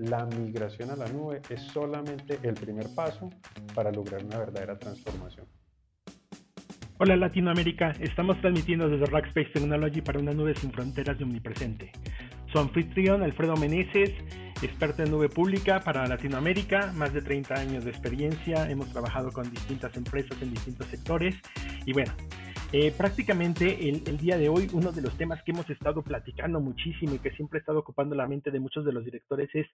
la 0.00 0.24
migración 0.24 0.90
a 0.90 0.96
la 0.96 1.06
nube 1.08 1.42
es 1.50 1.60
solamente 1.60 2.38
el 2.42 2.54
primer 2.54 2.86
paso 2.94 3.30
para 3.74 3.92
lograr 3.92 4.24
una 4.24 4.38
verdadera 4.38 4.78
transformación. 4.78 5.46
Hola 6.98 7.16
Latinoamérica, 7.16 7.92
estamos 8.00 8.40
transmitiendo 8.40 8.88
desde 8.88 9.06
Rackspace 9.06 9.50
Technology 9.52 10.00
para 10.00 10.18
una 10.18 10.32
nube 10.32 10.54
sin 10.54 10.72
fronteras 10.72 11.18
y 11.20 11.22
omnipresente. 11.22 11.92
Su 12.52 12.58
anfitrión 12.58 13.22
Alfredo 13.22 13.56
Meneses, 13.56 14.10
experto 14.62 15.02
en 15.02 15.10
nube 15.10 15.28
pública 15.28 15.80
para 15.80 16.06
Latinoamérica, 16.06 16.92
más 16.94 17.12
de 17.12 17.22
30 17.22 17.54
años 17.54 17.84
de 17.84 17.90
experiencia, 17.90 18.70
hemos 18.70 18.90
trabajado 18.90 19.30
con 19.32 19.50
distintas 19.50 19.96
empresas 19.96 20.40
en 20.42 20.50
distintos 20.50 20.86
sectores 20.86 21.36
y 21.86 21.92
bueno, 21.92 22.12
eh, 22.72 22.92
prácticamente 22.96 23.88
el, 23.88 24.02
el, 24.06 24.16
día 24.18 24.38
de 24.38 24.48
hoy 24.48 24.68
uno 24.72 24.92
de 24.92 25.02
los 25.02 25.16
temas 25.16 25.42
que 25.42 25.50
hemos 25.50 25.68
estado 25.68 26.02
platicando 26.02 26.60
muchísimo 26.60 27.14
y 27.14 27.18
que 27.18 27.32
siempre 27.32 27.58
ha 27.58 27.60
estado 27.60 27.80
ocupando 27.80 28.14
la 28.14 28.28
mente 28.28 28.52
de 28.52 28.60
muchos 28.60 28.84
de 28.84 28.92
los 28.92 29.04
directores 29.04 29.50
es 29.54 29.66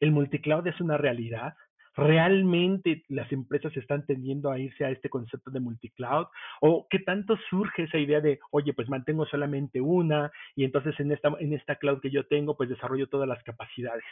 el 0.00 0.12
multicloud 0.12 0.66
es 0.66 0.80
una 0.80 0.96
realidad. 0.96 1.54
¿Realmente 1.94 3.02
las 3.08 3.30
empresas 3.32 3.76
están 3.76 4.06
tendiendo 4.06 4.52
a 4.52 4.58
irse 4.58 4.84
a 4.84 4.90
este 4.90 5.10
concepto 5.10 5.50
de 5.50 5.58
multicloud? 5.58 6.28
¿O 6.60 6.86
qué 6.88 7.00
tanto 7.00 7.36
surge 7.50 7.82
esa 7.82 7.98
idea 7.98 8.20
de, 8.20 8.38
oye, 8.52 8.72
pues 8.72 8.88
mantengo 8.88 9.26
solamente 9.26 9.80
una 9.80 10.30
y 10.54 10.64
entonces 10.64 10.98
en 11.00 11.10
esta, 11.10 11.32
en 11.40 11.52
esta 11.52 11.74
cloud 11.76 12.00
que 12.00 12.10
yo 12.10 12.24
tengo, 12.26 12.56
pues 12.56 12.70
desarrollo 12.70 13.08
todas 13.08 13.28
las 13.28 13.42
capacidades? 13.42 14.04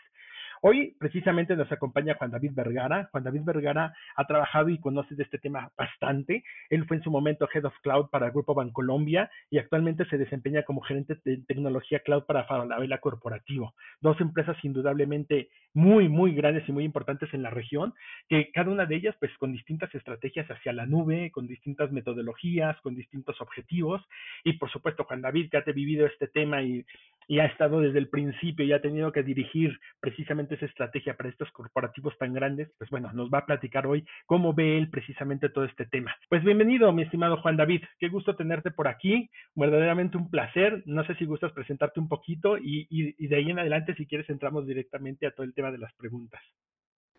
Hoy 0.63 0.97
precisamente 0.99 1.55
nos 1.57 1.71
acompaña 1.71 2.15
Juan 2.15 2.31
David 2.31 2.53
Vergara. 2.55 3.09
Juan 3.13 3.25
David 3.25 3.43
Vergara 3.45 3.95
ha 4.17 4.27
trabajado 4.27 4.69
y 4.69 4.79
conoce 4.79 5.15
de 5.15 5.23
este 5.25 5.39
tema 5.39 5.71
bastante. 5.77 6.45
Él 6.71 6.87
fue 6.87 6.97
en 6.97 7.03
su 7.03 7.11
momento 7.11 7.49
Head 7.53 7.65
of 7.65 7.79
Cloud 7.83 8.09
para 8.11 8.27
el 8.27 8.33
Grupo 8.33 8.55
Bancolombia 8.55 9.31
y 9.51 9.59
actualmente 9.59 10.05
se 10.07 10.19
desempeña 10.19 10.63
como 10.63 10.81
gerente 10.81 11.17
de 11.25 11.39
tecnología 11.47 12.01
cloud 12.01 12.25
para 12.25 12.45
Falabella 12.45 12.99
Corporativo. 12.99 13.75
Dos 14.01 14.21
empresas 14.21 14.57
indudablemente 14.63 15.49
muy, 15.75 16.09
muy 16.09 16.35
grandes 16.35 16.67
y 16.69 16.73
muy 16.73 16.85
importantes 16.85 17.33
en 17.35 17.43
la 17.43 17.51
región, 17.51 17.93
que 18.29 18.51
cada 18.53 18.71
una 18.71 18.87
de 18.87 18.97
ellas 18.97 19.15
pues 19.21 19.31
con 19.39 19.53
distintas 19.53 19.95
estrategias 19.95 20.51
hacia 20.51 20.73
la 20.73 20.87
nube, 20.87 21.31
con 21.31 21.47
distintas 21.47 21.93
metodologías, 21.93 22.81
con 22.81 22.95
distintos 22.95 23.41
objetivos. 23.41 24.03
Y 24.45 24.55
por 24.55 24.71
supuesto, 24.71 25.05
Juan 25.05 25.21
David, 25.21 25.51
que 25.51 25.59
ha 25.59 25.73
vivido 25.73 26.07
este 26.07 26.29
tema 26.29 26.63
y, 26.63 26.85
y 27.29 27.41
ha 27.41 27.47
estado 27.47 27.81
desde 27.81 27.99
el 27.99 28.09
principio 28.09 28.65
y 28.65 28.73
ha 28.73 28.81
tenido 28.81 29.13
que 29.13 29.23
dirigir 29.23 29.79
precisamente 30.01 30.46
esa 30.55 30.67
estrategia 30.67 31.17
para 31.17 31.29
estos 31.29 31.51
corporativos 31.53 32.17
tan 32.19 32.33
grandes, 32.33 32.71
pues 32.79 32.91
bueno, 32.91 33.13
nos 33.13 33.31
va 33.31 33.39
a 33.39 33.47
platicar 33.47 33.87
hoy 33.87 34.05
cómo 34.27 34.55
ve 34.55 34.79
él 34.79 34.89
precisamente 34.91 35.49
todo 35.49 35.65
este 35.65 35.87
tema. 35.87 36.15
Pues 36.29 36.43
bienvenido, 36.45 36.93
mi 36.93 37.03
estimado 37.03 37.41
Juan 37.43 37.57
David, 37.57 37.83
qué 37.99 38.09
gusto 38.09 38.37
tenerte 38.37 38.71
por 38.71 38.89
aquí, 38.89 39.31
verdaderamente 39.55 40.17
un 40.17 40.31
placer. 40.31 40.83
No 40.87 41.05
sé 41.05 41.15
si 41.17 41.25
gustas 41.25 41.53
presentarte 41.53 42.01
un 42.01 42.09
poquito 42.09 42.57
y, 42.59 43.27
de 43.27 43.37
ahí 43.37 43.51
en 43.51 43.59
adelante, 43.59 43.95
si 43.95 44.07
quieres, 44.07 44.29
entramos 44.31 44.67
directamente 44.67 45.27
a 45.27 45.33
todo 45.33 45.45
el 45.45 45.55
tema 45.55 45.71
de 45.71 45.79
las 45.79 45.93
preguntas. 45.95 46.41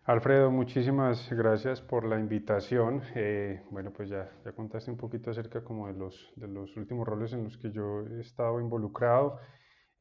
Alfredo, 0.04 0.50
muchísimas 0.50 1.30
gracias 1.30 1.82
por 1.82 2.06
la 2.06 2.18
invitación. 2.18 3.02
Eh, 3.14 3.60
bueno, 3.70 3.92
pues 3.92 4.08
ya, 4.08 4.30
ya 4.42 4.52
contaste 4.52 4.90
un 4.90 4.96
poquito 4.96 5.30
acerca 5.30 5.62
como 5.62 5.86
de 5.86 5.98
los, 5.98 6.32
de 6.36 6.48
los 6.48 6.74
últimos 6.78 7.06
roles 7.06 7.34
en 7.34 7.44
los 7.44 7.58
que 7.58 7.70
yo 7.70 8.06
he 8.06 8.20
estado 8.20 8.58
involucrado. 8.58 9.38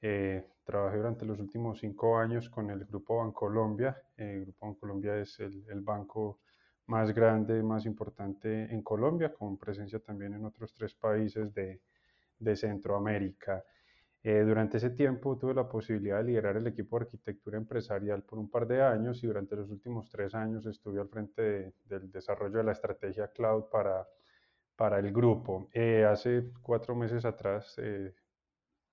Eh, 0.01 0.45
trabajé 0.63 0.97
durante 0.97 1.25
los 1.25 1.39
últimos 1.39 1.79
cinco 1.79 2.17
años 2.17 2.49
con 2.49 2.69
el 2.69 2.85
Grupo 2.85 3.17
Bancolombia. 3.17 4.01
El 4.15 4.41
Grupo 4.41 4.67
Bancolombia 4.67 5.17
es 5.19 5.39
el, 5.39 5.65
el, 5.69 5.81
banco 5.81 6.39
más 6.87 7.13
grande, 7.13 7.63
más 7.63 7.85
importante 7.85 8.71
en 8.73 8.81
Colombia, 8.81 9.33
con 9.33 9.57
presencia 9.57 9.99
también 9.99 10.33
en 10.33 10.45
otros 10.45 10.73
tres 10.73 10.93
países 10.93 11.53
de, 11.53 11.81
de 12.39 12.55
Centroamérica. 12.55 13.63
Eh, 14.23 14.41
durante 14.41 14.77
ese 14.77 14.89
tiempo 14.89 15.37
tuve 15.37 15.53
la 15.53 15.69
posibilidad 15.69 16.17
de 16.17 16.25
liderar 16.25 16.57
el 16.57 16.67
equipo 16.67 16.97
de 16.99 17.05
arquitectura 17.05 17.57
empresarial 17.57 18.23
por 18.23 18.39
un 18.39 18.49
par 18.49 18.67
de 18.67 18.81
años 18.81 19.23
y 19.23 19.27
durante 19.27 19.55
los 19.55 19.69
últimos 19.69 20.09
tres 20.09 20.35
años 20.35 20.65
estuve 20.65 20.99
al 20.99 21.07
frente 21.07 21.41
de, 21.41 21.73
del 21.85 22.11
desarrollo 22.11 22.57
de 22.57 22.63
la 22.63 22.73
estrategia 22.73 23.31
cloud 23.31 23.65
para, 23.71 24.07
para 24.75 24.99
el 24.99 25.13
grupo. 25.13 25.69
Eh, 25.73 26.03
hace 26.05 26.51
cuatro 26.61 26.95
meses 26.95 27.25
atrás 27.25 27.75
eh, 27.77 28.13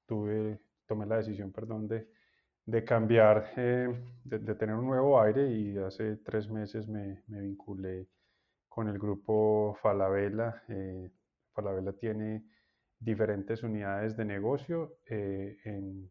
tuve 0.06 0.60
tomé 0.86 1.06
la 1.06 1.16
decisión, 1.16 1.52
perdón, 1.52 1.88
de, 1.88 2.08
de 2.66 2.84
cambiar, 2.84 3.52
eh, 3.56 3.88
de, 4.24 4.54
tener 4.54 4.74
un 4.74 4.86
nuevo 4.86 5.20
aire 5.20 5.50
y 5.50 5.76
hace 5.78 6.16
tres 6.16 6.48
meses 6.48 6.88
me, 6.88 7.22
me 7.26 7.40
vinculé 7.40 8.08
con 8.68 8.88
el 8.88 8.98
grupo 8.98 9.76
Falabella. 9.82 10.62
Eh, 10.68 11.10
Falabella 11.52 11.92
tiene 11.92 12.44
diferentes 12.98 13.62
unidades 13.62 14.16
de 14.16 14.24
negocio 14.24 14.98
eh, 15.06 15.58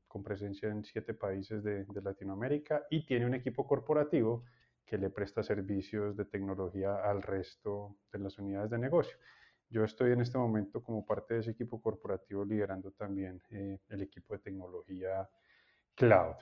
con 0.08 0.24
presencia 0.24 0.70
en 0.70 0.84
siete 0.84 1.14
países 1.14 1.64
de, 1.64 1.86
de, 1.86 2.02
Latinoamérica 2.02 2.84
y 2.90 3.06
tiene 3.06 3.26
un 3.26 3.34
equipo 3.34 3.66
corporativo 3.66 4.44
que 4.86 4.98
le 4.98 5.10
presta 5.10 5.42
servicios 5.42 6.16
de 6.16 6.26
tecnología 6.26 6.98
al 7.04 7.24
resto 7.24 7.98
de 8.12 8.20
las 8.20 8.38
unidades 8.38 8.70
de 8.70 8.78
negocio. 8.78 9.18
Yo 9.70 9.84
estoy 9.84 10.12
en 10.12 10.22
este 10.22 10.38
momento 10.38 10.84
como 10.84 11.06
parte 11.06 11.36
de 11.36 11.40
ese 11.42 11.52
equipo 11.52 11.82
corporativo 11.82 12.46
liderando 12.46 12.92
también 12.92 13.42
eh, 13.50 13.80
el 13.90 14.02
equipo 14.02 14.34
de 14.34 14.40
tecnología 14.40 15.28
cloud. 15.96 16.36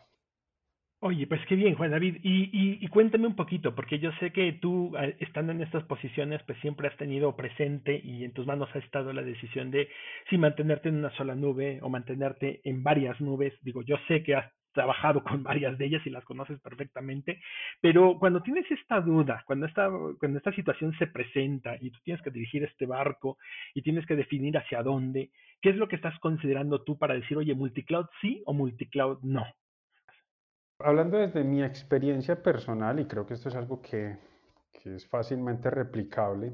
Oye, 1.03 1.25
pues 1.25 1.41
qué 1.47 1.55
bien, 1.55 1.73
Juan 1.73 1.89
David. 1.89 2.17
Y, 2.21 2.43
y, 2.53 2.77
y, 2.79 2.87
cuéntame 2.89 3.25
un 3.25 3.35
poquito, 3.35 3.73
porque 3.73 3.97
yo 3.97 4.11
sé 4.19 4.31
que 4.31 4.53
tú, 4.53 4.95
estando 5.19 5.51
en 5.51 5.63
estas 5.63 5.83
posiciones, 5.85 6.43
pues 6.43 6.59
siempre 6.59 6.87
has 6.87 6.97
tenido 6.97 7.35
presente 7.35 7.99
y 8.03 8.23
en 8.23 8.33
tus 8.33 8.45
manos 8.45 8.69
ha 8.75 8.77
estado 8.77 9.11
la 9.11 9.23
decisión 9.23 9.71
de 9.71 9.89
si 10.29 10.37
mantenerte 10.37 10.89
en 10.89 10.97
una 10.97 11.09
sola 11.17 11.33
nube 11.33 11.79
o 11.81 11.89
mantenerte 11.89 12.61
en 12.65 12.83
varias 12.83 13.19
nubes. 13.19 13.51
Digo, 13.63 13.81
yo 13.81 13.95
sé 14.07 14.21
que 14.21 14.35
has 14.35 14.45
trabajado 14.71 15.23
con 15.23 15.43
varias 15.43 15.77
de 15.77 15.85
ellas 15.85 16.05
y 16.05 16.09
las 16.09 16.23
conoces 16.25 16.59
perfectamente, 16.59 17.41
pero 17.81 18.17
cuando 18.19 18.41
tienes 18.41 18.69
esta 18.71 19.01
duda, 19.01 19.43
cuando 19.45 19.65
esta, 19.65 19.89
cuando 20.19 20.37
esta 20.37 20.53
situación 20.53 20.93
se 20.97 21.07
presenta 21.07 21.75
y 21.79 21.91
tú 21.91 21.99
tienes 22.03 22.21
que 22.23 22.31
dirigir 22.31 22.63
este 22.63 22.85
barco 22.85 23.37
y 23.73 23.81
tienes 23.81 24.05
que 24.05 24.15
definir 24.15 24.57
hacia 24.57 24.83
dónde, 24.83 25.31
¿qué 25.61 25.69
es 25.69 25.75
lo 25.75 25.87
que 25.87 25.95
estás 25.95 26.17
considerando 26.19 26.83
tú 26.83 26.97
para 26.97 27.13
decir, 27.13 27.37
oye, 27.37 27.53
multicloud 27.53 28.07
sí 28.21 28.41
o 28.45 28.53
multicloud 28.53 29.19
no? 29.21 29.45
Hablando 30.79 31.17
desde 31.17 31.43
mi 31.43 31.63
experiencia 31.63 32.41
personal, 32.41 32.99
y 32.99 33.05
creo 33.05 33.25
que 33.25 33.35
esto 33.35 33.49
es 33.49 33.55
algo 33.55 33.81
que, 33.81 34.17
que 34.71 34.95
es 34.95 35.07
fácilmente 35.07 35.69
replicable 35.69 36.53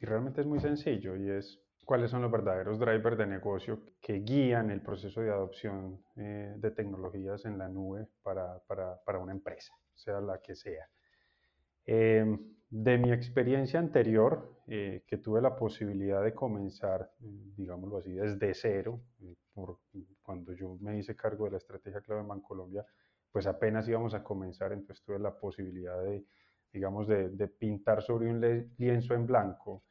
y 0.00 0.06
realmente 0.06 0.40
es 0.40 0.46
muy 0.46 0.60
sencillo, 0.60 1.16
y 1.16 1.28
es 1.28 1.60
cuáles 1.88 2.10
son 2.10 2.20
los 2.20 2.30
verdaderos 2.30 2.78
drivers 2.78 3.16
de 3.16 3.26
negocio 3.26 3.80
que 3.98 4.20
guían 4.20 4.70
el 4.70 4.82
proceso 4.82 5.22
de 5.22 5.30
adopción 5.30 6.04
eh, 6.16 6.54
de 6.58 6.70
tecnologías 6.70 7.46
en 7.46 7.56
la 7.56 7.66
nube 7.66 8.06
para, 8.22 8.58
para, 8.66 9.02
para, 9.02 9.18
una 9.18 9.32
empresa, 9.32 9.72
sea 9.94 10.20
la 10.20 10.38
que 10.42 10.54
sea. 10.54 10.86
Eh, 11.86 12.26
de 12.68 12.98
mi 12.98 13.10
experiencia 13.10 13.80
anterior, 13.80 14.60
eh, 14.66 15.02
que 15.06 15.16
tuve 15.16 15.40
la 15.40 15.56
posibilidad 15.56 16.22
de 16.22 16.34
comenzar, 16.34 17.10
digámoslo 17.18 17.96
así, 17.96 18.12
desde 18.12 18.52
cero, 18.52 19.00
eh, 19.22 19.34
por, 19.54 19.78
cuando 20.20 20.52
yo 20.52 20.76
me 20.82 20.98
hice 20.98 21.16
cargo 21.16 21.46
de 21.46 21.52
la 21.52 21.56
estrategia 21.56 22.02
clave 22.02 22.20
en 22.20 22.28
Bancolombia, 22.28 22.84
pues 23.32 23.46
apenas 23.46 23.88
íbamos 23.88 24.12
a 24.12 24.22
comenzar, 24.22 24.74
entonces 24.74 25.02
tuve 25.02 25.18
la 25.18 25.34
posibilidad 25.34 26.02
de, 26.02 26.22
digamos, 26.70 27.08
de, 27.08 27.30
de 27.30 27.48
pintar 27.48 28.02
sobre 28.02 28.28
un 28.28 28.68
lienzo 28.76 29.14
en 29.14 29.26
blanco 29.26 29.84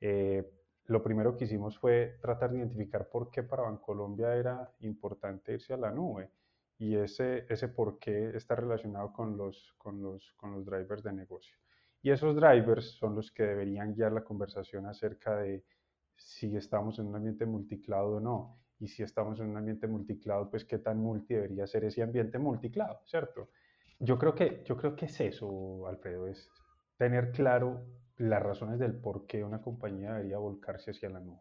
eh, 0.00 0.42
lo 0.86 1.02
primero 1.02 1.36
que 1.36 1.44
hicimos 1.44 1.78
fue 1.78 2.18
tratar 2.20 2.50
de 2.50 2.58
identificar 2.58 3.08
por 3.08 3.30
qué 3.30 3.42
para 3.42 3.62
Bancolombia 3.62 4.34
era 4.34 4.70
importante 4.80 5.52
irse 5.52 5.72
a 5.72 5.78
la 5.78 5.90
nube. 5.90 6.30
Y 6.76 6.96
ese, 6.96 7.46
ese 7.48 7.68
por 7.68 7.98
qué 7.98 8.36
está 8.36 8.56
relacionado 8.56 9.12
con 9.12 9.36
los, 9.36 9.74
con, 9.78 10.02
los, 10.02 10.32
con 10.36 10.52
los 10.52 10.66
drivers 10.66 11.02
de 11.02 11.12
negocio. 11.12 11.56
Y 12.02 12.10
esos 12.10 12.36
drivers 12.36 12.98
son 12.98 13.14
los 13.14 13.30
que 13.30 13.44
deberían 13.44 13.94
guiar 13.94 14.12
la 14.12 14.24
conversación 14.24 14.84
acerca 14.86 15.36
de 15.36 15.64
si 16.16 16.54
estamos 16.56 16.98
en 16.98 17.06
un 17.06 17.16
ambiente 17.16 17.46
multicloud 17.46 18.16
o 18.16 18.20
no. 18.20 18.58
Y 18.78 18.88
si 18.88 19.02
estamos 19.02 19.40
en 19.40 19.46
un 19.46 19.56
ambiente 19.56 19.86
multicloud, 19.86 20.50
pues 20.50 20.64
qué 20.64 20.78
tan 20.78 20.98
multi 20.98 21.34
debería 21.34 21.66
ser 21.66 21.84
ese 21.84 22.02
ambiente 22.02 22.38
multicloud, 22.38 22.96
¿cierto? 23.06 23.48
Yo 24.00 24.18
creo 24.18 24.34
que, 24.34 24.62
yo 24.64 24.76
creo 24.76 24.94
que 24.96 25.06
es 25.06 25.20
eso, 25.20 25.86
Alfredo, 25.86 26.26
es 26.26 26.50
tener 26.98 27.32
claro 27.32 27.86
las 28.18 28.42
razones 28.42 28.78
del 28.78 28.94
por 28.94 29.26
qué 29.26 29.42
una 29.44 29.60
compañía 29.60 30.12
debería 30.14 30.38
volcarse 30.38 30.92
hacia 30.92 31.10
la 31.10 31.20
nube. 31.20 31.40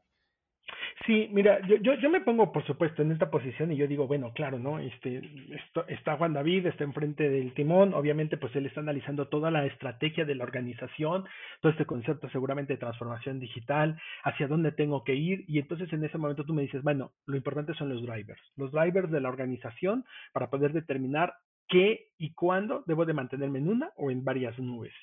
Sí, 1.05 1.29
mira, 1.33 1.59
yo, 1.67 1.75
yo, 1.77 1.95
yo 1.95 2.09
me 2.09 2.21
pongo, 2.21 2.51
por 2.51 2.65
supuesto, 2.65 3.01
en 3.01 3.11
esta 3.11 3.29
posición 3.29 3.71
y 3.71 3.75
yo 3.75 3.87
digo, 3.87 4.07
bueno, 4.07 4.31
claro, 4.33 4.57
¿no? 4.57 4.79
Este, 4.79 5.21
esto, 5.53 5.85
está 5.87 6.15
Juan 6.15 6.33
David, 6.33 6.67
está 6.67 6.83
enfrente 6.83 7.29
del 7.29 7.53
timón, 7.53 7.93
obviamente, 7.93 8.37
pues 8.37 8.55
él 8.55 8.67
está 8.67 8.79
analizando 8.79 9.27
toda 9.27 9.51
la 9.51 9.65
estrategia 9.65 10.23
de 10.23 10.35
la 10.35 10.45
organización, 10.45 11.25
todo 11.61 11.71
este 11.71 11.85
concepto 11.85 12.29
seguramente 12.29 12.73
de 12.73 12.79
transformación 12.79 13.39
digital, 13.39 13.99
hacia 14.23 14.47
dónde 14.47 14.71
tengo 14.71 15.03
que 15.03 15.15
ir, 15.15 15.43
y 15.47 15.59
entonces 15.59 15.91
en 15.91 16.05
ese 16.05 16.17
momento 16.17 16.45
tú 16.45 16.53
me 16.53 16.61
dices, 16.61 16.81
bueno, 16.83 17.11
lo 17.25 17.35
importante 17.35 17.73
son 17.73 17.89
los 17.89 18.01
drivers, 18.01 18.41
los 18.55 18.71
drivers 18.71 19.11
de 19.11 19.19
la 19.19 19.29
organización 19.29 20.05
para 20.31 20.49
poder 20.49 20.71
determinar 20.71 21.33
qué 21.67 22.07
y 22.17 22.31
cuándo 22.33 22.83
debo 22.87 23.05
de 23.05 23.13
mantenerme 23.13 23.59
en 23.59 23.69
una 23.69 23.91
o 23.97 24.09
en 24.11 24.23
varias 24.23 24.57
nubes. 24.59 24.93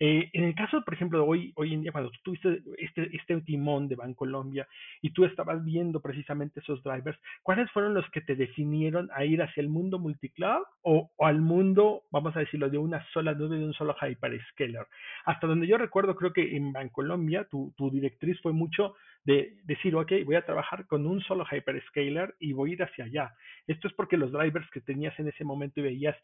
Eh, 0.00 0.30
en 0.32 0.44
el 0.44 0.54
caso, 0.54 0.82
por 0.84 0.94
ejemplo, 0.94 1.24
hoy, 1.26 1.52
hoy 1.56 1.74
en 1.74 1.82
día, 1.82 1.90
cuando 1.90 2.10
tú 2.10 2.18
tuviste 2.22 2.62
este, 2.78 3.16
este 3.16 3.40
timón 3.40 3.88
de 3.88 3.96
Bancolombia 3.96 4.68
y 5.02 5.10
tú 5.10 5.24
estabas 5.24 5.64
viendo 5.64 6.00
precisamente 6.00 6.60
esos 6.60 6.82
drivers, 6.84 7.18
¿cuáles 7.42 7.70
fueron 7.72 7.94
los 7.94 8.08
que 8.10 8.20
te 8.20 8.36
definieron 8.36 9.10
a 9.12 9.24
ir 9.24 9.42
hacia 9.42 9.60
el 9.60 9.68
mundo 9.68 9.98
multicloud 9.98 10.62
o, 10.82 11.10
o 11.16 11.26
al 11.26 11.40
mundo, 11.40 12.04
vamos 12.12 12.36
a 12.36 12.40
decirlo, 12.40 12.70
de 12.70 12.78
una 12.78 13.04
sola 13.12 13.34
nube, 13.34 13.58
de 13.58 13.64
un 13.64 13.74
solo 13.74 13.96
hyperscaler? 14.00 14.86
Hasta 15.24 15.46
donde 15.48 15.66
yo 15.66 15.78
recuerdo, 15.78 16.14
creo 16.14 16.32
que 16.32 16.56
en 16.56 16.72
Bancolombia 16.72 17.44
tu, 17.44 17.74
tu 17.76 17.90
directriz 17.90 18.40
fue 18.40 18.52
mucho 18.52 18.94
de 19.24 19.58
decir, 19.64 19.94
ok, 19.94 20.12
voy 20.24 20.36
a 20.36 20.44
trabajar 20.44 20.86
con 20.86 21.06
un 21.06 21.20
solo 21.20 21.44
hyperscaler 21.50 22.34
y 22.38 22.52
voy 22.52 22.70
a 22.70 22.72
ir 22.74 22.82
hacia 22.82 23.04
allá. 23.04 23.34
Esto 23.66 23.88
es 23.88 23.94
porque 23.94 24.16
los 24.16 24.32
drivers 24.32 24.70
que 24.70 24.80
tenías 24.80 25.18
en 25.18 25.28
ese 25.28 25.44
momento 25.44 25.80
y 25.80 25.84
veías 25.84 26.16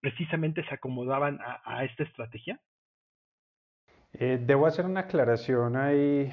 precisamente 0.00 0.64
se 0.64 0.74
acomodaban 0.74 1.38
a, 1.40 1.84
esta 1.84 2.04
estrategia. 2.04 2.60
Eh, 4.12 4.38
debo 4.40 4.66
hacer 4.66 4.84
una 4.84 5.00
aclaración 5.00 5.76
ahí, 5.76 6.30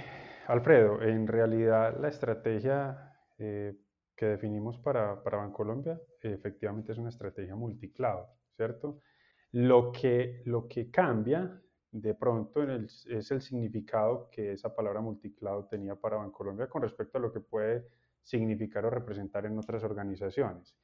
Alfredo. 0.47 1.01
En 1.01 1.27
realidad, 1.27 1.97
la 1.99 2.09
estrategia 2.09 3.13
eh, 3.37 3.73
que 4.15 4.25
definimos 4.25 4.77
para, 4.79 5.23
para 5.23 5.37
Bancolombia 5.37 5.99
efectivamente 6.21 6.91
es 6.91 6.97
una 6.97 7.09
estrategia 7.09 7.55
multicloud, 7.55 8.25
¿cierto? 8.55 9.01
Lo 9.51 9.91
que, 9.91 10.41
lo 10.45 10.67
que 10.67 10.91
cambia 10.91 11.61
de 11.91 12.13
pronto 12.13 12.63
es 12.63 13.31
el 13.31 13.41
significado 13.41 14.29
que 14.31 14.53
esa 14.53 14.75
palabra 14.75 15.01
multicloud 15.01 15.65
tenía 15.65 15.95
para 15.95 16.17
Bancolombia 16.17 16.67
con 16.67 16.81
respecto 16.81 17.17
a 17.17 17.21
lo 17.21 17.33
que 17.33 17.39
puede 17.39 17.87
significar 18.21 18.85
o 18.85 18.89
representar 18.89 19.45
en 19.45 19.57
otras 19.57 19.83
organizaciones. 19.83 20.75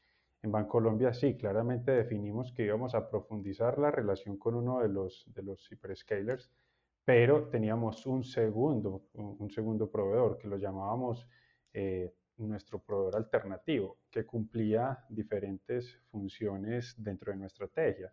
En 0.42 0.52
Bancolombia 0.52 1.14
sí, 1.14 1.38
claramente 1.38 1.92
definimos 1.92 2.52
que 2.54 2.66
íbamos 2.66 2.96
a 2.96 3.10
profundizar 3.10 3.78
la 3.80 3.92
relación 3.92 4.38
con 4.38 4.56
uno 4.56 4.80
de 4.80 4.90
los, 4.90 5.26
de 5.34 5.44
los 5.44 5.72
hyperscalers, 5.72 6.52
pero 7.04 7.50
teníamos 7.50 8.06
un 8.06 8.24
segundo, 8.24 9.10
un 9.14 9.50
segundo 9.52 9.90
proveedor 9.90 10.38
que 10.38 10.48
lo 10.48 10.58
llamábamos 10.58 11.28
eh, 11.74 12.14
nuestro 12.38 12.80
proveedor 12.80 13.18
alternativo, 13.18 14.00
que 14.10 14.26
cumplía 14.26 15.06
diferentes 15.10 16.00
funciones 16.10 16.96
dentro 16.98 17.32
de 17.32 17.38
nuestra 17.38 17.66
estrategia. 17.66 18.12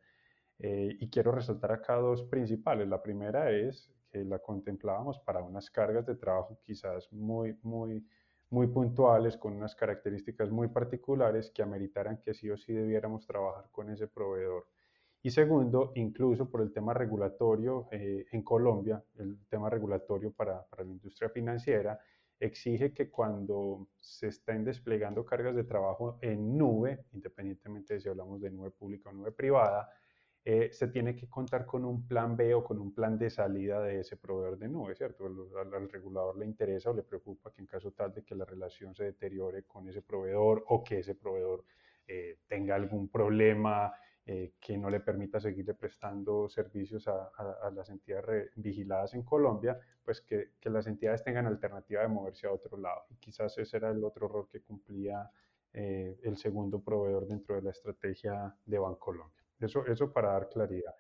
Eh, 0.65 0.97
y 1.01 1.11
quiero 1.11 1.33
resaltar 1.33 1.73
acá 1.73 1.97
dos 1.97 2.23
principales. 2.23 2.89
La 2.89 3.03
primera 3.03 3.51
es 3.51 3.91
que 4.13 4.25
la 4.25 4.39
contemplábamos 4.39 5.19
para 5.19 5.43
unas 5.43 5.69
cargas 5.71 6.07
de 6.07 6.15
trabajo 6.15 6.61
quizás 6.63 7.13
muy, 7.13 7.59
muy, 7.63 8.07
muy 8.51 8.69
puntuales, 8.69 9.37
con 9.37 9.55
unas 9.55 9.75
características 9.75 10.51
muy 10.51 10.69
particulares 10.69 11.51
que 11.51 11.63
ameritaran 11.63 12.19
que 12.19 12.33
sí 12.33 12.49
o 12.49 12.57
sí 12.57 12.73
debiéramos 12.73 13.27
trabajar 13.27 13.71
con 13.73 13.91
ese 13.91 14.07
proveedor. 14.07 14.69
Y 15.21 15.31
segundo, 15.31 15.91
incluso 15.97 16.49
por 16.49 16.63
el 16.63 16.73
tema 16.73 16.95
regulatorio 16.95 17.89
eh, 17.91 18.27
en 18.31 18.43
Colombia, 18.43 19.03
el 19.19 19.45
tema 19.49 19.69
regulatorio 19.69 20.31
para, 20.33 20.65
para, 20.67 20.85
la 20.85 20.93
industria 20.93 21.29
financiera, 21.29 21.99
exige 22.39 22.93
que 22.93 23.11
cuando 23.11 23.89
se 23.99 24.29
estén 24.29 24.65
desplegando 24.65 25.25
cargas 25.25 25.57
de 25.57 25.65
trabajo 25.65 26.19
en 26.21 26.57
nube, 26.57 27.05
independientemente 27.13 27.95
de 27.95 28.01
si 28.01 28.09
hablamos 28.09 28.41
de 28.41 28.51
nube 28.51 28.71
pública 28.71 29.11
o 29.11 29.13
nube 29.13 29.33
privada, 29.33 29.89
eh, 30.45 30.71
se 30.73 30.89
tiene 30.89 31.15
que 31.15 31.29
contar 31.29 31.65
con 31.65 31.85
un 31.85 32.05
plan 32.09 32.37
B 32.37 32.53
o 32.55 32.65
con 32.65 32.81
un 32.81 32.93
plan 32.93 33.17
de 33.17 33.31
salida 33.31 33.81
de 33.81 34.01
ese 34.01 34.17
proveedor 34.17 34.59
de 34.59 34.69
nube, 34.69 34.97
¿cierto? 34.97 35.27
Al, 35.27 35.89
regulador 35.89 36.37
le 36.37 36.47
interesa 36.47 36.91
o 36.91 36.95
le 36.95 37.05
preocupa 37.05 37.53
que 37.53 37.61
en 37.61 37.69
caso 37.69 37.93
tal 37.93 38.13
de 38.13 38.25
que 38.25 38.35
la 38.35 38.45
relación 38.45 38.93
se 38.93 39.05
deteriore 39.05 39.63
con 39.63 39.89
ese 39.89 40.03
proveedor 40.03 40.65
o 40.69 40.83
que 40.83 40.99
ese 40.99 41.15
proveedor 41.15 41.65
eh, 42.09 42.39
tenga 42.49 42.75
algún 42.75 43.09
problema 43.09 43.93
eh, 44.27 44.55
que 44.61 44.77
no 44.77 44.91
le 44.91 44.99
permita 44.99 45.39
seguirle 45.39 45.75
prestando 45.75 46.49
servicios 46.49 47.07
a, 47.07 47.71
las 47.73 47.89
entidades 47.91 48.51
vigiladas 48.57 49.15
en 49.15 49.23
Colombia, 49.23 49.79
pues 50.05 50.23
que, 50.23 50.55
las 50.65 50.89
entidades 50.89 51.23
tengan 51.23 51.47
alternativa 51.47 52.03
de 52.03 52.09
moverse 52.09 52.49
a 52.49 52.53
otro 52.53 52.77
lado. 52.77 53.05
Y 53.11 53.17
quizás 53.17 53.57
ese 53.59 53.77
era 53.77 53.91
el 53.91 54.03
otro 54.03 54.27
rol 54.27 54.49
que 54.49 54.61
cumplía 54.61 55.31
el 55.73 56.37
segundo 56.37 56.83
proveedor 56.83 57.27
dentro 57.27 57.55
de 57.55 57.63
la 57.63 57.71
estrategia 57.71 58.55
de 58.67 58.79
Bancolombia. 58.79 59.42
Eso, 59.63 59.87
eso 59.87 60.13
para 60.13 60.33
dar 60.33 60.49
claridad. 60.49 60.95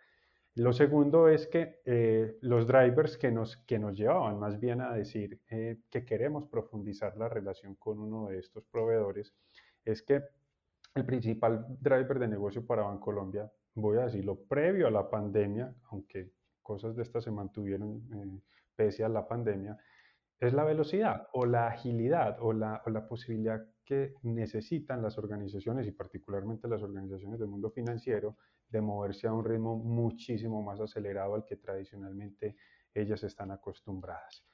Lo 0.55 0.75
segundo 0.75 1.29
es 1.29 1.47
que 1.47 1.81
eh, 1.87 2.37
los 2.43 2.67
drivers 2.67 3.17
que 3.17 3.31
nos, 3.31 3.56
que 3.56 3.79
nos 3.79 3.97
llevaban 3.97 4.38
más 4.38 4.61
bien 4.61 4.82
a 4.82 4.93
decir 4.93 5.41
eh, 5.49 5.79
que 5.91 6.05
queremos 6.05 6.47
profundizar 6.49 7.17
la 7.17 7.29
relación 7.29 7.75
con 7.76 7.99
uno 7.99 8.29
de 8.29 8.38
estos 8.38 8.64
proveedores 8.67 9.32
es 9.82 10.03
que 10.03 10.23
el 10.94 11.06
principal 11.06 11.64
driver 11.81 12.19
de 12.19 12.29
negocio 12.29 12.67
para 12.67 12.82
Bancolombia, 12.82 13.50
voy 13.75 13.97
a 13.97 14.05
decirlo, 14.05 14.44
previo 14.44 14.87
a 14.87 14.91
la 14.91 15.09
pandemia, 15.09 15.75
aunque 15.91 16.32
cosas 16.61 16.94
de 16.97 17.03
estas 17.03 17.25
se 17.25 17.31
mantuvieron 17.31 18.03
eh, 18.12 18.41
pese 18.76 19.05
a 19.05 19.09
la 19.09 19.26
pandemia, 19.26 19.79
es 20.38 20.53
la 20.53 20.64
velocidad 20.64 21.29
o 21.32 21.47
la 21.47 21.69
agilidad 21.69 22.37
o 22.41 22.53
la, 22.53 22.82
o 22.85 22.91
la 22.91 23.09
posibilidad 23.09 23.64
que 23.87 24.14
necesitan 24.23 25.00
las 25.00 25.17
organizaciones 25.17 25.87
y 25.87 25.93
particularmente 25.93 26.69
las 26.69 26.82
organizaciones 26.82 27.38
del 27.38 27.49
mundo 27.49 27.70
financiero 27.70 28.37
de 28.73 28.81
moverse 28.81 29.27
a 29.27 29.33
un 29.33 29.45
ritmo 29.45 29.77
muchísimo 29.77 30.63
más 30.63 30.81
acelerado 30.81 31.35
al 31.35 31.45
que 31.45 31.57
tradicionalmente 31.57 32.57
ellas 32.95 33.23
están 33.23 33.51
acostumbradas. 33.51 34.45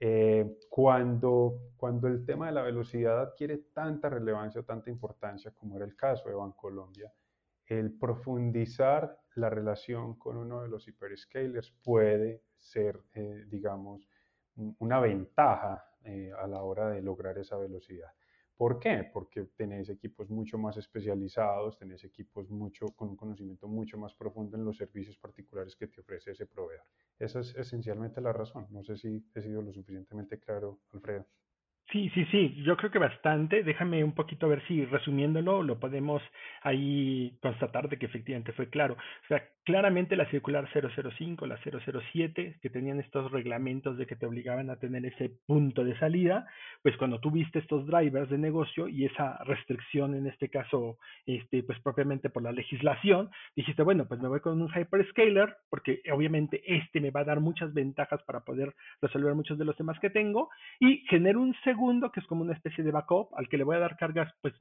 Eh, 0.00 0.58
cuando, 0.68 1.72
cuando 1.76 2.08
el 2.08 2.24
tema 2.24 2.46
de 2.46 2.52
la 2.52 2.62
velocidad 2.62 3.20
adquiere 3.20 3.58
tanta 3.72 4.10
relevancia 4.10 4.62
tanta 4.62 4.90
importancia 4.90 5.52
como 5.52 5.76
era 5.76 5.84
el 5.84 5.96
caso 5.96 6.28
de 6.28 6.34
Bancolombia, 6.34 7.12
el 7.66 7.92
profundizar 7.98 9.18
la 9.34 9.50
relación 9.50 10.18
con 10.18 10.36
uno 10.36 10.62
de 10.62 10.68
los 10.68 10.86
hyperscalers 10.86 11.70
puede 11.82 12.42
ser, 12.56 13.02
eh, 13.14 13.44
digamos, 13.48 14.08
una 14.78 15.00
ventaja 15.00 15.84
eh, 16.04 16.32
a 16.38 16.46
la 16.46 16.62
hora 16.62 16.88
de 16.88 17.02
lograr 17.02 17.36
esa 17.38 17.56
velocidad. 17.56 18.10
¿Por 18.56 18.78
qué? 18.78 19.04
Porque 19.12 19.44
tenés 19.54 19.88
equipos 19.90 20.30
mucho 20.30 20.58
más 20.58 20.76
especializados, 20.76 21.78
tenés 21.78 22.04
equipos 22.04 22.50
mucho, 22.50 22.86
con 22.96 23.10
un 23.10 23.16
conocimiento 23.16 23.68
mucho 23.68 23.98
más 23.98 24.14
profundo 24.14 24.56
en 24.56 24.64
los 24.64 24.76
servicios 24.78 25.18
particulares 25.18 25.76
que 25.76 25.86
te 25.88 26.00
ofrece 26.00 26.32
ese 26.32 26.46
proveedor. 26.46 26.86
Esa 27.18 27.40
es 27.40 27.54
esencialmente 27.54 28.20
la 28.20 28.32
razón. 28.32 28.66
No 28.70 28.82
sé 28.82 28.96
si 28.96 29.24
he 29.34 29.42
sido 29.42 29.62
lo 29.62 29.72
suficientemente 29.72 30.38
claro, 30.38 30.80
Alfredo. 30.92 31.26
Sí, 31.92 32.10
sí, 32.14 32.24
sí, 32.32 32.62
yo 32.64 32.76
creo 32.76 32.90
que 32.90 32.98
bastante. 32.98 33.62
Déjame 33.62 34.02
un 34.02 34.12
poquito 34.12 34.48
ver 34.48 34.60
si 34.66 34.84
resumiéndolo 34.84 35.62
lo 35.62 35.78
podemos 35.78 36.20
ahí 36.62 37.38
constatar 37.40 37.88
de 37.88 37.96
que 37.96 38.06
efectivamente 38.06 38.52
fue 38.52 38.68
claro. 38.68 38.94
O 38.94 39.26
sea, 39.28 39.44
claramente 39.64 40.16
la 40.16 40.28
circular 40.30 40.68
005, 40.72 41.46
la 41.46 41.58
007, 41.58 42.58
que 42.60 42.70
tenían 42.70 42.98
estos 43.00 43.30
reglamentos 43.30 43.96
de 43.98 44.06
que 44.06 44.16
te 44.16 44.26
obligaban 44.26 44.68
a 44.70 44.76
tener 44.78 45.06
ese 45.06 45.30
punto 45.46 45.84
de 45.84 45.96
salida, 45.98 46.46
pues 46.82 46.96
cuando 46.96 47.20
tú 47.20 47.30
viste 47.30 47.58
estos 47.60 47.86
drivers 47.86 48.30
de 48.30 48.38
negocio 48.38 48.88
y 48.88 49.04
esa 49.04 49.38
restricción 49.44 50.14
en 50.14 50.26
este 50.26 50.48
caso, 50.48 50.98
este, 51.26 51.62
pues 51.62 51.78
propiamente 51.80 52.30
por 52.30 52.42
la 52.42 52.52
legislación, 52.52 53.30
dijiste, 53.54 53.82
bueno, 53.82 54.06
pues 54.06 54.20
me 54.20 54.28
voy 54.28 54.40
con 54.40 54.60
un 54.60 54.70
hyperscaler 54.72 55.56
porque 55.70 56.00
obviamente 56.12 56.62
este 56.66 57.00
me 57.00 57.10
va 57.10 57.20
a 57.20 57.24
dar 57.24 57.40
muchas 57.40 57.72
ventajas 57.74 58.22
para 58.24 58.40
poder 58.40 58.74
resolver 59.00 59.34
muchos 59.34 59.56
de 59.58 59.64
los 59.64 59.76
temas 59.76 59.98
que 60.00 60.10
tengo 60.10 60.48
y 60.80 60.98
genero 61.08 61.40
un 61.40 61.54
segundo, 61.64 61.75
que 62.12 62.20
es 62.20 62.26
como 62.26 62.42
una 62.42 62.54
especie 62.54 62.82
de 62.82 62.90
backup, 62.90 63.34
al 63.36 63.48
que 63.48 63.56
le 63.56 63.64
voy 63.64 63.76
a 63.76 63.80
dar 63.80 63.96
cargas, 63.96 64.32
pues, 64.40 64.54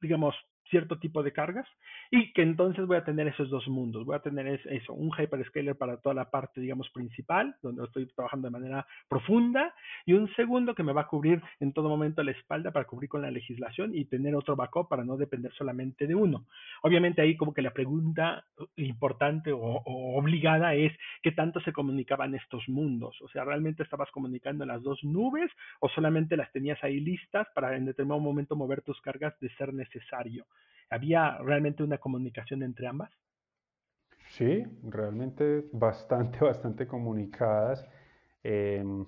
digamos, 0.00 0.34
cierto 0.70 0.98
tipo 0.98 1.22
de 1.22 1.32
cargas 1.32 1.66
y 2.10 2.32
que 2.32 2.42
entonces 2.42 2.86
voy 2.86 2.96
a 2.96 3.04
tener 3.04 3.28
esos 3.28 3.50
dos 3.50 3.66
mundos. 3.68 4.04
Voy 4.04 4.16
a 4.16 4.20
tener 4.20 4.46
eso, 4.46 4.92
un 4.92 5.10
hyperscaler 5.10 5.76
para 5.76 5.98
toda 5.98 6.14
la 6.14 6.30
parte, 6.30 6.60
digamos, 6.60 6.88
principal, 6.90 7.56
donde 7.62 7.84
estoy 7.84 8.06
trabajando 8.06 8.48
de 8.48 8.52
manera 8.52 8.86
profunda 9.08 9.74
y 10.06 10.14
un 10.14 10.32
segundo 10.34 10.74
que 10.74 10.82
me 10.82 10.92
va 10.92 11.02
a 11.02 11.08
cubrir 11.08 11.42
en 11.60 11.72
todo 11.72 11.88
momento 11.88 12.22
la 12.22 12.32
espalda 12.32 12.70
para 12.70 12.86
cubrir 12.86 13.08
con 13.08 13.22
la 13.22 13.30
legislación 13.30 13.94
y 13.94 14.04
tener 14.04 14.34
otro 14.34 14.56
backup 14.56 14.88
para 14.88 15.04
no 15.04 15.16
depender 15.16 15.52
solamente 15.54 16.06
de 16.06 16.14
uno. 16.14 16.46
Obviamente 16.82 17.22
ahí 17.22 17.36
como 17.36 17.54
que 17.54 17.62
la 17.62 17.72
pregunta 17.72 18.44
importante 18.76 19.52
o, 19.52 19.58
o 19.60 20.18
obligada 20.18 20.74
es 20.74 20.92
qué 21.22 21.32
tanto 21.32 21.60
se 21.60 21.72
comunicaban 21.72 22.34
estos 22.34 22.68
mundos. 22.68 23.20
O 23.22 23.28
sea, 23.28 23.44
¿realmente 23.44 23.82
estabas 23.82 24.10
comunicando 24.10 24.64
las 24.64 24.82
dos 24.82 25.02
nubes 25.04 25.50
o 25.80 25.88
solamente 25.88 26.36
las 26.36 26.50
tenías 26.52 26.82
ahí 26.82 27.00
listas 27.00 27.46
para 27.54 27.76
en 27.76 27.86
determinado 27.86 28.20
momento 28.20 28.56
mover 28.56 28.82
tus 28.82 29.00
cargas 29.00 29.38
de 29.40 29.50
ser 29.56 29.72
necesario? 29.72 30.46
¿Había 30.90 31.38
realmente 31.38 31.82
una 31.82 31.98
comunicación 31.98 32.62
entre 32.62 32.86
ambas? 32.86 33.10
Sí, 34.30 34.64
realmente 34.82 35.68
bastante, 35.72 36.38
bastante 36.44 36.86
comunicadas. 36.86 37.86
Em, 38.42 39.06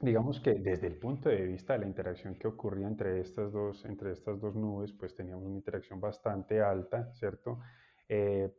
digamos 0.00 0.40
que 0.40 0.54
desde 0.54 0.86
el 0.88 0.96
punto 0.98 1.28
de 1.28 1.42
vista 1.46 1.74
de 1.74 1.80
la 1.80 1.86
interacción 1.86 2.34
que 2.36 2.48
ocurría 2.48 2.86
entre 2.86 3.20
estas 3.20 3.52
dos, 3.52 3.84
entre 3.84 4.12
estas 4.12 4.40
dos 4.40 4.54
nubes, 4.54 4.92
pues 4.92 5.14
teníamos 5.14 5.44
una 5.44 5.56
interacción 5.56 6.00
bastante 6.00 6.60
alta, 6.60 7.12
¿cierto? 7.14 7.60
Eh, 8.08 8.52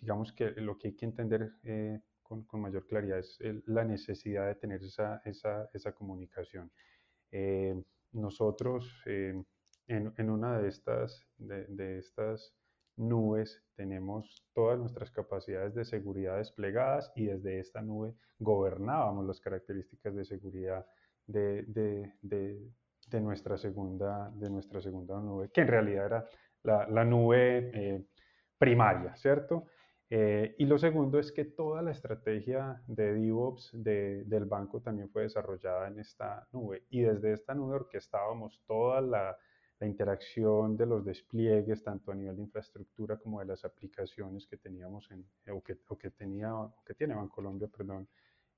digamos 0.00 0.32
que 0.32 0.50
lo 0.52 0.78
que 0.78 0.88
hay 0.88 0.96
que 0.96 1.06
entender 1.06 1.52
eh, 1.64 2.00
con, 2.22 2.44
con, 2.44 2.60
mayor 2.60 2.86
claridad 2.86 3.18
es 3.18 3.38
la 3.66 3.84
necesidad 3.84 4.46
de 4.46 4.54
tener 4.54 4.82
esa, 4.82 5.20
esa, 5.24 5.68
esa 5.74 5.92
comunicación. 5.92 6.70
Eh, 7.30 7.74
nosotros 8.12 9.02
en, 9.88 10.12
en, 10.16 10.30
una 10.30 10.58
de 10.58 10.68
estas, 10.68 11.26
de, 11.38 11.98
estas 11.98 12.54
nubes 12.96 13.62
tenemos 13.74 14.46
todas 14.54 14.78
nuestras 14.78 15.10
capacidades 15.10 15.74
de 15.74 15.84
seguridad 15.84 16.38
desplegadas 16.38 17.12
y 17.16 17.26
desde 17.26 17.58
esta 17.58 17.82
nube 17.82 18.14
gobernábamos 18.38 19.26
las 19.26 19.40
características 19.40 20.14
de 20.14 20.24
seguridad 20.24 20.86
de, 21.26 21.64
de, 21.66 23.20
nuestra, 23.20 23.58
segunda, 23.58 24.30
de 24.34 24.50
nuestra 24.50 24.80
segunda 24.80 25.20
nube, 25.20 25.50
que 25.52 25.62
en 25.62 25.68
realidad 25.68 26.06
era 26.06 26.28
la, 26.62 26.88
la 26.88 27.04
nube 27.04 27.70
eh, 27.74 28.06
primaria, 28.58 29.14
¿cierto? 29.16 29.66
Eh, 30.10 30.54
y 30.58 30.66
lo 30.66 30.78
segundo 30.78 31.18
es 31.18 31.32
que 31.32 31.44
toda 31.44 31.82
la 31.82 31.90
estrategia 31.90 32.80
de 32.86 33.14
DevOps 33.14 33.70
del 33.72 34.44
banco 34.44 34.80
también 34.80 35.10
fue 35.10 35.22
desarrollada 35.22 35.88
en 35.88 35.98
esta 35.98 36.46
nube 36.52 36.84
y 36.90 37.00
desde 37.00 37.32
esta 37.32 37.54
nube 37.54 37.74
orquestábamos 37.74 38.62
toda 38.66 39.00
la, 39.00 39.36
la, 39.78 39.86
interacción 39.86 40.76
de 40.76 40.86
los 40.86 41.04
despliegues, 41.04 41.82
tanto 41.82 42.12
a 42.12 42.14
nivel 42.14 42.36
de 42.36 42.42
infraestructura 42.42 43.16
como 43.16 43.40
de 43.40 43.46
las 43.46 43.64
aplicaciones 43.64 44.46
que 44.46 44.56
teníamos 44.56 45.10
en, 45.10 45.26
o 45.52 45.62
que, 45.62 45.78
o 45.88 45.98
que 45.98 46.10
tenía, 46.10 46.54
o 46.54 46.82
que 46.84 46.94
tiene 46.94 47.14
Bancolombia, 47.14 47.68
perdón, 47.68 48.08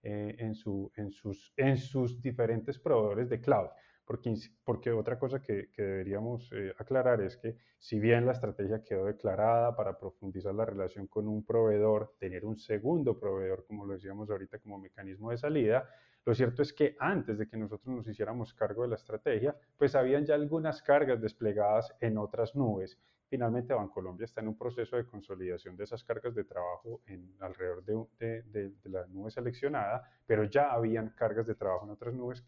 eh, 0.03 0.37
en, 0.39 0.55
su, 0.55 0.93
en, 0.97 1.11
sus, 1.11 1.53
en 1.57 1.77
sus 1.77 2.21
diferentes 2.21 2.79
proveedores 2.79 3.29
de 3.29 3.41
cloud. 3.41 3.69
Porque, 4.07 4.93
otra 4.93 5.19
cosa 5.19 5.43
que, 5.43 5.69
que 5.73 5.83
deberíamos 5.83 6.49
eh, 6.53 6.73
aclarar 6.79 7.21
es 7.21 7.37
que 7.37 7.57
si 7.79 7.99
bien 7.99 8.25
la 8.25 8.33
estrategia 8.33 8.85
quedó 8.85 9.07
declarada 9.07 9.75
para 9.75 9.99
profundizar 9.99 10.55
la 10.55 10.65
relación 10.65 11.09
con 11.09 11.27
un 11.27 11.45
proveedor, 11.45 12.15
tener 12.19 12.45
un 12.45 12.57
segundo 12.57 13.19
proveedor, 13.19 13.67
como 13.67 13.85
lo 13.85 13.95
decíamos 13.95 14.31
ahorita, 14.31 14.61
como 14.61 14.79
mecanismo 14.79 15.33
de 15.33 15.39
salida, 15.39 15.89
lo 16.25 16.35
cierto 16.35 16.63
es 16.63 16.73
que 16.73 16.97
antes 17.01 17.39
de 17.39 17.49
que 17.49 17.57
nosotros 17.57 17.95
nos 17.95 18.09
hiciéramos 18.09 18.55
cargo 18.55 18.83
de 18.83 18.89
la 18.89 18.97
estrategia, 18.97 19.57
pues 19.77 19.95
habían 19.97 20.25
ya 20.25 20.35
algunas 20.35 20.83
cargas 20.83 21.21
desplegadas 21.21 21.93
en 22.01 22.17
otras 22.19 22.55
nubes 22.55 22.99
Finalmente, 23.29 23.75
Bancolombia 23.75 24.25
está 24.25 24.41
en 24.41 24.49
un 24.49 24.57
proceso 24.57 24.97
de 24.97 25.05
consolidación 25.05 25.77
de 25.77 25.85
esas 25.85 26.05
cargas 26.05 26.35
de 26.35 26.45
trabajo 26.45 27.03
en, 27.07 27.35
alrededor 27.41 27.83
de, 27.85 28.73
la 28.85 29.07
nube 29.09 29.31
seleccionada, 29.31 30.09
pero 30.25 30.45
ya 30.45 30.73
habían 30.73 31.11
cargas 31.11 31.47
de 31.47 31.57
trabajo 31.57 31.87
en 31.87 31.91
otras 31.91 32.15
nubes 32.15 32.45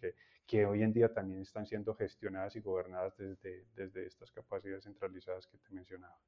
que, 0.47 0.67
hoy 0.67 0.83
en 0.83 0.93
día 0.93 1.13
también 1.13 1.43
están 1.43 1.67
siendo 1.67 1.95
gestionadas 1.95 2.55
y 2.57 2.61
gobernadas 2.61 3.17
desde 3.17 4.07
estas 4.07 4.31
capacidades 4.31 4.85
centralizadas 4.85 5.47
que 5.47 5.59
te 5.59 5.71
mencionaba. 5.71 6.19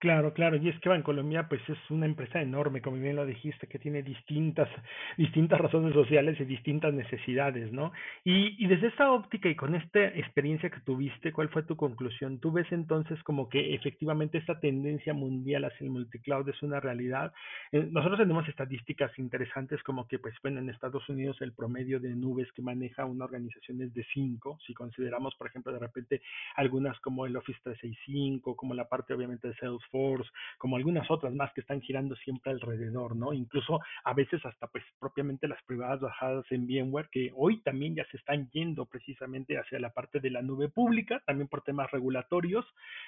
Claro, 0.00 0.32
claro, 0.32 0.56
y 0.56 0.66
es 0.66 0.80
que 0.80 0.88
Bancolombia 0.88 1.46
pues 1.46 1.60
es 1.68 1.78
una 1.90 2.06
empresa 2.06 2.40
enorme, 2.40 2.80
como 2.80 2.96
bien 2.96 3.16
lo 3.16 3.26
dijiste, 3.26 3.66
que 3.66 3.78
tiene 3.78 4.02
distintas, 4.02 4.66
distintas 5.18 5.60
razones 5.60 5.92
sociales 5.92 6.40
y 6.40 6.46
distintas 6.46 6.94
necesidades, 6.94 7.70
¿no? 7.70 7.92
Y, 8.24 8.66
desde 8.66 8.86
esta 8.86 9.12
óptica 9.12 9.50
y 9.50 9.56
con 9.56 9.74
esta 9.74 10.02
experiencia 10.06 10.70
que 10.70 10.80
tuviste, 10.80 11.34
¿cuál 11.34 11.50
fue 11.50 11.64
tu 11.64 11.76
conclusión? 11.76 12.40
¿Tú 12.40 12.50
ves 12.50 12.66
entonces 12.72 13.22
como 13.24 13.50
que 13.50 13.74
efectivamente 13.74 14.38
esta 14.38 14.58
tendencia 14.58 15.12
mundial 15.12 15.66
hacia 15.66 15.84
el 15.84 15.90
multicloud 15.90 16.48
es 16.48 16.62
una 16.62 16.80
realidad? 16.80 17.34
Eh, 17.70 17.86
nosotros 17.90 18.20
tenemos 18.20 18.48
estadísticas 18.48 19.10
interesantes 19.18 19.82
como 19.82 20.08
que 20.08 20.18
pues 20.18 20.34
bueno, 20.42 20.60
en 20.60 20.70
Estados 20.70 21.06
Unidos 21.10 21.36
el 21.42 21.52
promedio 21.52 22.00
de 22.00 22.14
nubes 22.16 22.50
que 22.52 22.62
maneja 22.62 23.04
una 23.04 23.26
organización 23.26 23.82
es 23.82 23.92
de 23.92 24.06
5, 24.14 24.60
si 24.66 24.72
consideramos 24.72 25.34
por 25.34 25.48
ejemplo 25.48 25.74
de 25.74 25.78
repente 25.78 26.22
algunas 26.56 26.98
como 27.00 27.26
el 27.26 27.36
Office 27.36 27.60
365, 27.64 28.56
como 28.56 28.72
la 28.72 28.88
parte 28.88 29.12
obviamente 29.12 29.48
de 29.48 29.54
Salesforce, 29.90 30.20
Force, 30.20 30.30
como 30.58 30.76
algunas 30.76 31.10
otras 31.10 31.34
más 31.34 31.52
que 31.52 31.60
están 31.60 31.80
girando 31.80 32.14
siempre 32.16 32.52
alrededor, 32.52 33.16
¿no? 33.16 33.32
Incluso 33.32 33.80
a 34.04 34.14
veces 34.14 34.44
hasta 34.44 34.66
pues 34.68 34.84
propiamente 34.98 35.48
las 35.48 35.62
privadas 35.64 36.00
bajadas 36.00 36.44
en 36.50 36.66
VMware, 36.66 37.08
que 37.10 37.32
hoy 37.34 37.60
también 37.62 37.94
ya 37.94 38.04
se 38.10 38.16
están 38.16 38.48
yendo 38.50 38.86
precisamente 38.86 39.58
hacia 39.58 39.78
la 39.78 39.90
parte 39.90 40.20
de 40.20 40.30
la 40.30 40.42
nube 40.42 40.68
pública, 40.68 41.22
también 41.26 41.48
por 41.48 41.62
temas 41.62 41.90
regulatorios. 41.90 42.64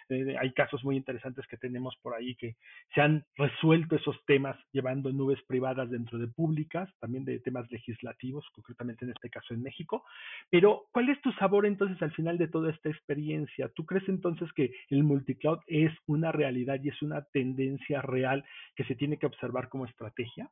Eh, 0.08 0.36
hay 0.38 0.52
casos 0.52 0.84
muy 0.84 0.96
interesantes 0.96 1.46
que 1.46 1.56
tenemos 1.56 1.96
por 2.02 2.14
ahí 2.14 2.34
que 2.34 2.56
se 2.94 3.00
han 3.00 3.24
resuelto 3.36 3.96
esos 3.96 4.16
temas 4.26 4.56
llevando 4.72 5.12
nubes 5.12 5.40
privadas 5.46 5.90
dentro 5.90 6.18
de 6.18 6.28
públicas, 6.28 6.90
también 7.00 7.24
de 7.24 7.38
temas 7.40 7.70
legislativos, 7.70 8.44
concretamente 8.52 9.04
en 9.04 9.12
este 9.12 9.30
caso 9.30 9.54
en 9.54 9.62
México. 9.62 10.04
Pero, 10.50 10.86
¿cuál 10.92 11.08
es 11.08 11.20
tu 11.22 11.32
sabor 11.32 11.66
entonces 11.66 12.00
al 12.02 12.12
final 12.12 12.38
de 12.38 12.48
toda 12.48 12.70
esta 12.70 12.88
experiencia? 12.88 13.68
¿Tú 13.74 13.86
crees 13.86 14.08
entonces 14.08 14.52
que 14.52 14.72
el 14.90 15.04
multicloud 15.04 15.58
es 15.66 15.92
una 16.06 16.32
realidad 16.32 16.71
y 16.76 16.88
es 16.88 17.02
una 17.02 17.22
tendencia 17.22 18.02
real 18.02 18.44
que 18.76 18.84
se 18.84 18.94
tiene 18.94 19.18
que 19.18 19.26
observar 19.26 19.68
como 19.68 19.86
estrategia? 19.86 20.50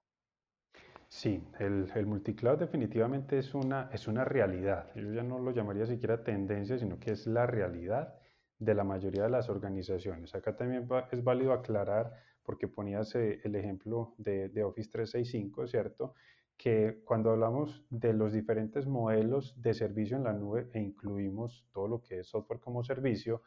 Sí, 1.08 1.42
el, 1.58 1.90
el 1.94 2.06
multicloud 2.06 2.58
definitivamente 2.58 3.38
es 3.38 3.54
una, 3.54 3.90
es 3.92 4.06
una 4.06 4.24
realidad. 4.24 4.92
Yo 4.94 5.12
ya 5.12 5.22
no 5.22 5.38
lo 5.38 5.50
llamaría 5.50 5.86
siquiera 5.86 6.22
tendencia, 6.22 6.78
sino 6.78 6.98
que 7.00 7.12
es 7.12 7.26
la 7.26 7.46
realidad 7.46 8.14
de 8.58 8.74
la 8.74 8.84
mayoría 8.84 9.24
de 9.24 9.30
las 9.30 9.48
organizaciones. 9.48 10.34
Acá 10.34 10.56
también 10.56 10.88
es 11.10 11.24
válido 11.24 11.52
aclarar, 11.52 12.12
porque 12.42 12.68
ponías 12.68 13.14
eh, 13.16 13.40
el 13.42 13.56
ejemplo 13.56 14.14
de, 14.18 14.50
de 14.50 14.62
Office 14.62 14.90
365, 14.90 15.66
¿cierto? 15.66 16.14
que 16.60 17.00
cuando 17.06 17.30
hablamos 17.30 17.82
de 17.88 18.12
los 18.12 18.34
diferentes 18.34 18.86
modelos 18.86 19.54
de 19.62 19.72
servicio 19.72 20.18
en 20.18 20.24
la 20.24 20.34
nube 20.34 20.68
e 20.74 20.78
incluimos 20.78 21.64
todo 21.72 21.88
lo 21.88 22.02
que 22.02 22.18
es 22.18 22.28
software 22.28 22.60
como 22.60 22.84
servicio, 22.84 23.40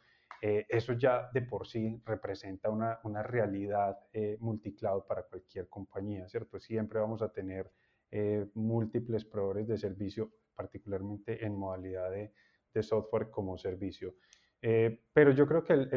eh, 0.46 0.66
eso 0.68 0.92
ya 0.92 1.30
de 1.32 1.40
por 1.40 1.66
sí 1.66 2.02
representa 2.04 2.68
una, 2.68 3.00
una 3.04 3.22
realidad 3.22 3.98
eh, 4.12 4.36
multicloud 4.40 5.04
para 5.04 5.22
cualquier 5.22 5.70
compañía, 5.70 6.28
¿cierto? 6.28 6.60
Siempre 6.60 7.00
vamos 7.00 7.22
a 7.22 7.32
tener 7.32 7.72
eh, 8.10 8.46
múltiples 8.52 9.24
proveedores 9.24 9.68
de 9.68 9.78
servicio, 9.78 10.32
particularmente 10.54 11.46
en 11.46 11.56
modalidad 11.56 12.10
de, 12.10 12.30
software 12.82 13.30
como 13.30 13.56
servicio. 13.56 14.16
pero 14.60 15.30
yo 15.30 15.46
creo 15.46 15.62
que 15.64 15.72
el, 15.74 15.88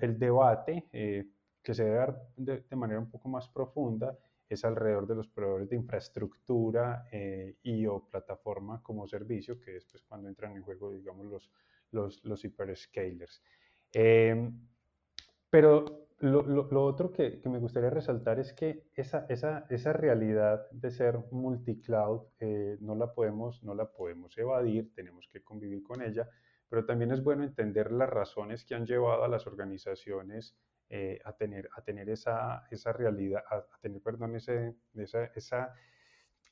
el, 0.00 0.18
debate 0.18 0.86
que 1.62 1.74
se 1.74 1.84
debe 1.84 1.96
dar 1.96 2.28
de, 2.36 2.76
manera 2.76 3.00
un 3.00 3.10
poco 3.10 3.30
más 3.30 3.48
profunda 3.48 4.16
es 4.46 4.62
alrededor 4.64 5.06
de 5.06 5.14
los 5.14 5.28
proveedores 5.28 5.70
de 5.70 5.76
infraestructura 5.76 7.06
y 7.62 7.86
o 7.86 8.06
plataforma 8.10 8.82
como 8.82 9.08
servicio, 9.08 9.58
que 9.58 9.76
es 9.76 9.86
pues, 9.86 10.02
cuando 10.02 10.28
entran 10.28 10.54
en 10.54 10.62
juego, 10.62 10.92
digamos, 10.92 11.26
los, 11.26 11.50
los, 11.90 12.22
los 12.24 12.44
hyperscalers. 12.44 13.42
Em, 13.92 14.68
pero 15.50 16.02
lo, 16.22 16.84
otro 16.84 17.10
que, 17.12 17.40
me 17.46 17.58
gustaría 17.58 17.90
resaltar 17.90 18.38
es 18.38 18.52
que 18.52 18.84
esa, 18.94 19.92
realidad 19.92 20.70
de 20.70 20.90
ser 20.90 21.18
multicloud 21.32 22.28
eh, 22.38 22.78
no, 22.80 22.94
la 22.94 23.12
podemos, 23.12 23.62
no 23.64 23.74
la 23.74 23.90
podemos 23.90 24.36
evadir, 24.38 24.94
tenemos 24.94 25.28
que 25.28 25.42
convivir 25.42 25.82
con 25.82 26.00
ella, 26.00 26.28
pero 26.68 26.84
también 26.86 27.10
es 27.10 27.22
bueno 27.22 27.42
entender 27.42 27.90
las 27.90 28.08
razones 28.08 28.64
que 28.64 28.74
han 28.74 28.86
llevado 28.86 29.24
a 29.24 29.28
las 29.28 29.46
organizaciones 29.46 30.56
eh, 30.88 31.20
a 31.24 31.32
tener, 31.32 31.68
a 31.76 31.82
tener 31.82 32.08
esa, 32.08 32.62
realidad, 32.92 33.42
a, 33.50 33.66
tener, 33.80 34.00
perdón, 34.00 34.36
ese, 34.36 34.76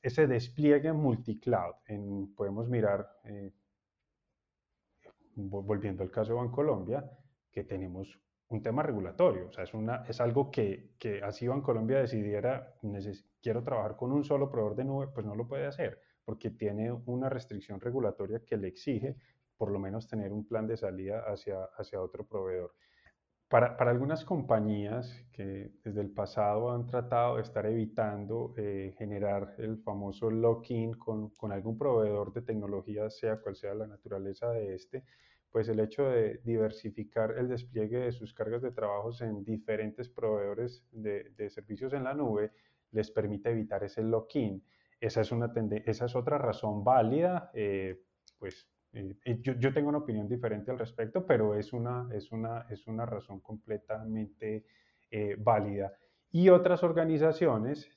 ese 0.01 0.27
despliegue 0.27 0.91
multicloud. 0.91 1.75
Podemos 2.35 2.67
mirar, 2.67 3.07
eh, 3.23 3.53
volviendo 5.35 6.03
al 6.03 6.11
caso 6.11 6.33
de 6.33 6.39
Bancolombia, 6.39 7.09
que 7.51 7.63
tenemos 7.63 8.19
un 8.51 8.61
tema 8.61 8.83
regulatorio. 8.83 9.47
O 9.47 9.51
sea, 9.51 9.63
es, 9.63 9.73
una, 9.73 10.03
es 10.07 10.19
algo 10.21 10.51
que, 10.51 10.91
que 10.99 11.21
así 11.23 11.47
Colombia 11.63 11.99
decidiera, 11.99 12.75
quiero 13.41 13.63
trabajar 13.63 13.95
con 13.95 14.11
un 14.11 14.23
solo 14.23 14.49
proveedor 14.49 14.75
de 14.75 14.85
nube, 14.85 15.07
pues 15.07 15.25
no 15.25 15.35
lo 15.35 15.47
puede 15.47 15.65
hacer, 15.65 16.01
porque 16.25 16.51
tiene 16.51 16.91
una 17.05 17.29
restricción 17.29 17.79
regulatoria 17.79 18.43
que 18.45 18.57
le 18.57 18.67
exige 18.67 19.15
por 19.57 19.71
lo 19.71 19.79
menos 19.79 20.07
tener 20.07 20.33
un 20.33 20.47
plan 20.47 20.65
de 20.65 20.75
salida 20.75 21.23
hacia, 21.27 21.65
hacia 21.77 22.01
otro 22.01 22.25
proveedor. 22.25 22.73
Para, 23.47 23.77
para 23.77 23.91
algunas 23.91 24.25
compañías 24.25 25.23
que 25.31 25.73
desde 25.83 26.01
el 26.01 26.09
pasado 26.09 26.71
han 26.71 26.87
tratado 26.87 27.35
de 27.35 27.43
estar 27.43 27.65
evitando 27.65 28.53
eh, 28.57 28.95
generar 28.97 29.53
el 29.59 29.77
famoso 29.77 30.31
lock-in 30.31 30.93
con, 30.93 31.29
con 31.31 31.51
algún 31.51 31.77
proveedor 31.77 32.33
de 32.33 32.41
tecnología, 32.41 33.09
sea 33.09 33.39
cual 33.39 33.55
sea 33.55 33.75
la 33.75 33.87
naturaleza 33.87 34.49
de 34.51 34.73
este, 34.73 35.03
pues 35.51 35.67
el 35.67 35.79
hecho 35.79 36.05
de 36.05 36.39
diversificar 36.43 37.37
el 37.37 37.49
despliegue 37.49 37.99
de 37.99 38.11
sus 38.11 38.33
cargas 38.33 38.61
de 38.61 38.71
trabajos 38.71 39.21
en 39.21 39.43
diferentes 39.43 40.07
proveedores 40.09 40.85
de, 40.91 41.49
servicios 41.49 41.93
en 41.93 42.05
la 42.05 42.13
nube 42.13 42.51
les 42.91 43.11
permite 43.11 43.51
evitar 43.51 43.83
ese 43.83 44.01
lock-in. 44.01 44.63
Esa, 44.99 45.21
es 45.21 45.31
una 45.31 45.51
esa 45.85 46.05
es 46.05 46.15
otra 46.15 46.37
razón 46.37 46.83
válida, 46.83 47.51
eh, 47.53 48.01
pues 48.37 48.69
eh, 48.93 49.15
yo, 49.41 49.53
yo, 49.53 49.73
tengo 49.73 49.89
una 49.89 49.97
opinión 49.99 50.27
diferente 50.27 50.71
al 50.71 50.79
respecto, 50.79 51.25
pero 51.25 51.55
es 51.55 51.73
una, 51.73 52.07
es 52.13 52.31
una, 52.31 52.67
es 52.69 52.87
una 52.87 53.05
razón 53.05 53.39
completamente 53.39 54.65
eh, 55.09 55.35
válida. 55.37 55.93
Y 56.31 56.49
otras 56.49 56.83
organizaciones 56.83 57.89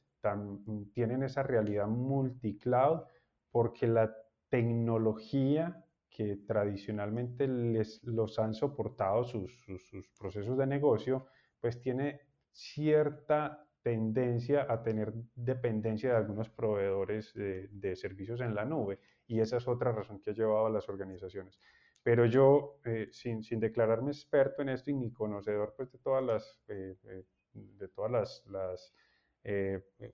tienen 0.95 1.23
esa 1.23 1.43
realidad 1.43 1.87
multicloud 1.87 3.03
porque 3.51 3.87
la 3.87 4.17
tecnología 4.49 5.84
que 6.15 6.37
tradicionalmente 6.47 7.49
les, 7.49 8.03
los 8.05 8.39
han 8.39 8.55
soportado 8.55 9.25
sus, 9.25 9.53
sus, 9.91 10.09
procesos 10.17 10.57
de 10.57 10.67
negocio, 10.67 11.27
pues 11.61 11.81
tiene 11.81 12.21
cierta 12.53 13.67
tendencia 13.83 14.67
a 14.73 14.83
tener 14.83 15.13
dependencia 15.35 16.11
de 16.11 16.17
algunos 16.17 16.49
proveedores 16.49 17.35
de, 17.35 17.69
de, 17.69 17.97
servicios 17.97 18.41
en 18.41 18.55
la 18.55 18.65
nube 18.65 19.01
y 19.27 19.41
esa 19.41 19.57
es 19.57 19.67
otra 19.67 19.91
razón 19.91 20.21
que 20.21 20.31
ha 20.31 20.35
llevado 20.35 20.67
a 20.67 20.71
las 20.71 20.89
organizaciones. 20.89 21.59
Pero 22.05 22.27
yo, 22.27 22.79
eh, 22.85 23.09
sin, 23.11 23.43
sin, 23.43 23.59
declararme 23.59 24.13
experto 24.13 24.63
en 24.63 24.69
esto 24.69 24.91
y 24.91 24.95
ni 24.95 25.11
conocedor 25.11 25.75
pues, 25.77 25.91
de 25.91 25.99
todas 25.99 26.23
las, 26.23 26.61
eh, 26.69 26.97
eh, 27.05 27.25
de 27.55 27.89
todas 27.89 28.13
las, 28.13 28.45
las 28.47 28.95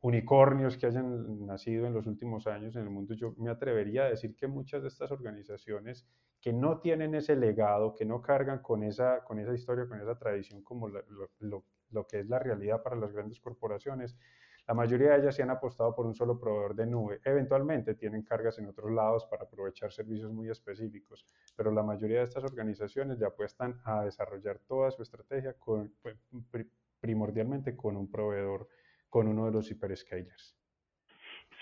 unicornios 0.00 0.76
que 0.76 0.86
hayan 0.86 1.46
nacido 1.46 1.86
en 1.86 1.94
los 1.94 2.06
últimos 2.06 2.46
años 2.46 2.74
en 2.74 2.82
el 2.82 2.90
mundo, 2.90 3.14
yo 3.14 3.34
me 3.38 3.50
atrevería 3.50 4.04
a 4.04 4.10
decir 4.10 4.34
que 4.34 4.48
muchas 4.48 4.82
de 4.82 4.88
estas 4.88 5.12
organizaciones 5.12 6.06
que 6.40 6.52
no 6.52 6.80
tienen 6.80 7.14
ese 7.14 7.36
legado, 7.36 7.94
que 7.94 8.04
no 8.04 8.22
cargan 8.22 8.60
con 8.60 8.82
esa, 8.82 9.22
con 9.24 9.38
esa 9.38 9.54
historia, 9.54 9.86
con 9.86 10.00
esa 10.00 10.18
tradición 10.18 10.62
como 10.62 10.88
lo, 10.88 11.02
lo, 11.38 11.64
lo 11.90 12.06
que 12.06 12.20
es 12.20 12.28
la 12.28 12.38
realidad 12.38 12.82
para 12.82 12.96
las 12.96 13.12
grandes 13.12 13.38
corporaciones, 13.40 14.16
la 14.70 14.74
mayoría 14.74 15.10
de 15.10 15.18
ellas 15.18 15.34
se 15.34 15.42
han 15.42 15.50
apostado 15.50 15.94
por 15.96 16.06
un 16.06 16.14
solo 16.14 16.38
proveedor 16.38 16.76
de 16.76 16.86
nube. 16.86 17.20
Eventualmente 17.24 17.96
tienen 17.96 18.22
cargas 18.22 18.56
en 18.58 18.68
otros 18.68 18.92
lados 18.92 19.26
para 19.26 19.42
aprovechar 19.42 19.90
servicios 19.90 20.32
muy 20.32 20.48
específicos, 20.48 21.26
pero 21.56 21.72
la 21.72 21.82
mayoría 21.82 22.18
de 22.18 22.24
estas 22.24 22.44
organizaciones 22.44 23.18
le 23.18 23.26
apuestan 23.26 23.80
a 23.84 24.04
desarrollar 24.04 24.60
toda 24.60 24.92
su 24.92 25.02
estrategia 25.02 25.54
con, 25.54 25.92
pues, 26.00 26.16
primordialmente 27.00 27.76
con 27.76 27.96
un 27.96 28.10
proveedor, 28.10 28.68
con 29.10 29.28
uno 29.28 29.46
de 29.46 29.52
los 29.52 29.70
hyperscalers. 29.70 30.56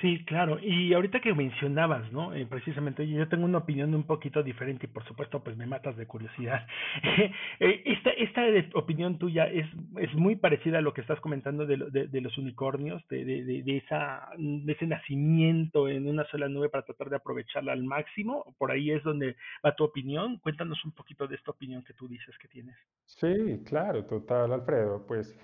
Sí, 0.01 0.25
claro. 0.27 0.61
Y 0.61 0.95
ahorita 0.95 1.21
que 1.21 1.35
mencionabas, 1.35 2.13
¿no? 2.13 2.33
Eh, 2.33 2.47
precisamente, 2.47 3.09
yo 3.09 3.29
tengo 3.29 3.45
una 3.45 3.59
opinión 3.59 3.93
un 3.97 4.05
poquito 4.05 4.45
diferente 4.45 4.87
y 4.87 4.89
por 4.89 5.05
supuesto, 5.05 5.43
pues 5.43 5.57
me 5.57 5.67
matas 5.67 5.97
de 5.97 6.07
curiosidad. 6.07 6.67
Eh, 7.61 7.83
esta, 7.87 8.11
esta 8.11 8.79
opinión 8.79 9.19
tuya 9.19 9.47
es, 9.47 9.67
es 9.99 10.15
muy 10.15 10.37
parecida 10.37 10.79
a 10.79 10.81
lo 10.81 10.95
que 10.95 11.01
estás 11.01 11.19
comentando 11.21 11.67
de, 11.67 11.77
de, 11.77 12.21
los 12.21 12.39
unicornios, 12.39 13.07
de, 13.09 13.25
de, 13.25 13.63
de, 13.63 13.77
esa, 13.77 14.29
de 14.37 14.73
ese 14.73 14.87
nacimiento 14.87 15.89
en 15.89 16.09
una 16.09 16.25
sola 16.27 16.49
nube 16.49 16.69
para 16.69 16.85
tratar 16.85 17.11
de 17.11 17.17
aprovecharla 17.17 17.73
al 17.73 17.83
máximo. 17.83 18.55
Por 18.59 18.71
ahí 18.71 18.93
es 18.93 19.03
donde 19.03 19.35
va 19.65 19.75
tu 19.75 19.85
opinión. 19.85 20.39
Cuéntanos 20.39 20.85
un 20.85 20.93
poquito 20.93 21.27
de 21.27 21.35
esta 21.35 21.51
opinión 21.51 21.83
que 21.83 21.95
tú 21.95 22.07
dices 22.07 22.37
que 22.39 22.49
tienes. 22.49 22.77
Sí, 23.07 23.63
claro, 23.65 24.05
total, 24.05 24.53
Alfredo. 24.53 25.05
Pues 25.07 25.37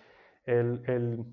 el, 0.46 0.80
el, 0.86 1.24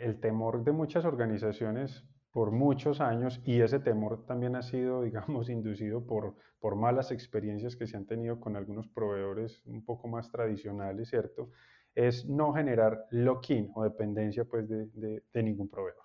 el 0.00 0.20
temor 0.20 0.64
de 0.64 0.72
muchas 0.72 1.04
organizaciones 1.04 2.04
por 2.32 2.52
muchos 2.52 3.00
años 3.00 3.40
y 3.44 3.60
ese 3.60 3.80
temor 3.80 4.24
también 4.26 4.56
ha 4.56 4.62
sido, 4.62 5.02
digamos, 5.02 5.48
inducido 5.48 6.06
por, 6.06 6.36
por 6.58 6.76
malas 6.76 7.10
experiencias 7.10 7.76
que 7.76 7.86
se 7.86 7.96
han 7.96 8.06
tenido 8.06 8.40
con 8.40 8.56
algunos 8.56 8.88
proveedores 8.88 9.62
un 9.66 9.84
poco 9.84 10.08
más 10.08 10.30
tradicionales, 10.30 11.08
¿cierto? 11.10 11.50
Es 11.94 12.26
no 12.26 12.52
generar 12.52 13.06
lock-in 13.10 13.70
o 13.74 13.82
dependencia 13.82 14.44
pues 14.44 14.68
de, 14.68 14.86
de, 15.32 15.42
ningún 15.42 15.68
proveedor. 15.68 16.04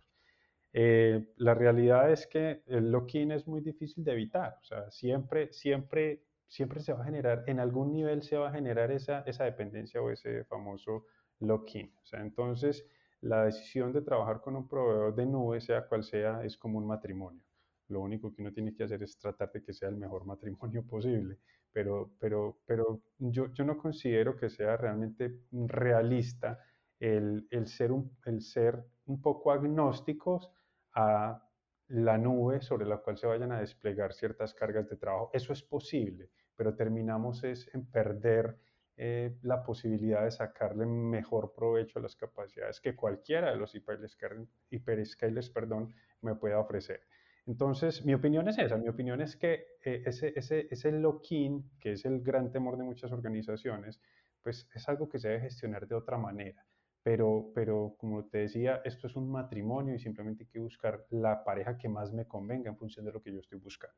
Eh, 0.74 1.28
la 1.38 1.54
realidad 1.54 2.12
es 2.12 2.28
que 2.28 2.64
el 2.66 2.92
lock-in 2.92 3.32
es 3.32 3.48
muy 3.48 3.62
difícil 3.62 4.04
de 4.04 4.14
evitar, 4.14 4.58
o 4.60 4.64
sea, 4.64 4.92
siempre, 4.92 5.54
siempre, 5.54 6.24
siempre 6.48 6.82
se 6.82 6.92
va 6.92 7.02
a 7.02 7.06
generar, 7.06 7.44
en 7.48 7.60
algún 7.60 7.94
nivel 7.94 8.24
se 8.24 8.36
va 8.36 8.50
a 8.50 8.52
generar 8.52 8.92
esa, 8.92 9.22
esa 9.22 9.46
dependencia 9.46 10.02
o 10.02 10.10
ese 10.10 10.44
famoso 10.46 11.06
lock-in. 11.40 11.94
O 12.02 12.06
sea, 12.06 12.22
entonces, 12.22 12.86
la 13.26 13.46
decisión 13.46 13.92
de 13.92 14.04
trabajar 14.04 14.40
con 14.40 14.56
un 14.56 14.68
proveedor 14.68 15.16
de 15.16 15.26
nube, 15.26 15.60
sea 15.60 15.88
cual 15.88 16.04
sea, 16.04 16.44
es 16.44 16.58
como 16.58 16.78
un 16.78 16.86
matrimonio. 16.86 17.42
Lo 17.88 18.02
único 18.02 18.32
que 18.32 18.42
uno 18.42 18.54
tiene 18.54 18.74
que 18.76 18.84
hacer 18.84 19.02
es 19.02 19.18
tratar 19.18 19.52
de 19.52 19.64
que 19.64 19.74
sea 19.74 19.90
el 19.90 19.98
mejor 19.98 20.26
matrimonio 20.34 20.84
posible. 20.86 21.40
Pero, 21.72 22.12
pero, 22.20 22.60
pero 22.66 23.02
yo, 23.18 23.52
yo 23.52 23.66
no 23.66 23.78
considero 23.78 24.38
que 24.38 24.50
sea 24.50 24.78
realmente 24.78 25.42
realista 25.52 26.60
el, 27.00 27.48
el, 27.50 27.68
ser 27.68 27.92
un, 27.92 28.16
el 28.26 28.42
ser 28.42 28.86
un 29.08 29.22
poco 29.22 29.52
agnósticos 29.52 30.52
a 30.94 31.44
la 31.88 32.18
nube 32.18 32.62
sobre 32.62 32.86
la 32.86 32.98
cual 32.98 33.18
se 33.18 33.28
vayan 33.28 33.52
a 33.52 33.60
desplegar 33.60 34.14
ciertas 34.14 34.54
cargas 34.54 34.88
de 34.88 34.98
trabajo. 34.98 35.32
Eso 35.34 35.52
es 35.52 35.64
posible, 35.64 36.30
pero 36.56 36.76
terminamos 36.76 37.44
es 37.44 37.70
en 37.74 37.86
perder 37.88 38.58
eh, 38.98 39.38
la 39.42 39.64
posibilidad 39.64 40.24
de 40.24 40.32
sacarle 40.32 40.86
mejor 40.86 41.54
provecho 41.54 42.00
a 42.00 42.02
las 42.02 42.16
capacidades 42.16 42.80
que 42.80 42.96
cualquiera 42.96 43.52
de 43.52 43.58
los 43.58 43.76
hiperscalers, 43.76 45.50
perdón, 45.50 45.94
me 46.22 46.36
pueda 46.36 46.60
ofrecer. 46.60 47.02
Entonces, 47.46 48.06
mi 48.06 48.14
opinión 48.14 48.48
es 48.48 48.58
esa. 48.58 48.78
Mi 48.78 48.88
opinión 48.88 49.22
es 49.22 49.36
que 49.36 49.66
eh, 49.84 50.04
ese, 50.06 50.34
ese, 50.36 50.68
ese 50.72 50.92
lock-in, 50.92 51.70
que 51.80 51.92
es 51.92 52.06
el 52.06 52.22
gran 52.22 52.52
temor 52.52 52.78
de 52.78 52.84
muchas 52.84 53.12
organizaciones, 53.12 54.02
pues 54.42 54.70
es 54.74 54.88
algo 54.90 55.10
que 55.10 55.20
se 55.20 55.30
debe 55.30 55.42
gestionar 55.42 55.88
de 55.88 55.96
otra 55.96 56.18
manera. 56.18 56.66
Pero, 57.04 57.52
pero 57.54 57.96
como 58.00 58.26
te 58.26 58.40
decía, 58.40 58.82
esto 58.84 59.08
es 59.08 59.16
un 59.16 59.30
matrimonio 59.30 59.94
y 59.94 60.00
simplemente 60.00 60.44
hay 60.44 60.50
que 60.50 60.60
buscar 60.60 61.06
la 61.12 61.44
pareja 61.44 61.78
que 61.78 61.90
más 61.90 62.14
me 62.14 62.26
convenga 62.26 62.70
en 62.70 62.78
función 62.78 63.06
de 63.06 63.12
lo 63.12 63.22
que 63.22 63.32
yo 63.32 63.40
estoy 63.40 63.60
buscando. 63.60 63.96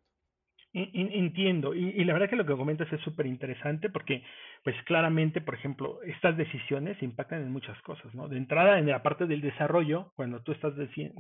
Entiendo, 0.74 1.74
y, 1.74 2.04
la 2.04 2.14
verdad 2.14 2.30
que 2.30 2.36
lo 2.36 2.46
que 2.46 2.56
comentas 2.56 2.92
es 2.92 3.02
súper 3.02 3.26
interesante 3.26 3.90
porque, 3.90 4.22
pues 4.68 4.84
claramente, 4.84 5.40
por 5.40 5.56
ejemplo, 5.56 6.02
estas 6.04 6.36
decisiones 6.36 7.02
impactan 7.02 7.42
en 7.42 7.54
muchas 7.54 7.82
cosas, 7.84 8.14
¿no? 8.14 8.28
De 8.28 8.36
entrada, 8.36 8.78
en 8.78 8.88
la 8.88 9.02
parte 9.02 9.26
del 9.26 9.40
desarrollo, 9.40 10.12
cuando 10.18 10.42
tú 10.42 10.52
estás 10.52 10.74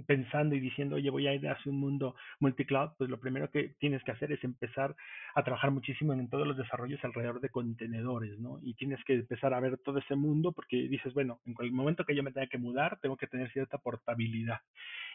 pensando 0.05 0.53
y 0.53 0.60
diciendo, 0.60 0.97
oye, 0.97 1.10
voy 1.10 1.27
a 1.27 1.33
ir 1.33 1.47
hacia 1.47 1.71
un 1.71 1.79
mundo 1.79 2.13
multicloud, 2.41 2.89
pues 2.97 3.10
lo 3.10 3.21
primero 3.21 3.49
que 3.49 3.69
tienes 3.79 4.03
que 4.03 4.12
hacer 4.12 4.33
es 4.33 4.43
empezar 4.43 4.97
a 5.33 5.43
trabajar 5.45 5.71
muchísimo 5.71 6.12
en 6.12 6.29
todos 6.29 6.45
los 6.45 6.57
desarrollos 6.57 7.01
alrededor 7.05 7.39
de 7.39 7.47
contenedores, 7.47 8.38
¿no? 8.38 8.60
Y 8.63 8.73
tienes 8.73 9.01
que 9.05 9.13
empezar 9.13 9.53
a 9.53 9.62
ver 9.62 9.77
todo 9.77 9.99
ese 9.99 10.17
mundo 10.17 10.51
porque 10.51 10.75
dices, 10.89 11.13
bueno, 11.13 11.39
en 11.45 11.55
el 11.57 11.71
momento 11.71 12.03
que 12.03 12.17
yo 12.17 12.23
me 12.23 12.33
tenga 12.33 12.47
que 12.47 12.57
mudar, 12.57 12.99
tengo 12.99 13.15
que 13.15 13.27
tener 13.27 13.49
cierta 13.53 13.77
portabilidad. 13.77 14.60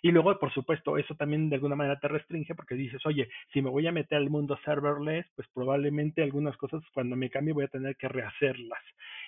Y 0.02 0.10
luego, 0.10 0.36
por 0.38 0.52
supuesto, 0.52 0.98
eso 0.98 1.14
también 1.14 1.48
de 1.48 1.56
alguna 1.56 1.76
manera 1.76 1.98
te 2.00 2.08
restringe 2.08 2.54
porque 2.54 2.74
dices, 2.74 3.04
oye, 3.06 3.28
si 3.52 3.62
me 3.62 3.70
voy 3.70 3.86
a 3.86 3.92
meter 3.92 4.18
al 4.18 4.30
mundo 4.30 4.58
serverless, 4.64 5.26
pues 5.36 5.48
probablemente 5.54 6.22
algunas 6.22 6.56
cosas 6.56 6.82
cuando 6.92 7.16
me 7.16 7.30
cambie 7.30 7.54
voy 7.54 7.64
a 7.64 7.68
tener 7.68 7.96
que 7.96 8.08
rehacerlas. 8.08 8.82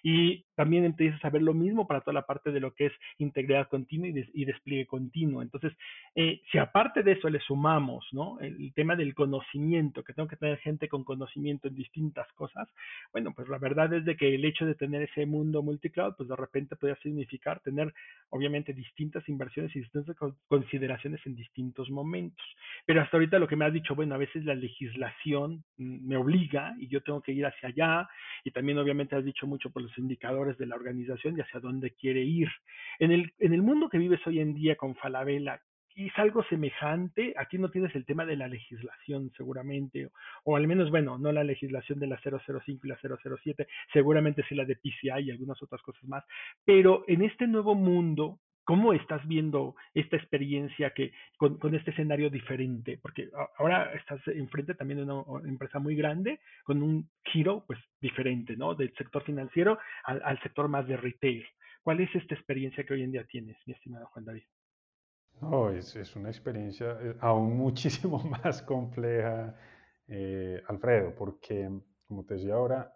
Y 0.07 0.45
también 0.55 0.85
empiezas 0.85 1.25
a 1.25 1.31
ver 1.31 1.41
lo 1.41 1.55
mismo 1.55 1.87
para 1.87 2.03
toda 2.03 2.13
la 2.13 2.27
parte 2.27 2.53
de 2.53 2.61
lo 2.61 2.75
que 2.75 2.87
es 2.87 2.93
integridad 3.17 3.69
continua 3.69 4.07
y, 4.09 4.45
despliegue 4.45 4.85
continuo. 4.85 5.41
Entonces, 5.41 5.73
eh, 6.15 6.43
si 6.53 6.59
aparte 6.59 7.03
de 7.03 7.13
eso 7.13 7.31
le 7.31 7.41
sumamos, 7.41 8.07
¿no? 8.13 8.39
El, 8.41 8.75
tema 8.75 8.97
del 8.97 9.15
conocimiento, 9.15 10.05
que 10.05 10.13
tengo 10.13 10.29
que 10.29 10.37
tener 10.37 10.59
gente 10.59 10.89
con 10.89 11.05
conocimiento 11.05 11.69
en 11.69 11.75
distintas 11.75 12.31
cosas, 12.35 12.69
bueno, 13.13 13.33
pues 13.35 13.49
la 13.49 13.57
verdad 13.57 13.95
es 13.95 14.05
de 14.05 14.15
que 14.15 14.35
el 14.35 14.45
hecho 14.45 14.67
de 14.67 14.75
tener 14.75 15.01
ese 15.01 15.25
mundo 15.25 15.63
multicloud, 15.63 16.17
pues 16.17 16.29
de 16.29 16.37
repente 16.37 16.77
puede 16.77 16.97
significar 16.97 17.61
tener, 17.61 17.95
obviamente, 18.29 18.75
distintas 18.75 19.27
inversiones 19.27 19.75
y 19.75 19.81
distintas 19.81 20.15
consideraciones 20.49 21.21
en 21.25 21.35
distintos 21.35 21.89
momentos. 21.89 22.45
Pero 22.85 23.01
hasta 23.01 23.17
ahorita 23.17 23.39
lo 23.39 23.49
que 23.49 23.57
me 23.57 23.65
has 23.65 23.73
dicho, 23.73 23.95
bueno, 23.95 24.17
a 24.17 24.19
veces 24.19 24.45
la 24.45 24.55
legislación 24.55 25.65
mm, 25.79 26.07
me 26.07 26.17
obliga 26.19 26.75
y 26.79 26.89
yo 26.89 27.03
tengo 27.03 27.23
que 27.23 27.33
ir 27.33 27.47
hacia 27.47 27.71
allá 27.71 28.09
y 28.45 28.51
también 28.51 28.77
obviamente 28.77 29.17
has 29.17 29.25
dicho 29.25 29.47
mucho 29.47 29.71
por 29.71 29.83
los 29.83 29.94
indicadores 29.99 30.59
de 30.59 30.67
la 30.67 30.77
organización 30.77 31.37
y 31.37 31.41
hacia 31.41 31.61
dónde 31.61 31.93
quiere 31.93 32.23
ir. 32.23 32.49
En 32.99 33.13
el, 33.13 33.33
en 33.39 33.53
el 33.53 33.63
mundo 33.63 33.89
que 33.89 33.99
vives 33.99 34.27
hoy 34.27 34.41
en 34.41 34.55
día 34.55 34.77
con 34.77 34.95
Falabella, 34.95 35.61
es 35.97 36.13
algo 36.17 36.43
semejante. 36.45 37.35
Aquí 37.37 37.59
no 37.59 37.71
tienes 37.71 37.95
el 37.95 38.05
tema 38.05 38.27
de 38.27 38.37
la 38.37 38.49
legislación, 38.49 39.31
seguramente, 39.37 40.07
o, 40.07 40.11
o, 40.45 40.57
al 40.57 40.67
menos, 40.67 40.91
bueno, 40.91 41.19
no 41.19 41.31
la 41.33 41.45
legislación 41.45 42.01
de 42.01 42.09
la 42.09 42.21
005 42.21 42.87
y 42.87 42.89
la 42.89 42.99
007, 42.99 43.67
seguramente 43.93 44.45
sí 44.49 44.55
la 44.55 44.65
de 44.65 44.77
PCI 44.77 45.21
y 45.25 45.31
algunas 45.31 45.63
otras 45.63 45.83
cosas 45.83 46.05
más. 46.05 46.25
Pero 46.65 47.05
en 47.07 47.23
este 47.23 47.47
nuevo 47.47 47.75
mundo, 47.75 48.41
¿Cómo 48.65 48.93
estás 48.95 49.27
viendo 49.29 49.77
esta 49.93 50.17
experiencia 50.17 50.91
que 50.91 51.13
con, 51.37 51.59
con, 51.59 51.75
este 51.75 51.91
escenario 51.91 52.31
diferente? 52.31 52.99
Porque 53.01 53.29
ahora 53.59 53.93
estás 53.93 54.21
enfrente 54.29 54.75
también 54.75 55.05
de 55.05 55.13
una 55.13 55.49
empresa 55.49 55.79
muy 55.79 55.95
grande 55.95 56.41
con 56.65 56.83
un 56.83 57.11
giro 57.25 57.65
pues 57.67 57.79
diferente, 58.01 58.57
¿no? 58.57 58.75
Del 58.75 58.95
sector 58.97 59.23
financiero 59.23 59.79
al, 60.05 60.41
sector 60.43 60.69
más 60.69 60.87
de 60.89 60.97
retail. 60.97 61.45
¿Cuál 61.83 62.01
es 62.01 62.15
esta 62.15 62.35
experiencia 62.35 62.85
que 62.85 62.95
hoy 62.95 63.03
en 63.03 63.13
día 63.13 63.25
tienes, 63.25 63.57
mi 63.67 63.75
estimado 63.75 64.07
Juan 64.07 64.25
David? 64.25 64.45
No, 65.43 65.71
es, 65.71 66.17
una 66.17 66.31
experiencia 66.31 66.97
eh, 67.03 67.17
aún 67.21 67.57
muchísimo 67.59 68.19
más 68.25 68.63
compleja, 68.63 69.55
eh, 70.09 70.63
Alfredo, 70.69 71.15
porque 71.15 71.69
como 72.07 72.25
te 72.25 72.35
decía 72.35 72.55
ahora, 72.55 72.93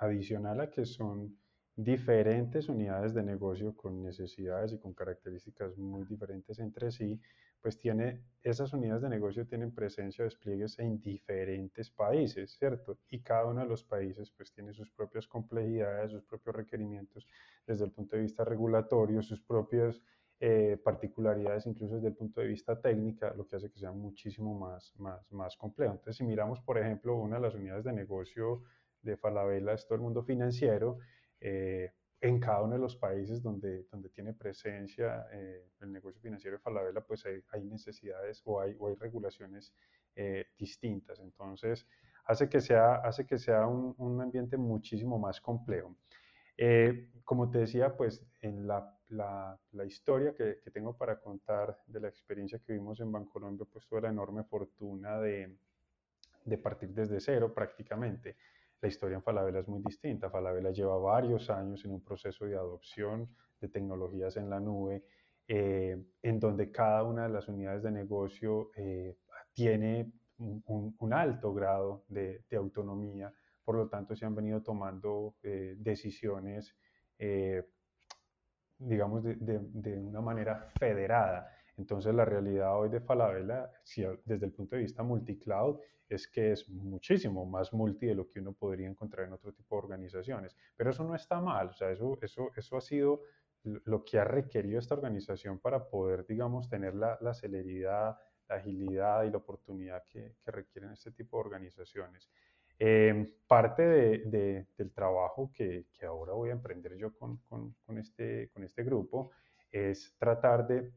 adicional 0.00 0.60
a 0.60 0.70
que 0.70 0.84
son 0.84 1.36
diferentes 1.78 2.68
unidades 2.68 3.14
de 3.14 3.22
negocio 3.22 3.72
con 3.76 4.02
necesidades 4.02 4.72
y 4.72 4.80
con 4.80 4.94
características 4.94 5.78
muy 5.78 6.04
diferentes 6.04 6.58
entre 6.58 6.90
sí, 6.90 7.20
pues 7.60 7.78
tiene, 7.78 8.20
esas 8.42 8.72
unidades 8.72 9.02
de 9.02 9.08
negocio 9.08 9.46
tienen 9.46 9.72
presencia 9.72 10.22
o 10.22 10.26
despliegues 10.26 10.76
en 10.80 11.00
diferentes 11.00 11.88
países, 11.90 12.56
¿cierto? 12.58 12.98
Y 13.10 13.20
cada 13.20 13.46
uno 13.46 13.60
de 13.60 13.68
los 13.68 13.84
países 13.84 14.32
pues 14.32 14.52
tiene 14.52 14.72
sus 14.74 14.90
propias 14.90 15.28
complejidades, 15.28 16.10
sus 16.10 16.24
propios 16.24 16.56
requerimientos 16.56 17.28
desde 17.64 17.84
el 17.84 17.92
punto 17.92 18.16
de 18.16 18.22
vista 18.22 18.44
regulatorio, 18.44 19.22
sus 19.22 19.40
propias 19.40 20.02
eh, 20.40 20.80
particularidades 20.82 21.66
incluso 21.66 21.94
desde 21.94 22.08
el 22.08 22.16
punto 22.16 22.40
de 22.40 22.48
vista 22.48 22.80
técnica, 22.80 23.32
lo 23.36 23.46
que 23.46 23.54
hace 23.54 23.70
que 23.70 23.78
sea 23.78 23.92
muchísimo 23.92 24.58
más, 24.58 24.92
más, 24.96 25.30
más 25.30 25.56
complejo. 25.56 25.92
Entonces, 25.92 26.16
si 26.16 26.24
miramos, 26.24 26.60
por 26.60 26.76
ejemplo, 26.76 27.14
una 27.14 27.36
de 27.36 27.42
las 27.42 27.54
unidades 27.54 27.84
de 27.84 27.92
negocio 27.92 28.64
de 29.00 29.16
Falabella 29.16 29.74
es 29.74 29.86
todo 29.86 29.94
el 29.94 30.02
mundo 30.02 30.24
financiero, 30.24 30.98
eh, 31.40 31.92
en 32.20 32.40
cada 32.40 32.62
uno 32.62 32.74
de 32.74 32.80
los 32.80 32.96
países 32.96 33.42
donde, 33.42 33.84
donde 33.90 34.08
tiene 34.08 34.32
presencia 34.32 35.26
eh, 35.32 35.70
el 35.80 35.92
negocio 35.92 36.20
financiero 36.20 36.56
de 36.56 36.62
Falabella, 36.62 37.00
pues 37.00 37.24
hay, 37.26 37.64
necesidades 37.64 38.42
o 38.44 38.60
hay, 38.60 38.74
o 38.78 38.88
hay 38.88 38.96
regulaciones 38.96 39.72
eh, 40.16 40.46
distintas. 40.58 41.20
Entonces, 41.20 41.86
hace 42.24 42.48
que 42.48 42.60
sea, 42.60 42.96
hace 42.96 43.24
que 43.24 43.38
sea 43.38 43.66
un, 43.66 43.94
un 43.98 44.20
ambiente 44.20 44.56
muchísimo 44.56 45.18
más 45.18 45.40
complejo. 45.40 45.94
Eh, 46.56 47.12
como 47.22 47.48
te 47.48 47.58
decía, 47.58 47.96
pues 47.96 48.26
en 48.40 48.66
la, 48.66 48.98
la, 49.10 49.56
la 49.72 49.84
historia 49.84 50.34
que, 50.34 50.58
que, 50.60 50.72
tengo 50.72 50.96
para 50.96 51.20
contar 51.20 51.78
de 51.86 52.00
la 52.00 52.08
experiencia 52.08 52.58
que 52.58 52.72
vimos 52.72 52.98
en 52.98 53.12
Bancolombia, 53.12 53.64
pues 53.70 53.86
tuve 53.86 54.00
la 54.00 54.08
enorme 54.08 54.42
fortuna 54.42 55.20
de, 55.20 55.56
de 56.44 56.58
partir 56.58 56.88
desde 56.88 57.20
cero 57.20 57.54
prácticamente. 57.54 58.36
La 58.80 58.88
historia 58.88 59.16
en 59.16 59.22
Falabella 59.22 59.58
es 59.60 59.68
muy 59.68 59.82
distinta. 59.82 60.30
Falabella 60.30 60.70
lleva 60.70 60.96
varios 60.98 61.50
años 61.50 61.84
en 61.84 61.92
un 61.92 62.04
proceso 62.04 62.44
de 62.44 62.54
adopción 62.54 63.28
de 63.60 63.68
tecnologías 63.68 64.36
en 64.36 64.48
la 64.48 64.60
nube, 64.60 65.04
eh, 65.48 66.00
en 66.22 66.38
donde 66.38 66.70
cada 66.70 67.02
una 67.02 67.24
de 67.24 67.30
las 67.30 67.48
unidades 67.48 67.82
de 67.82 67.90
negocio 67.90 68.70
eh, 68.76 69.16
tiene 69.52 70.12
un, 70.38 71.12
alto 71.12 71.52
grado 71.52 72.04
de, 72.08 72.44
autonomía, 72.56 73.32
por 73.64 73.74
lo 73.74 73.88
tanto 73.88 74.14
se 74.14 74.24
han 74.24 74.36
venido 74.36 74.62
tomando 74.62 75.34
eh, 75.42 75.74
decisiones, 75.76 76.76
digamos, 78.78 79.24
de, 79.24 79.98
una 79.98 80.20
manera 80.20 80.70
federada. 80.78 81.50
Entonces 81.78 82.14
la 82.14 82.24
realidad 82.24 82.78
hoy 82.78 82.88
de 82.90 83.00
Falabella, 83.00 83.70
si, 83.84 84.04
desde 84.24 84.46
el 84.46 84.52
punto 84.52 84.76
de 84.76 84.82
vista 84.82 85.02
multicloud, 85.02 85.78
es 86.08 86.26
que 86.26 86.52
es 86.52 86.68
muchísimo 86.68 87.46
más 87.46 87.72
multi 87.72 88.06
de 88.06 88.14
lo 88.14 88.28
que 88.28 88.40
uno 88.40 88.52
podría 88.52 88.88
encontrar 88.88 89.26
en 89.26 89.32
otro 89.32 89.52
tipo 89.52 89.76
de 89.76 89.82
organizaciones. 89.82 90.56
Pero 90.76 90.90
eso 90.90 91.04
no 91.04 91.14
está 91.14 91.40
mal, 91.40 91.68
o 91.68 91.72
sea, 91.72 91.90
eso, 91.90 92.18
eso, 92.20 92.50
eso 92.56 92.76
ha 92.76 92.80
sido 92.80 93.22
lo 93.62 94.04
que 94.04 94.18
ha 94.18 94.24
requerido 94.24 94.78
esta 94.78 94.94
organización 94.94 95.58
para 95.58 95.88
poder, 95.88 96.26
digamos, 96.26 96.68
tener 96.68 96.94
la, 96.94 97.18
la 97.20 97.34
celeridad, 97.34 98.16
la 98.48 98.56
agilidad 98.56 99.24
y 99.24 99.30
la 99.30 99.38
oportunidad 99.38 100.04
que, 100.08 100.36
que 100.42 100.50
requieren 100.50 100.92
este 100.92 101.12
tipo 101.12 101.36
de 101.36 101.40
organizaciones. 101.40 102.28
Eh, 102.80 103.26
parte 103.46 103.82
de, 103.82 104.18
de, 104.26 104.66
del 104.76 104.92
trabajo 104.92 105.50
que, 105.52 105.86
que, 105.92 106.06
ahora 106.06 106.32
voy 106.32 106.50
a 106.50 106.52
emprender 106.52 106.96
yo 106.96 107.12
con, 107.12 107.38
con, 107.38 107.74
con, 107.84 107.98
este, 107.98 108.50
con 108.50 108.62
este 108.62 108.84
grupo 108.84 109.32
es 109.72 110.14
tratar 110.16 110.66
de 110.66 110.92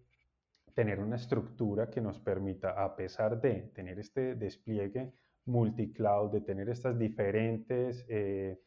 tener 0.73 0.99
una 0.99 1.15
estructura 1.15 1.89
que 1.89 2.01
nos 2.01 2.19
permita, 2.19 2.83
a 2.83 2.95
pesar 2.95 3.39
de 3.39 3.71
tener 3.73 3.99
este 3.99 4.35
despliegue 4.35 5.13
multicloud, 5.45 6.31
de 6.31 6.41
tener 6.41 6.69
estas 6.69 6.97
diferentes 6.97 8.05
eh, 8.07 8.59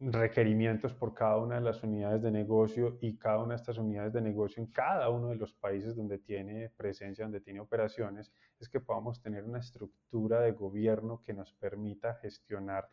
requerimientos 0.00 0.94
por 0.94 1.12
cada 1.12 1.38
una 1.38 1.56
de 1.56 1.60
las 1.60 1.82
unidades 1.82 2.22
de 2.22 2.30
negocio 2.30 2.98
y 3.00 3.16
cada 3.16 3.38
una 3.38 3.54
de 3.54 3.56
estas 3.56 3.78
unidades 3.78 4.12
de 4.12 4.20
negocio 4.20 4.62
en 4.62 4.70
cada 4.70 5.08
uno 5.08 5.28
de 5.28 5.36
los 5.36 5.52
países 5.54 5.96
donde 5.96 6.18
tiene 6.18 6.70
presencia, 6.76 7.24
donde 7.24 7.40
tiene 7.40 7.60
operaciones, 7.60 8.32
es 8.60 8.68
que 8.68 8.80
podamos 8.80 9.20
tener 9.20 9.44
una 9.44 9.58
estructura 9.58 10.40
de 10.40 10.52
gobierno 10.52 11.22
que 11.24 11.34
nos 11.34 11.52
permita 11.54 12.14
gestionar 12.14 12.88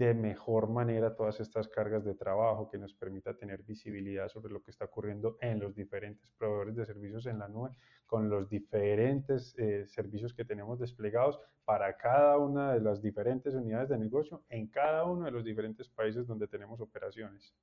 de 0.00 0.14
mejor 0.14 0.70
manera 0.70 1.14
todas 1.14 1.40
estas 1.40 1.68
cargas 1.68 2.06
de 2.06 2.14
trabajo, 2.14 2.70
que 2.70 2.78
nos 2.78 2.94
permita 2.94 3.36
tener 3.36 3.62
visibilidad 3.64 4.28
sobre 4.28 4.50
lo 4.50 4.62
que 4.62 4.70
está 4.70 4.86
ocurriendo 4.86 5.36
en 5.42 5.60
los 5.60 5.74
diferentes 5.74 6.32
proveedores 6.38 6.74
de 6.74 6.86
servicios 6.86 7.26
en 7.26 7.38
la 7.38 7.48
nube, 7.48 7.72
con 8.06 8.30
los 8.30 8.48
diferentes 8.48 9.54
eh, 9.58 9.84
servicios 9.88 10.32
que 10.32 10.46
tenemos 10.46 10.78
desplegados 10.78 11.38
para 11.66 11.98
cada 11.98 12.38
una 12.38 12.72
de 12.72 12.80
las 12.80 13.02
diferentes 13.02 13.54
unidades 13.54 13.90
de 13.90 13.98
negocio 13.98 14.42
en 14.48 14.68
cada 14.68 15.04
uno 15.04 15.26
de 15.26 15.32
los 15.32 15.44
diferentes 15.44 15.86
países 15.90 16.26
donde 16.26 16.48
tenemos 16.48 16.80
operaciones. 16.80 17.54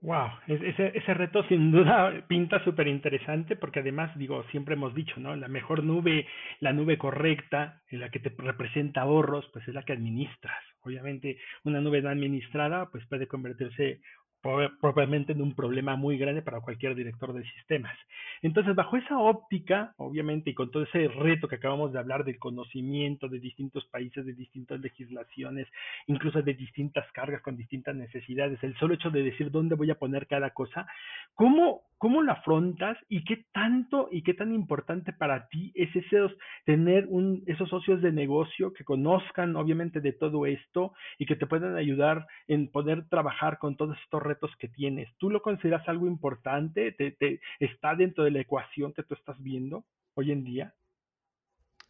Wow, 0.00 0.30
ese, 0.48 0.96
ese 0.96 1.12
reto 1.12 1.44
sin 1.44 1.72
duda 1.72 2.24
pinta 2.26 2.64
súper 2.64 2.88
interesante 2.88 3.54
porque 3.54 3.80
además, 3.80 4.16
digo, 4.16 4.44
siempre 4.44 4.76
hemos 4.76 4.94
dicho, 4.94 5.20
¿no? 5.20 5.36
La 5.36 5.48
mejor 5.48 5.84
nube, 5.84 6.26
la 6.60 6.72
nube 6.72 6.96
correcta, 6.96 7.82
en 7.90 8.00
la 8.00 8.08
que 8.08 8.18
te 8.18 8.32
representa 8.38 9.02
ahorros, 9.02 9.46
pues 9.52 9.68
es 9.68 9.74
la 9.74 9.82
que 9.82 9.92
administras. 9.92 10.71
Obviamente, 10.84 11.38
una 11.64 11.80
nube 11.80 12.06
administrada, 12.06 12.90
pues 12.90 13.06
puede 13.06 13.26
convertirse 13.26 14.00
propiamente 14.42 15.32
en 15.32 15.40
un 15.40 15.54
problema 15.54 15.94
muy 15.94 16.18
grande 16.18 16.42
para 16.42 16.60
cualquier 16.60 16.94
director 16.94 17.32
de 17.32 17.44
sistemas. 17.44 17.96
Entonces, 18.42 18.74
bajo 18.74 18.96
esa 18.96 19.18
óptica, 19.18 19.94
obviamente, 19.98 20.50
y 20.50 20.54
con 20.54 20.70
todo 20.70 20.82
ese 20.82 21.06
reto 21.08 21.46
que 21.46 21.56
acabamos 21.56 21.92
de 21.92 22.00
hablar 22.00 22.24
del 22.24 22.40
conocimiento 22.40 23.28
de 23.28 23.38
distintos 23.38 23.84
países, 23.86 24.26
de 24.26 24.32
distintas 24.32 24.80
legislaciones, 24.80 25.68
incluso 26.08 26.42
de 26.42 26.54
distintas 26.54 27.10
cargas 27.12 27.40
con 27.42 27.56
distintas 27.56 27.94
necesidades, 27.94 28.62
el 28.64 28.76
solo 28.78 28.94
hecho 28.94 29.10
de 29.10 29.22
decir 29.22 29.50
dónde 29.52 29.76
voy 29.76 29.90
a 29.90 29.98
poner 29.98 30.26
cada 30.26 30.50
cosa, 30.50 30.86
¿cómo, 31.34 31.82
cómo 31.98 32.20
lo 32.20 32.32
afrontas 32.32 32.98
y 33.08 33.24
qué 33.24 33.44
tanto 33.52 34.08
y 34.10 34.22
qué 34.22 34.34
tan 34.34 34.52
importante 34.52 35.12
para 35.12 35.46
ti 35.48 35.70
es 35.76 35.94
esos, 35.94 36.32
tener 36.64 37.06
un, 37.08 37.44
esos 37.46 37.68
socios 37.68 38.02
de 38.02 38.10
negocio 38.10 38.72
que 38.72 38.84
conozcan, 38.84 39.54
obviamente, 39.54 40.00
de 40.00 40.12
todo 40.12 40.46
esto 40.46 40.94
y 41.18 41.26
que 41.26 41.36
te 41.36 41.46
puedan 41.46 41.76
ayudar 41.76 42.26
en 42.48 42.68
poder 42.68 43.08
trabajar 43.08 43.58
con 43.58 43.76
todos 43.76 43.96
estos 44.02 44.20
retos 44.20 44.31
retos 44.32 44.50
que 44.58 44.68
tienes. 44.68 45.08
¿Tú 45.18 45.30
lo 45.30 45.42
consideras 45.42 45.88
algo 45.88 46.06
importante? 46.06 46.92
¿Te, 46.92 47.40
¿Está 47.60 47.94
dentro 47.94 48.24
de 48.24 48.30
la 48.30 48.40
ecuación 48.40 48.92
que 48.92 49.02
tú 49.02 49.14
estás 49.14 49.40
viendo 49.42 49.84
hoy 50.14 50.32
en 50.32 50.44
día? 50.44 50.74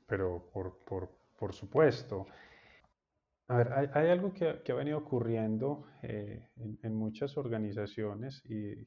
Pero 0.07 0.51
por, 0.53 0.79
por, 0.85 1.11
por 1.39 1.53
supuesto. 1.53 2.27
A 3.49 3.57
ver, 3.57 3.73
hay, 3.73 3.89
hay 3.93 4.11
algo 4.11 4.33
que, 4.33 4.63
que, 4.65 4.73
ha 4.73 4.77
venido 4.77 4.99
ocurriendo 4.99 5.87
eh, 6.03 6.49
en, 6.57 6.79
en, 6.83 6.95
muchas 6.95 7.37
organizaciones 7.37 8.43
y, 8.45 8.87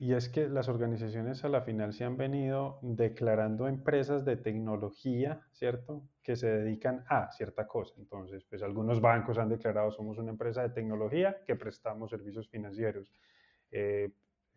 y 0.00 0.14
es 0.14 0.28
que 0.28 0.48
las 0.48 0.68
organizaciones 0.68 1.44
a 1.44 1.48
la 1.48 1.62
final 1.62 1.92
se 1.92 2.04
han 2.04 2.16
venido 2.16 2.78
declarando 2.82 3.66
empresas 3.66 4.24
de 4.24 4.36
tecnología, 4.36 5.42
¿cierto? 5.50 6.08
Que 6.22 6.36
se 6.36 6.48
dedican 6.48 7.04
a 7.08 7.32
cierta 7.32 7.66
cosa. 7.66 7.94
Entonces, 7.98 8.44
pues 8.44 8.62
algunos 8.62 9.00
bancos 9.00 9.38
han 9.38 9.48
declarado 9.48 9.90
somos 9.90 10.18
una 10.18 10.30
empresa 10.30 10.62
de 10.62 10.70
tecnología 10.70 11.42
que 11.44 11.56
prestamos 11.56 12.10
servicios 12.10 12.48
financieros. 12.48 13.12
Eh, 13.72 14.12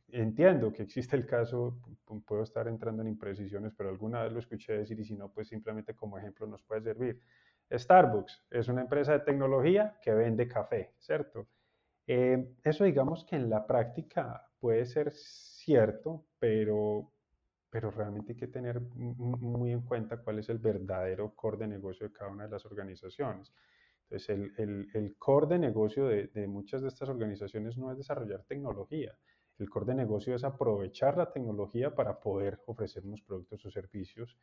entiendo 0.09 0.71
que 0.71 0.83
existe 0.83 1.15
el 1.15 1.25
caso, 1.25 1.79
puedo 2.27 2.43
estar 2.43 2.67
entrando 2.67 3.01
en 3.01 3.07
imprecisiones, 3.07 3.73
pero 3.75 3.89
alguna 3.89 4.21
vez 4.21 4.33
lo 4.33 4.39
escuché 4.39 4.73
decir 4.73 4.99
y 4.99 5.05
si 5.05 5.15
no, 5.15 5.31
pues 5.33 5.47
simplemente 5.47 5.95
como 5.95 6.19
ejemplo 6.19 6.45
nos 6.45 6.61
puede 6.61 6.81
servir. 6.81 7.19
Starbucks 7.71 8.45
es 8.51 8.67
una 8.67 8.81
empresa 8.81 9.13
de 9.13 9.19
tecnología 9.21 9.97
que 10.03 10.13
vende 10.13 10.47
café, 10.47 10.93
¿cierto? 10.99 11.47
Eh, 12.13 12.55
eso 12.65 12.83
digamos 12.83 13.23
que 13.23 13.37
en 13.37 13.49
la 13.49 13.65
práctica 13.65 14.45
puede 14.59 14.85
ser 14.85 15.13
cierto, 15.13 16.25
pero, 16.39 17.09
pero 17.69 17.89
realmente 17.89 18.33
hay 18.33 18.37
que 18.37 18.49
tener 18.49 18.81
muy 18.81 19.71
en 19.71 19.83
cuenta 19.83 20.17
cuál 20.17 20.39
es 20.39 20.49
el 20.49 20.57
verdadero 20.57 21.33
core 21.33 21.59
de 21.59 21.67
negocio 21.69 22.05
de 22.05 22.11
cada 22.11 22.29
una 22.29 22.43
de 22.43 22.49
las 22.49 22.65
organizaciones. 22.65 23.53
Entonces, 24.03 24.27
el, 24.27 24.51
el, 24.57 24.87
el 24.93 25.15
core 25.17 25.47
de 25.47 25.59
negocio 25.59 26.05
de, 26.05 26.27
de, 26.27 26.47
muchas 26.47 26.81
de 26.81 26.89
estas 26.89 27.07
organizaciones 27.07 27.77
no 27.77 27.89
es 27.89 27.97
desarrollar 27.97 28.43
tecnología. 28.43 29.17
El 29.57 29.69
core 29.69 29.85
de 29.85 29.95
negocio 29.95 30.35
es 30.35 30.43
aprovechar 30.43 31.17
la 31.17 31.31
tecnología 31.31 31.95
para 31.95 32.19
poder 32.19 32.59
ofrecer 32.65 33.05
unos 33.05 33.21
productos 33.21 33.65
o 33.65 33.71
servicios. 33.71 34.37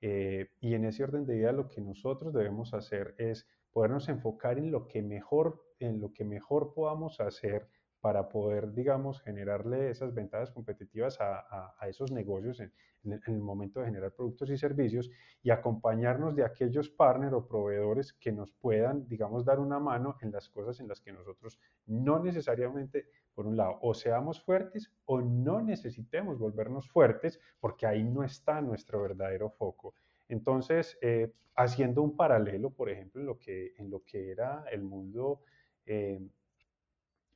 Eh, 0.00 0.52
y 0.60 0.72
en 0.72 0.86
ese 0.86 1.04
orden 1.04 1.26
de 1.26 1.36
idea, 1.36 1.52
lo 1.52 1.68
que 1.68 1.82
nosotros 1.82 2.32
debemos 2.32 2.72
hacer 2.72 3.14
es 3.18 3.46
podernos 3.70 4.08
enfocar 4.08 4.56
en 4.56 4.70
lo 4.70 4.88
que 4.88 5.02
mejor, 5.02 5.62
en 5.80 6.00
lo 6.00 6.12
que 6.12 6.24
mejor 6.24 6.72
podamos 6.74 7.20
hacer 7.20 7.68
para 8.00 8.28
poder, 8.28 8.72
digamos, 8.72 9.20
generarle 9.20 9.90
esas 9.90 10.14
ventajas 10.14 10.50
competitivas 10.50 11.20
a, 11.20 11.38
a, 11.38 11.74
a 11.78 11.88
esos 11.88 12.10
negocios 12.10 12.60
en, 12.60 12.72
en, 13.04 13.20
el 13.26 13.40
momento 13.40 13.80
de 13.80 13.86
generar 13.86 14.12
productos 14.12 14.50
y 14.50 14.56
servicios 14.56 15.10
y 15.42 15.50
acompañarnos 15.50 16.34
de 16.34 16.44
aquellos 16.44 16.88
partners 16.88 17.34
o 17.34 17.46
proveedores 17.46 18.12
que 18.14 18.32
nos 18.32 18.52
puedan, 18.52 19.06
digamos, 19.06 19.44
dar 19.44 19.58
una 19.58 19.78
mano 19.78 20.16
en 20.20 20.32
las 20.32 20.48
cosas 20.48 20.80
en 20.80 20.88
las 20.88 21.00
que 21.00 21.12
nosotros 21.12 21.58
no 21.86 22.22
necesariamente, 22.22 23.06
por 23.34 23.46
un 23.46 23.56
lado, 23.56 23.78
o 23.82 23.94
seamos 23.94 24.42
fuertes 24.42 24.90
o 25.04 25.20
no 25.20 25.60
necesitemos 25.60 26.38
volvernos 26.38 26.88
fuertes 26.88 27.38
porque 27.60 27.86
ahí 27.86 28.02
no 28.02 28.24
está 28.24 28.60
nuestro 28.60 29.02
verdadero 29.02 29.50
foco. 29.50 29.94
Entonces, 30.28 30.98
eh, 31.02 31.32
haciendo 31.56 32.02
un 32.02 32.16
paralelo, 32.16 32.70
por 32.70 32.88
ejemplo, 32.88 33.20
en 33.20 33.26
lo 33.26 33.38
que, 33.38 33.74
en 33.76 33.90
lo 33.90 34.02
que 34.04 34.30
era 34.30 34.64
el 34.70 34.82
mundo 34.82 35.40
eh, 35.86 36.20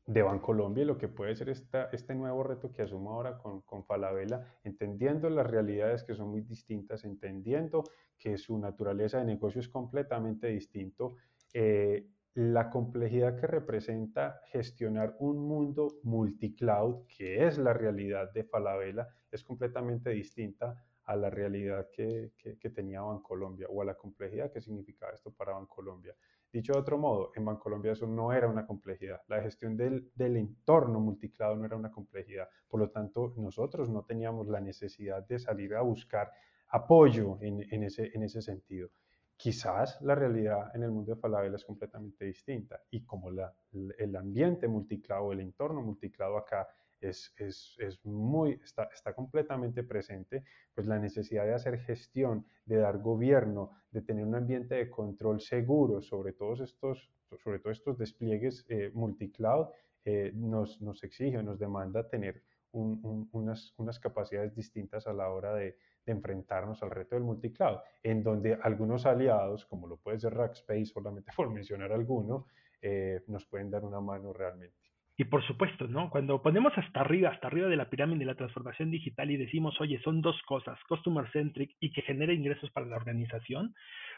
de 0.06 0.22
Bancolombia 0.22 0.82
y 0.82 0.86
lo 0.86 0.98
que 0.98 1.08
puede 1.08 1.34
ser 1.34 1.48
esta, 1.48 1.88
este 1.92 2.14
nuevo 2.14 2.42
reto 2.42 2.70
que 2.70 2.82
asumo 2.82 3.12
ahora 3.12 3.38
con, 3.38 3.62
con 3.62 3.84
Falabella, 3.84 4.58
entendiendo 4.62 5.30
las 5.30 5.46
realidades 5.46 6.04
que 6.04 6.14
son 6.14 6.28
muy 6.28 6.42
distintas, 6.42 7.04
entendiendo 7.04 7.84
que 8.18 8.36
su 8.36 8.58
naturaleza 8.58 9.18
de 9.18 9.24
negocio 9.24 9.60
es 9.60 9.68
completamente 9.68 10.48
distinto, 10.48 11.16
eh, 11.54 12.06
la 12.34 12.68
complejidad 12.68 13.38
que 13.38 13.46
representa 13.46 14.40
gestionar 14.46 15.14
un 15.20 15.38
mundo 15.38 16.00
multicloud, 16.02 17.06
que 17.06 17.46
es 17.46 17.58
la 17.58 17.72
realidad 17.72 18.32
de 18.32 18.44
Falabella, 18.44 19.08
es 19.30 19.44
completamente 19.44 20.10
distinta 20.10 20.74
a 21.04 21.16
la 21.16 21.30
realidad 21.30 21.88
que, 21.92 22.32
que, 22.36 22.58
que 22.58 22.70
tenía 22.70 23.02
Bancolombia 23.02 23.66
o 23.68 23.82
a 23.82 23.84
la 23.84 23.94
complejidad 23.94 24.50
que 24.52 24.60
significaba 24.60 25.12
esto 25.12 25.30
para 25.32 25.52
Bancolombia. 25.52 26.14
Dicho 26.52 26.72
de 26.72 26.78
otro 26.78 26.98
modo, 26.98 27.32
en 27.34 27.44
Bancolombia 27.44 27.92
eso 27.92 28.06
no 28.06 28.32
era 28.32 28.48
una 28.48 28.64
complejidad. 28.64 29.20
La 29.26 29.42
gestión 29.42 29.76
del, 29.76 30.12
del 30.14 30.36
entorno 30.36 31.00
multiclado 31.00 31.56
no 31.56 31.64
era 31.64 31.76
una 31.76 31.90
complejidad. 31.90 32.48
Por 32.68 32.80
lo 32.80 32.90
tanto, 32.90 33.34
nosotros 33.36 33.90
no 33.90 34.04
teníamos 34.04 34.46
la 34.46 34.60
necesidad 34.60 35.26
de 35.26 35.38
salir 35.40 35.74
a 35.74 35.82
buscar 35.82 36.30
apoyo 36.68 37.38
en, 37.40 37.66
en, 37.70 37.82
ese, 37.82 38.10
en 38.14 38.22
ese 38.22 38.40
sentido. 38.40 38.90
Quizás 39.36 40.00
la 40.00 40.14
realidad 40.14 40.70
en 40.74 40.84
el 40.84 40.92
mundo 40.92 41.14
de 41.14 41.20
Falabella 41.20 41.56
es 41.56 41.64
completamente 41.64 42.24
distinta 42.24 42.80
y 42.88 43.04
como 43.04 43.32
la, 43.32 43.52
el 43.98 44.14
ambiente 44.14 44.68
multiclado, 44.68 45.32
el 45.32 45.40
entorno 45.40 45.82
multiclado 45.82 46.38
acá 46.38 46.68
es, 47.04 47.34
es, 47.36 47.76
es, 47.78 48.04
muy, 48.04 48.60
está, 48.62 48.88
está 48.92 49.12
completamente 49.12 49.82
presente, 49.82 50.44
pues 50.74 50.86
la 50.86 50.98
necesidad 50.98 51.44
de 51.44 51.54
hacer 51.54 51.78
gestión, 51.78 52.46
de 52.64 52.76
dar 52.76 52.98
gobierno, 52.98 53.70
de 53.90 54.02
tener 54.02 54.24
un 54.24 54.34
ambiente 54.34 54.74
de 54.74 54.90
control 54.90 55.40
seguro 55.40 56.00
sobre 56.00 56.32
todos 56.32 56.60
estos, 56.60 57.10
sobre 57.42 57.58
todos 57.58 57.78
estos 57.78 57.98
despliegues 57.98 58.64
eh, 58.68 58.90
multicloud, 58.94 59.68
eh, 60.04 60.32
nos, 60.34 60.80
nos 60.80 61.02
exige, 61.02 61.42
nos 61.42 61.58
demanda 61.58 62.08
tener 62.08 62.42
unas, 62.72 63.72
unas 63.76 64.00
capacidades 64.00 64.54
distintas 64.54 65.06
a 65.06 65.12
la 65.12 65.28
hora 65.28 65.54
de, 65.54 65.76
de 66.04 66.12
enfrentarnos 66.12 66.82
al 66.82 66.90
reto 66.90 67.14
del 67.14 67.24
multicloud, 67.24 67.78
en 68.02 68.22
donde 68.22 68.58
algunos 68.62 69.06
aliados, 69.06 69.64
como 69.64 69.86
lo 69.86 69.96
puede 69.96 70.18
ser 70.18 70.34
Rackspace, 70.34 70.86
solamente 70.86 71.32
por 71.36 71.50
mencionar 71.50 71.92
alguno, 71.92 72.46
eh, 72.82 73.22
nos 73.28 73.46
pueden 73.46 73.70
dar 73.70 73.84
una 73.84 74.00
mano 74.00 74.32
realmente. 74.32 74.83
Y 75.16 75.24
por 75.24 75.46
supuesto, 75.46 75.86
¿no? 75.86 76.10
Cuando 76.10 76.42
ponemos 76.42 76.72
hasta 76.76 77.00
arriba, 77.00 77.30
hasta 77.30 77.46
arriba 77.46 77.68
de 77.68 77.76
la 77.76 77.88
pirámide 77.88 78.18
de 78.18 78.24
la 78.24 78.34
transformación 78.34 78.90
digital 78.90 79.30
y 79.30 79.36
decimos, 79.36 79.80
oye, 79.80 80.00
son 80.02 80.20
dos 80.20 80.40
cosas, 80.42 80.76
customer 80.88 81.30
centric 81.30 81.70
y 81.78 81.92
que 81.92 82.02
genera 82.02 82.32
ingresos 82.32 82.68
para 82.72 82.86
la 82.86 82.96
organización, 82.96 83.74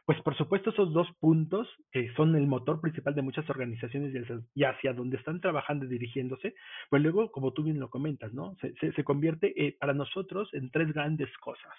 pues 0.07 0.19
por 0.23 0.35
supuesto 0.39 0.71
esos 0.71 0.95
dos 0.95 1.07
puntos, 1.21 1.69
que 1.93 2.11
son 2.15 2.35
el 2.35 2.47
motor 2.47 2.81
principal 2.81 3.15
de 3.15 3.21
muchas 3.21 3.49
organizaciones 3.51 4.15
y 4.55 4.65
hacia 4.65 4.95
donde 4.95 5.19
están 5.19 5.41
trabajando 5.43 5.85
y 5.85 5.89
dirigiéndose, 5.89 6.55
pues 6.89 7.03
luego, 7.03 7.31
como 7.31 7.53
tú 7.53 7.63
bien 7.63 7.79
lo 7.79 7.91
comentas, 7.91 8.33
¿no? 8.33 8.57
Se, 8.63 8.93
se, 8.93 9.05
convierte 9.05 9.53
eh, 9.55 9.77
para 9.79 9.93
nosotros 9.93 10.49
en 10.55 10.71
tres 10.71 10.95
grandes 10.95 11.29
cosas. 11.39 11.75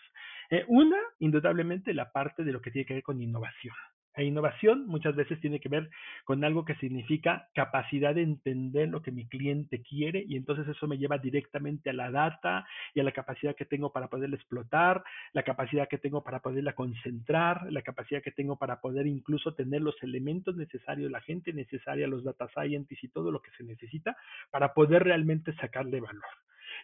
Eh, 0.52 0.64
una, 0.68 0.98
indudablemente, 1.20 1.94
la 1.94 2.12
parte 2.12 2.44
de 2.44 2.52
lo 2.52 2.62
que 2.62 2.70
tiene 2.70 2.86
que 2.86 2.94
ver 2.94 3.04
con 3.04 3.20
innovación. 3.20 3.76
E 4.18 4.24
innovación 4.24 4.88
muchas 4.88 5.16
veces 5.16 5.40
tiene 5.40 5.60
que 5.60 5.70
ver 5.70 5.92
con 6.26 6.44
algo 6.44 6.66
que 6.66 6.74
significa 6.76 7.48
capacidad 7.54 8.16
de 8.16 8.24
entender 8.24 8.90
lo 8.90 9.04
que 9.04 9.12
mi 9.12 9.28
cliente 9.28 9.84
quiere 9.84 10.26
y 10.28 10.36
entonces 10.36 10.68
eso 10.68 10.88
me 10.88 10.98
lleva 10.98 11.20
directamente 11.20 11.92
a 11.92 11.94
la 11.94 12.10
data 12.10 12.66
y 12.96 13.00
a 13.00 13.04
la 13.04 13.12
capacidad 13.12 13.56
que 13.56 13.66
tengo 13.66 13.94
para 13.94 14.08
poderla 14.08 14.36
explotar, 14.36 15.04
la 15.34 15.44
capacidad 15.44 15.88
que 15.88 16.00
tengo 16.00 16.24
para 16.24 16.40
poderla 16.40 16.74
concentrar, 16.74 17.72
la 17.72 17.84
capacidad 17.84 18.24
que 18.24 18.32
tengo 18.32 18.58
para 18.58 18.82
poder 18.82 19.06
incluso 19.06 19.54
tener 19.54 19.82
los 19.82 20.02
elementos 20.02 20.56
necesarios, 20.56 21.12
la 21.12 21.22
gente 21.22 21.54
necesaria, 21.54 22.08
los 22.08 22.24
data 22.24 22.48
scientists 22.50 23.04
y 23.04 23.10
todo 23.10 23.32
lo 23.32 23.40
que 23.40 23.52
se 23.52 23.64
necesita 23.64 24.18
para 24.50 24.74
poder 24.74 25.04
realmente 25.04 25.54
sacarle 25.58 26.02
valor. 26.02 26.24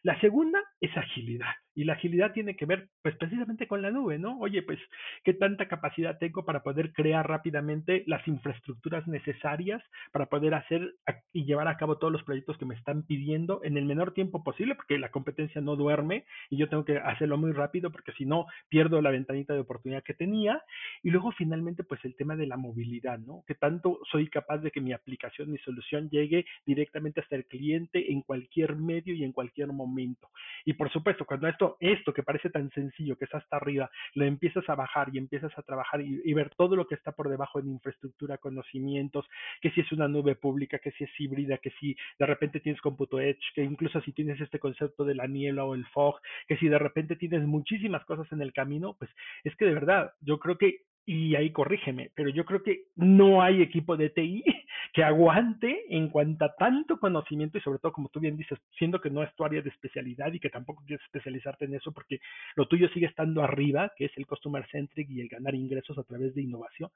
La 0.03 0.19
segunda 0.19 0.61
es 0.79 0.95
agilidad. 0.95 1.53
Y 1.75 1.85
la 1.85 1.93
agilidad 1.93 2.33
tiene 2.33 2.55
que 2.55 2.65
ver, 2.65 2.89
pues 3.01 3.15
precisamente 3.17 3.67
con 3.67 3.81
la 3.81 3.91
nube, 3.91 4.19
¿no? 4.19 4.39
Oye, 4.39 4.61
pues, 4.61 4.79
¿qué 5.23 5.33
tanta 5.33 5.67
capacidad 5.67 6.17
tengo 6.19 6.45
para 6.45 6.63
poder 6.63 6.93
crear 6.93 7.27
rápidamente 7.27 8.03
las 8.07 8.27
infraestructuras 8.27 9.07
necesarias 9.07 9.81
para 10.11 10.27
poder 10.27 10.53
hacer 10.53 10.95
y 11.31 11.45
llevar 11.45 11.67
a 11.67 11.77
cabo 11.77 11.97
todos 11.97 12.13
los 12.13 12.23
proyectos 12.23 12.57
que 12.57 12.65
me 12.65 12.75
están 12.75 13.03
pidiendo 13.03 13.61
en 13.63 13.77
el 13.77 13.85
menor 13.85 14.13
tiempo 14.13 14.43
posible? 14.43 14.75
Porque 14.75 14.97
la 14.99 15.09
competencia 15.09 15.61
no 15.61 15.75
duerme 15.75 16.25
y 16.49 16.57
yo 16.57 16.69
tengo 16.69 16.85
que 16.85 16.97
hacerlo 16.97 17.37
muy 17.37 17.51
rápido 17.51 17.91
porque 17.91 18.11
si 18.13 18.25
no, 18.25 18.45
pierdo 18.69 19.01
la 19.01 19.11
ventanita 19.11 19.53
de 19.53 19.61
oportunidad 19.61 20.03
que 20.03 20.13
tenía. 20.13 20.61
Y 21.01 21.09
luego, 21.09 21.31
finalmente, 21.31 21.83
pues 21.83 22.03
el 22.05 22.15
tema 22.15 22.35
de 22.35 22.47
la 22.47 22.57
movilidad, 22.57 23.19
¿no? 23.19 23.43
¿Qué 23.47 23.55
tanto 23.55 23.99
soy 24.11 24.29
capaz 24.29 24.59
de 24.59 24.71
que 24.71 24.81
mi 24.81 24.93
aplicación, 24.93 25.51
mi 25.51 25.57
solución 25.59 26.09
llegue 26.09 26.45
directamente 26.65 27.21
hasta 27.21 27.35
el 27.35 27.45
cliente 27.45 28.11
en 28.11 28.21
cualquier 28.21 28.75
medio 28.75 29.13
y 29.15 29.23
en 29.23 29.31
cualquier 29.31 29.67
momento? 29.67 30.29
Y 30.65 30.73
por 30.73 30.91
supuesto, 30.91 31.25
cuando 31.25 31.47
esto 31.47 31.62
esto, 31.79 32.13
que 32.13 32.23
parece 32.23 32.49
tan 32.49 32.69
sencillo, 32.71 33.17
que 33.17 33.25
es 33.25 33.33
hasta 33.33 33.57
arriba, 33.57 33.89
lo 34.13 34.25
empiezas 34.25 34.67
a 34.69 34.75
bajar 34.75 35.09
y 35.13 35.17
empiezas 35.17 35.57
a 35.57 35.61
trabajar 35.61 36.01
y, 36.01 36.33
ver 36.33 36.49
todo 36.55 36.75
lo 36.75 36.87
que 36.87 36.95
está 36.95 37.11
por 37.11 37.29
debajo 37.29 37.59
en 37.59 37.67
infraestructura, 37.67 38.39
conocimientos, 38.39 39.25
que 39.61 39.69
si 39.71 39.81
es 39.81 39.91
una 39.91 40.07
nube 40.07 40.35
pública, 40.35 40.79
que 40.79 40.91
si 40.91 41.03
es 41.03 41.11
híbrida, 41.19 41.59
que 41.59 41.71
si 41.79 41.95
de 42.17 42.25
repente 42.25 42.59
tienes 42.59 42.81
Computo 42.81 43.19
Edge, 43.19 43.43
que 43.53 43.63
incluso 43.63 44.01
si 44.01 44.13
tienes 44.13 44.41
este 44.41 44.59
concepto 44.59 45.05
de 45.05 45.15
la 45.15 45.27
niebla 45.27 45.63
o 45.63 45.75
el 45.75 45.85
fog, 45.87 46.19
que 46.47 46.57
si 46.57 46.67
de 46.67 46.79
repente 46.79 47.15
tienes 47.15 47.43
muchísimas 47.43 48.03
cosas 48.05 48.31
en 48.31 48.41
el 48.41 48.51
camino, 48.51 48.95
pues 48.97 49.11
es 49.43 49.55
que 49.55 49.65
de 49.65 49.73
verdad, 49.73 50.13
yo 50.21 50.39
creo 50.39 50.57
que 50.57 50.81
y 51.05 51.35
ahí 51.35 51.51
corrígeme, 51.51 52.11
pero 52.15 52.29
yo 52.29 52.45
creo 52.45 52.63
que 52.63 52.85
no 52.95 53.41
hay 53.41 53.61
equipo 53.61 53.97
de 53.97 54.09
TI 54.09 54.43
que 54.93 55.03
aguante 55.03 55.83
en 55.89 56.09
cuanto 56.09 56.45
a 56.45 56.55
tanto 56.55 56.97
conocimiento 56.97 57.57
y 57.57 57.61
sobre 57.61 57.79
todo, 57.79 57.91
como 57.91 58.09
tú 58.09 58.19
bien 58.19 58.37
dices, 58.37 58.57
siendo 58.77 59.01
que 59.01 59.09
no 59.09 59.21
es 59.21 59.33
tu 59.35 59.43
área 59.43 59.61
de 59.61 59.69
especialidad 59.69 60.31
y 60.31 60.39
que 60.39 60.49
tampoco 60.49 60.83
quieres 60.85 61.03
especializarte 61.05 61.65
en 61.65 61.75
eso 61.75 61.91
porque 61.91 62.19
lo 62.55 62.67
tuyo 62.67 62.87
sigue 62.89 63.07
estando 63.07 63.43
arriba, 63.43 63.91
que 63.97 64.05
es 64.05 64.11
el 64.17 64.27
customer 64.27 64.65
centric 64.69 65.09
y 65.09 65.19
el 65.19 65.27
ganar 65.27 65.55
ingresos 65.55 65.97
a 65.97 66.03
través 66.03 66.33
de 66.35 66.41
innovación. 66.41 66.89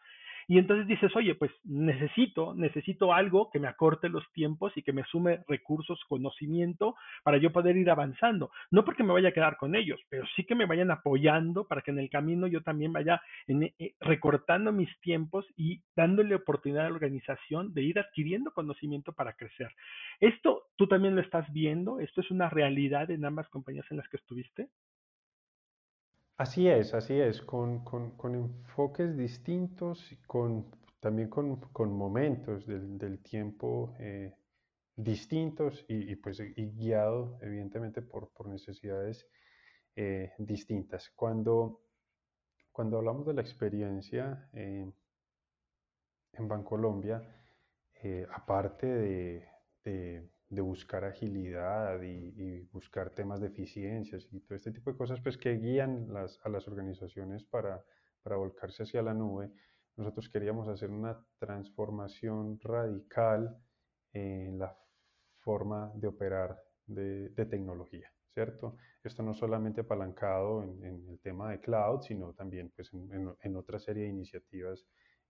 Y 0.49 0.57
entonces 0.57 0.87
dices, 0.87 1.13
oye, 1.15 1.35
pues 1.35 1.51
necesito, 1.65 2.53
necesito 2.55 3.13
algo 3.13 3.49
que 3.51 3.59
me 3.59 3.67
acorte 3.67 4.07
los 4.07 4.23
tiempos 4.31 4.71
y 4.77 4.81
que 4.81 4.93
me 4.93 5.03
sume 5.03 5.43
recursos, 5.47 5.99
conocimiento 6.07 6.95
para 7.23 7.37
yo 7.37 7.51
poder 7.51 7.75
ir 7.75 7.89
avanzando. 7.89 8.49
No 8.71 8.85
porque 8.85 9.03
me 9.03 9.11
vaya 9.11 9.29
a 9.29 9.33
quedar 9.33 9.57
con 9.57 9.75
ellos, 9.75 9.99
pero 10.09 10.23
sí 10.35 10.45
que 10.45 10.55
me 10.55 10.65
vayan 10.65 10.89
apoyando 10.89 11.67
para 11.67 11.81
que 11.81 11.91
en 11.91 11.99
el 11.99 12.09
camino 12.09 12.47
yo 12.47 12.61
también 12.61 12.93
vaya 12.93 13.21
eh, 13.47 13.95
recortando 13.99 14.71
mis 14.71 14.89
tiempos 15.01 15.45
y 15.57 15.81
dándole 15.95 16.35
oportunidad 16.35 16.85
a 16.85 16.89
la 16.89 16.95
organización 16.95 17.73
de 17.73 17.83
ir 17.83 17.99
adquiriendo 17.99 18.51
conocimiento 18.51 19.11
para 19.11 19.33
crecer. 19.33 19.73
Esto 20.21 20.63
tú 20.77 20.87
también 20.87 21.15
lo 21.15 21.21
estás 21.21 21.51
viendo, 21.51 21.99
esto 21.99 22.21
es 22.21 22.31
una 22.31 22.49
realidad 22.49 23.11
en 23.11 23.25
ambas 23.25 23.49
compañías 23.49 23.85
en 23.91 23.97
las 23.97 24.07
que 24.07 24.17
estuviste. 24.17 24.69
Así 26.37 26.67
es, 26.67 26.93
así 26.93 27.19
es, 27.19 27.41
con, 27.41 27.83
enfoques 28.23 29.17
distintos, 29.17 30.15
con, 30.27 30.69
también 30.99 31.29
con, 31.29 31.91
momentos 31.91 32.65
del, 32.67 33.23
tiempo 33.23 33.95
eh, 33.99 34.35
distintos 34.95 35.83
y, 35.87 36.15
pues 36.17 36.39
guiado 36.75 37.39
evidentemente 37.41 38.01
por, 38.01 38.47
necesidades 38.47 39.27
eh, 39.95 40.31
distintas. 40.37 41.09
Cuando, 41.15 41.81
cuando 42.71 42.97
hablamos 42.97 43.25
de 43.25 43.33
la 43.33 43.41
experiencia 43.41 44.47
eh, 44.53 44.91
en 46.33 46.47
Bancolombia, 46.47 47.21
aparte 48.31 48.85
de 48.85 49.57
de 49.87 50.29
buscar 50.49 51.03
agilidad 51.03 52.01
y, 52.01 52.61
buscar 52.71 53.09
temas 53.09 53.41
de 53.41 53.47
eficiencias 53.47 54.27
y 54.31 54.39
todo 54.39 54.55
este 54.55 54.71
tipo 54.71 54.91
de 54.91 54.97
cosas 54.97 55.19
pues 55.21 55.37
que 55.37 55.57
guían 55.57 56.13
las, 56.13 56.39
a 56.43 56.49
las 56.49 56.67
organizaciones 56.67 57.43
para, 57.43 57.83
para 58.23 58.37
volcarse 58.37 58.83
hacia 58.83 59.01
la 59.01 59.13
nube, 59.13 59.51
nosotros 59.97 60.29
queríamos 60.29 60.67
hacer 60.67 60.89
una 60.89 61.19
transformación 61.39 62.59
radical 62.61 63.57
en 64.13 64.59
la 64.59 64.77
forma 65.39 65.91
de 65.95 66.07
operar 66.07 66.61
de, 66.85 67.29
de 67.29 67.45
tecnología, 67.45 68.11
¿cierto? 68.33 68.77
Esto 69.03 69.23
no 69.23 69.33
solamente 69.33 69.81
apalancado 69.81 70.63
en, 70.63 70.83
en, 70.83 71.09
el 71.09 71.19
tema 71.19 71.51
de 71.51 71.59
cloud, 71.59 72.01
sino 72.01 72.33
también 72.33 72.71
pues 72.75 72.93
en, 72.93 73.35
en, 73.41 73.55
otra 73.55 73.79
serie 73.79 74.03
de 74.03 74.09
iniciativas 74.09 74.85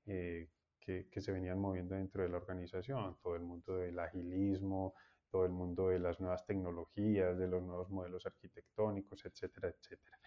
eh, 0.06 0.50
que, 0.80 1.08
que, 1.10 1.22
se 1.22 1.32
venían 1.32 1.60
moviendo 1.60 1.96
dentro 1.96 2.24
de 2.24 2.30
la 2.30 2.38
organización, 2.38 3.18
todo 3.22 3.36
el 3.36 3.44
mundo 3.44 3.78
del 3.78 3.98
agilismo, 4.00 4.94
todo 5.30 5.46
el 5.46 5.52
mundo 5.52 5.90
de 5.90 6.00
las 6.00 6.20
nuevas 6.20 6.46
tecnologías, 6.46 7.38
de 7.38 7.48
los 7.48 7.64
nuevos 7.64 7.90
modelos 7.90 8.26
arquitectónicos, 8.26 9.26
etcétera, 9.26 9.70
etcétera. 9.70 10.18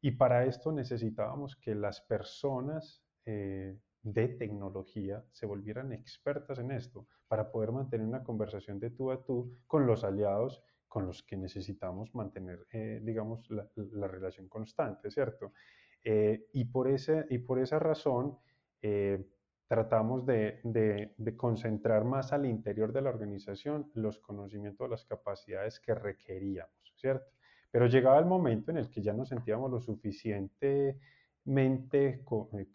Y 0.00 0.12
para 0.12 0.44
esto 0.44 0.72
necesitábamos 0.72 1.56
que 1.56 1.74
las 1.74 2.00
personas 2.00 3.02
eh, 3.24 3.76
de 4.02 4.28
tecnología 4.28 5.24
se 5.32 5.46
volvieran 5.46 5.92
expertas 5.92 6.58
en 6.58 6.70
esto 6.70 7.06
para 7.26 7.50
poder 7.50 7.72
mantener 7.72 8.06
una 8.06 8.22
conversación 8.22 8.78
de 8.78 8.90
tú 8.90 9.10
a 9.10 9.24
tú 9.24 9.58
con 9.66 9.86
los 9.86 10.04
aliados 10.04 10.62
con 10.86 11.06
los 11.06 11.22
que 11.22 11.36
necesitamos 11.36 12.14
mantener, 12.14 12.66
eh, 12.72 13.00
digamos, 13.02 13.50
la, 13.50 13.68
la, 13.74 14.08
relación 14.08 14.48
constante, 14.48 15.10
¿cierto? 15.10 15.52
Eh, 16.02 16.46
y, 16.54 16.64
por 16.64 16.88
ese, 16.88 17.26
y 17.28 17.38
por 17.38 17.58
esa 17.58 17.78
razón, 17.78 18.38
tratamos 19.68 20.24
de, 20.24 21.12
concentrar 21.36 22.04
más 22.04 22.32
al 22.32 22.46
interior 22.46 22.92
de 22.92 23.02
la 23.02 23.10
organización 23.10 23.90
los 23.94 24.18
conocimientos, 24.18 24.88
las 24.88 25.04
capacidades 25.04 25.78
que 25.78 25.94
requeríamos, 25.94 26.94
¿cierto? 26.96 27.30
Pero 27.70 27.86
llegaba 27.86 28.18
el 28.18 28.24
momento 28.24 28.70
en 28.70 28.78
el 28.78 28.90
que 28.90 29.02
ya 29.02 29.12
nos 29.12 29.28
sentíamos 29.28 29.70
lo 29.70 29.80
suficientemente 31.48 32.24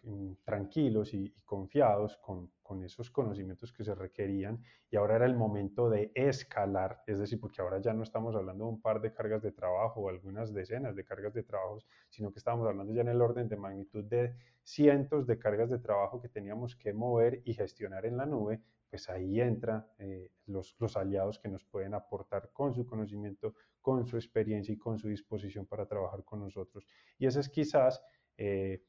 eh, 0.04 0.36
tranquilos 0.44 1.14
y, 1.14 1.32
confiados 1.46 2.18
con, 2.18 2.52
con, 2.64 2.84
esos 2.84 3.12
conocimientos 3.12 3.72
que 3.72 3.84
se 3.84 3.94
requerían 3.94 4.64
y 4.90 4.96
ahora 4.96 5.18
era 5.18 5.26
el 5.26 5.36
momento 5.36 5.90
de 5.90 6.12
escalar, 6.16 7.04
es 7.06 7.20
decir, 7.20 7.40
porque 7.40 7.62
ahora 7.62 7.80
ya 7.80 7.94
no 7.94 8.02
estamos 8.02 8.36
hablando 8.36 8.66
de 8.66 8.72
un 8.72 8.82
par 8.82 9.00
de 9.00 9.14
cargas 9.14 9.44
de 9.44 9.52
trabajo 9.52 10.02
o 10.02 10.10
algunas 10.10 10.54
decenas 10.54 10.96
de 10.96 11.04
cargas 11.04 11.34
de 11.34 11.44
trabajo, 11.44 11.80
sino 12.10 12.32
que 12.32 12.40
estamos 12.40 12.68
hablando 12.68 12.94
ya 12.94 13.02
en 13.02 13.10
el 13.10 13.22
orden 13.22 13.48
de 13.48 13.58
magnitud 13.58 14.06
de 14.06 14.34
cientos 14.64 15.28
de 15.28 15.38
cargas 15.38 15.70
de 15.70 15.78
trabajo 15.78 16.20
que 16.20 16.30
teníamos 16.30 16.76
que 16.76 16.94
mover 16.94 17.42
y 17.46 17.54
gestionar 17.54 18.06
en 18.06 18.18
la 18.18 18.26
nube, 18.26 18.62
pues 18.90 19.10
ahí 19.10 19.40
entran 19.40 19.86
eh, 20.00 20.32
los, 20.48 20.76
los, 20.80 20.98
aliados 20.98 21.40
que 21.40 21.50
nos 21.50 21.64
pueden 21.64 21.94
aportar 21.94 22.50
con 22.54 22.74
su 22.74 22.86
conocimiento, 22.86 23.54
con 23.82 24.06
su 24.06 24.18
experiencia 24.18 24.74
y 24.74 24.78
con 24.78 24.98
su 24.98 25.10
disposición 25.10 25.66
para 25.66 25.86
trabajar 25.86 26.24
con 26.24 26.40
nosotros. 26.40 26.88
Y 27.18 27.26
ese 27.26 27.40
es 27.40 27.50
quizás 27.50 28.02
eh, 28.38 28.84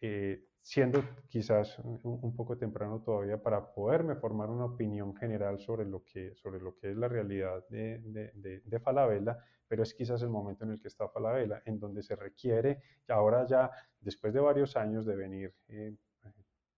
eh, 0.00 0.44
siendo 0.60 1.02
quizás 1.28 1.78
un, 1.80 2.36
poco 2.36 2.56
temprano 2.56 3.02
todavía 3.02 3.42
para 3.42 3.72
poderme 3.72 4.14
formar 4.14 4.48
una 4.48 4.66
opinión 4.66 5.14
general 5.16 5.58
sobre 5.58 5.84
lo 5.84 6.04
que, 6.04 6.34
sobre 6.36 6.60
lo 6.60 6.76
que 6.76 6.92
es 6.92 6.96
la 6.96 7.08
realidad 7.08 7.66
de, 7.68 7.98
de, 7.98 8.60
de, 8.60 8.80
Falabella, 8.80 9.38
pero 9.66 9.82
es 9.82 9.92
quizás 9.92 10.22
el 10.22 10.28
momento 10.28 10.64
en 10.64 10.72
el 10.72 10.80
que 10.80 10.86
está 10.86 11.08
Falabella, 11.08 11.62
en 11.66 11.80
donde 11.80 12.02
se 12.02 12.14
requiere, 12.14 12.80
ahora 13.08 13.44
ya 13.44 13.70
después 14.00 14.32
de 14.32 14.40
varios 14.40 14.76
años 14.76 15.04
de 15.04 15.16
venir 15.16 15.52
eh, 15.66 15.96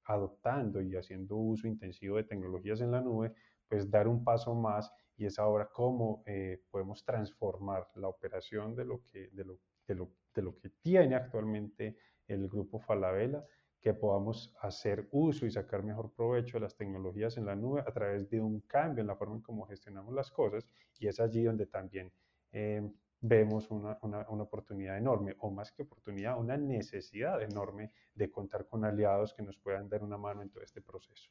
adoptando 0.04 0.80
y 0.80 0.96
haciendo 0.96 1.36
uso 1.36 1.66
intensivo 1.66 2.16
de 2.16 2.24
tecnologías 2.24 2.80
en 2.80 2.90
la 2.90 3.02
nube, 3.02 3.34
pues 3.68 3.90
dar 3.90 4.08
un 4.08 4.24
paso 4.24 4.54
más 4.54 4.92
y 5.16 5.26
es 5.26 5.38
ahora 5.38 5.68
cómo 5.72 6.22
eh, 6.26 6.62
podemos 6.70 7.04
transformar 7.04 7.88
la 7.94 8.08
operación 8.08 8.74
de 8.74 8.84
lo, 8.84 9.02
que, 9.04 9.28
de, 9.32 9.44
lo, 9.44 9.58
de, 9.86 9.94
lo, 9.94 10.10
de 10.34 10.42
lo 10.42 10.58
que 10.58 10.70
tiene 10.82 11.14
actualmente 11.14 11.96
el 12.26 12.48
grupo 12.48 12.78
Falabella 12.78 13.44
que 13.80 13.92
podamos 13.92 14.54
hacer 14.62 15.08
uso 15.10 15.44
y 15.44 15.50
sacar 15.50 15.82
mejor 15.82 16.10
provecho 16.14 16.56
de 16.56 16.62
las 16.62 16.74
tecnologías 16.74 17.36
en 17.36 17.44
la 17.44 17.54
nube 17.54 17.82
a 17.82 17.92
través 17.92 18.30
de 18.30 18.40
un 18.40 18.60
cambio 18.60 19.02
en 19.02 19.08
la 19.08 19.14
forma 19.14 19.36
en 19.36 19.42
cómo 19.42 19.66
gestionamos 19.66 20.14
las 20.14 20.30
cosas 20.30 20.66
y 20.98 21.06
es 21.06 21.20
allí 21.20 21.42
donde 21.44 21.66
también 21.66 22.10
eh, 22.52 22.82
vemos 23.20 23.70
una, 23.70 23.98
una, 24.02 24.26
una, 24.28 24.42
oportunidad 24.42 24.96
enorme, 24.98 25.34
o 25.38 25.50
más 25.50 25.72
que 25.72 25.82
oportunidad, 25.82 26.38
una 26.38 26.56
necesidad 26.56 27.42
enorme 27.42 27.90
de 28.14 28.30
contar 28.30 28.66
con 28.66 28.84
aliados 28.84 29.34
que 29.34 29.42
nos 29.42 29.56
puedan 29.58 29.88
dar 29.88 30.02
una 30.02 30.18
mano 30.18 30.42
en 30.42 30.50
todo 30.50 30.62
este 30.62 30.82
proceso. 30.82 31.30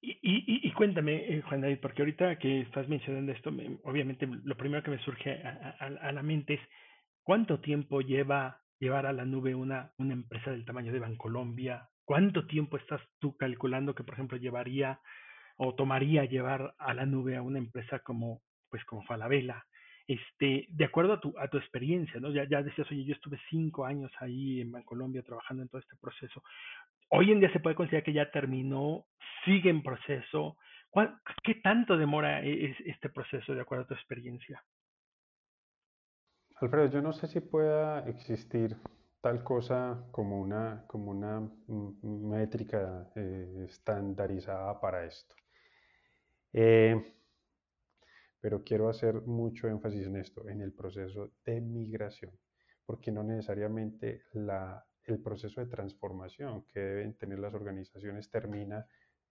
Y, 0.00 0.12
y, 0.22 0.68
y 0.68 0.72
cuéntame, 0.72 1.36
eh, 1.36 1.42
Juan 1.42 1.62
David, 1.62 1.78
porque 1.80 2.02
ahorita 2.02 2.38
que 2.38 2.60
estás 2.60 2.88
mencionando 2.88 3.32
esto, 3.32 3.50
obviamente 3.84 4.26
lo 4.26 4.56
primero 4.56 4.82
que 4.82 4.90
me 4.90 4.98
surge 4.98 5.42
a, 5.42 5.76
a, 5.80 5.86
a 5.86 6.12
la 6.12 6.22
mente 6.22 6.54
es, 6.54 6.60
¿cuánto 7.24 7.60
tiempo 7.60 8.00
lleva 8.00 8.60
llevar 8.78 9.06
a 9.06 9.12
la 9.12 9.24
nube 9.24 9.54
una, 9.54 9.92
una 9.98 10.12
empresa 10.12 10.50
del 10.50 10.64
tamaño 10.64 10.92
de 10.92 11.00
Bancolombia? 11.00 11.88
¿Cuánto 12.04 12.46
tiempo 12.46 12.76
estás 12.76 13.00
tú 13.18 13.36
calculando 13.36 13.94
que, 13.94 14.04
por 14.04 14.14
ejemplo, 14.14 14.36
llevaría 14.36 15.00
o 15.56 15.74
tomaría 15.74 16.24
llevar 16.24 16.74
a 16.78 16.94
la 16.94 17.06
nube 17.06 17.36
a 17.36 17.42
una 17.42 17.58
empresa 17.58 18.00
como, 18.00 18.42
pues, 18.68 18.84
como 18.84 19.02
Falabella? 19.04 19.64
Este, 20.06 20.66
de 20.68 20.84
acuerdo 20.84 21.14
a 21.14 21.20
tu, 21.20 21.34
a 21.38 21.48
tu 21.48 21.56
experiencia, 21.56 22.20
¿no? 22.20 22.30
Ya, 22.30 22.46
ya 22.46 22.62
decías, 22.62 22.90
oye, 22.90 23.04
yo 23.04 23.14
estuve 23.14 23.40
cinco 23.48 23.86
años 23.86 24.12
ahí 24.20 24.60
en 24.60 24.70
Bancolombia 24.70 25.22
trabajando 25.22 25.62
en 25.62 25.68
todo 25.70 25.80
este 25.80 25.96
proceso. 25.96 26.42
Hoy 27.08 27.32
en 27.32 27.40
día 27.40 27.50
se 27.52 27.60
puede 27.60 27.76
considerar 27.76 28.04
que 28.04 28.12
ya 28.12 28.30
terminó, 28.30 29.06
sigue 29.44 29.70
en 29.70 29.82
proceso. 29.82 30.58
¿Qué 31.42 31.54
tanto 31.56 31.96
demora 31.96 32.42
e, 32.44 32.76
este 32.84 33.08
proceso 33.08 33.54
de 33.54 33.62
acuerdo 33.62 33.84
a 33.84 33.88
tu 33.88 33.94
experiencia? 33.94 34.62
Alfredo, 36.64 36.86
yo 36.86 37.02
no 37.02 37.12
sé 37.12 37.26
si 37.26 37.40
pueda 37.40 38.08
existir 38.08 38.74
tal 39.20 39.44
cosa 39.44 40.08
como 40.10 40.40
una, 40.40 40.86
como 40.86 41.10
una 41.10 41.46
métrica 42.02 43.10
eh, 43.14 43.66
estandarizada 43.68 44.80
para 44.80 45.04
esto. 45.04 45.34
Eh, 46.54 46.96
pero 48.40 48.64
quiero 48.64 48.88
hacer 48.88 49.20
mucho 49.26 49.68
énfasis 49.68 50.06
en 50.06 50.16
esto, 50.16 50.48
en 50.48 50.62
el 50.62 50.72
proceso 50.72 51.32
de 51.44 51.60
migración, 51.60 52.32
porque 52.86 53.12
no 53.12 53.22
necesariamente 53.22 54.22
la, 54.32 54.82
el 55.04 55.20
proceso 55.20 55.60
de 55.60 55.66
transformación 55.66 56.64
que 56.66 56.80
deben 56.80 57.12
tener 57.18 57.40
las 57.40 57.52
organizaciones 57.52 58.30
termina 58.30 58.86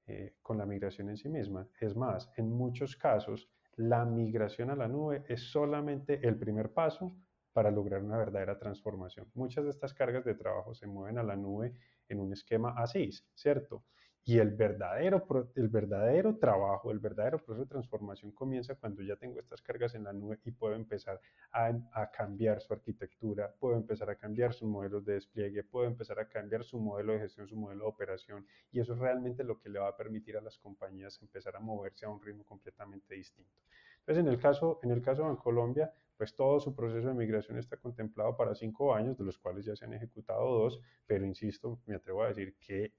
eh, 0.05 0.35
con 0.43 0.59
la 0.59 0.67
migración 0.67 1.09
en 1.09 1.17
sí 1.17 1.29
misma. 1.29 1.67
Es 1.79 1.95
más, 1.95 2.31
en 2.37 2.51
muchos 2.51 2.95
casos, 2.95 3.49
la 3.77 4.05
migración 4.05 4.69
a 4.69 4.75
la 4.75 4.87
nube 4.87 5.23
es 5.27 5.41
solamente 5.49 6.19
el 6.27 6.37
primer 6.37 6.71
paso 6.73 7.11
para 7.53 7.71
lograr 7.71 8.03
una 8.03 8.17
verdadera 8.17 8.57
transformación. 8.57 9.27
Muchas 9.35 9.63
de 9.63 9.69
estas 9.69 9.93
cargas 9.93 10.25
de 10.25 10.35
trabajo 10.35 10.73
se 10.73 10.87
mueven 10.87 11.17
a 11.17 11.23
la 11.23 11.35
nube 11.35 11.73
en 12.09 12.19
un 12.19 12.33
esquema 12.33 12.75
A6, 12.75 13.23
¿cierto? 13.33 13.85
Y 14.25 14.39
el 14.39 14.51
verdadero, 14.51 15.25
el 15.55 15.67
verdadero 15.67 16.37
trabajo, 16.37 16.91
el 16.91 16.99
verdadero 16.99 17.39
proceso 17.39 17.65
de 17.65 17.69
transformación 17.69 18.31
comienza 18.31 18.75
cuando 18.75 19.01
ya 19.03 19.17
tengo 19.17 19.37
estas 19.37 19.61
cargas 19.61 19.95
en 19.95 20.05
la 20.05 20.13
nube 20.13 20.39
y 20.45 20.51
puedo 20.51 20.75
empezar 20.75 21.19
a, 21.51 21.73
a, 21.91 22.09
cambiar 22.09 22.61
su 22.61 22.71
arquitectura, 22.71 23.53
puedo 23.59 23.75
empezar 23.75 24.09
a 24.09 24.15
cambiar 24.15 24.53
sus 24.53 24.69
modelos 24.69 25.03
de 25.03 25.15
despliegue, 25.15 25.63
puedo 25.65 25.87
empezar 25.87 26.19
a 26.19 26.29
cambiar 26.29 26.63
su 26.63 26.79
modelo 26.79 27.11
de 27.11 27.19
gestión, 27.19 27.49
su 27.49 27.57
modelo 27.57 27.83
de 27.83 27.89
operación. 27.89 28.47
Y 28.71 28.79
eso 28.79 28.93
es 28.93 28.99
realmente 28.99 29.43
lo 29.43 29.59
que 29.59 29.67
le 29.67 29.79
va 29.79 29.89
a 29.89 29.97
permitir 29.97 30.37
a 30.37 30.41
las 30.41 30.57
compañías 30.57 31.21
empezar 31.21 31.57
a 31.57 31.59
moverse 31.59 32.05
a 32.05 32.09
un 32.09 32.21
ritmo 32.21 32.45
completamente 32.45 33.15
distinto. 33.15 33.59
Entonces, 33.99 34.25
en 34.25 34.31
el 34.31 34.39
caso, 34.39 34.79
en 34.83 34.91
el 34.91 35.01
caso 35.01 35.29
de 35.29 35.35
Colombia, 35.35 35.93
pues 36.17 36.35
todo 36.35 36.59
su 36.59 36.75
proceso 36.75 37.07
de 37.07 37.13
migración 37.13 37.57
está 37.57 37.77
contemplado 37.77 38.37
para 38.37 38.55
cinco 38.55 38.93
años, 38.93 39.17
de 39.17 39.23
los 39.23 39.37
cuales 39.37 39.65
ya 39.65 39.75
se 39.75 39.85
han 39.85 39.93
ejecutado 39.93 40.45
dos, 40.45 40.79
pero 41.05 41.25
insisto, 41.25 41.79
me 41.85 41.95
atrevo 41.95 42.23
a 42.23 42.27
decir 42.27 42.55
que 42.59 42.93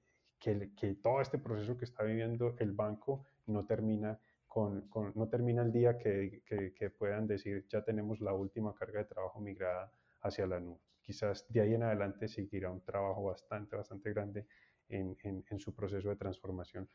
que, 0.77 0.95
todo 1.03 1.21
este 1.21 1.39
proceso 1.39 1.77
que 1.77 1.85
está 1.85 2.05
viviendo 2.05 2.55
el 2.59 2.73
banco 2.73 3.25
no 3.47 3.65
termina, 3.65 4.19
con, 4.47 4.91
no 5.15 5.29
termina 5.29 5.63
el 5.63 5.73
día 5.73 5.97
que, 5.97 6.43
que, 6.45 6.91
puedan 6.91 7.27
decir 7.27 7.67
ya 7.69 7.83
tenemos 7.83 8.21
la 8.21 8.35
última 8.35 8.75
carga 8.75 9.01
de 9.01 9.07
trabajo 9.07 9.41
migrada 9.41 9.91
hacia 10.21 10.47
la 10.47 10.61
nube. 10.61 10.81
Quizás 11.01 11.47
de 11.49 11.61
ahí 11.61 11.75
en 11.75 11.83
adelante 11.83 12.29
seguirá 12.29 12.71
un 12.71 12.83
trabajo 12.83 13.25
bastante, 13.25 13.77
bastante 13.77 14.13
grande 14.13 14.47
en, 14.89 15.17
en, 15.23 15.59
su 15.59 15.75
proceso 15.75 16.09
de 16.09 16.17
transformación. 16.17 16.89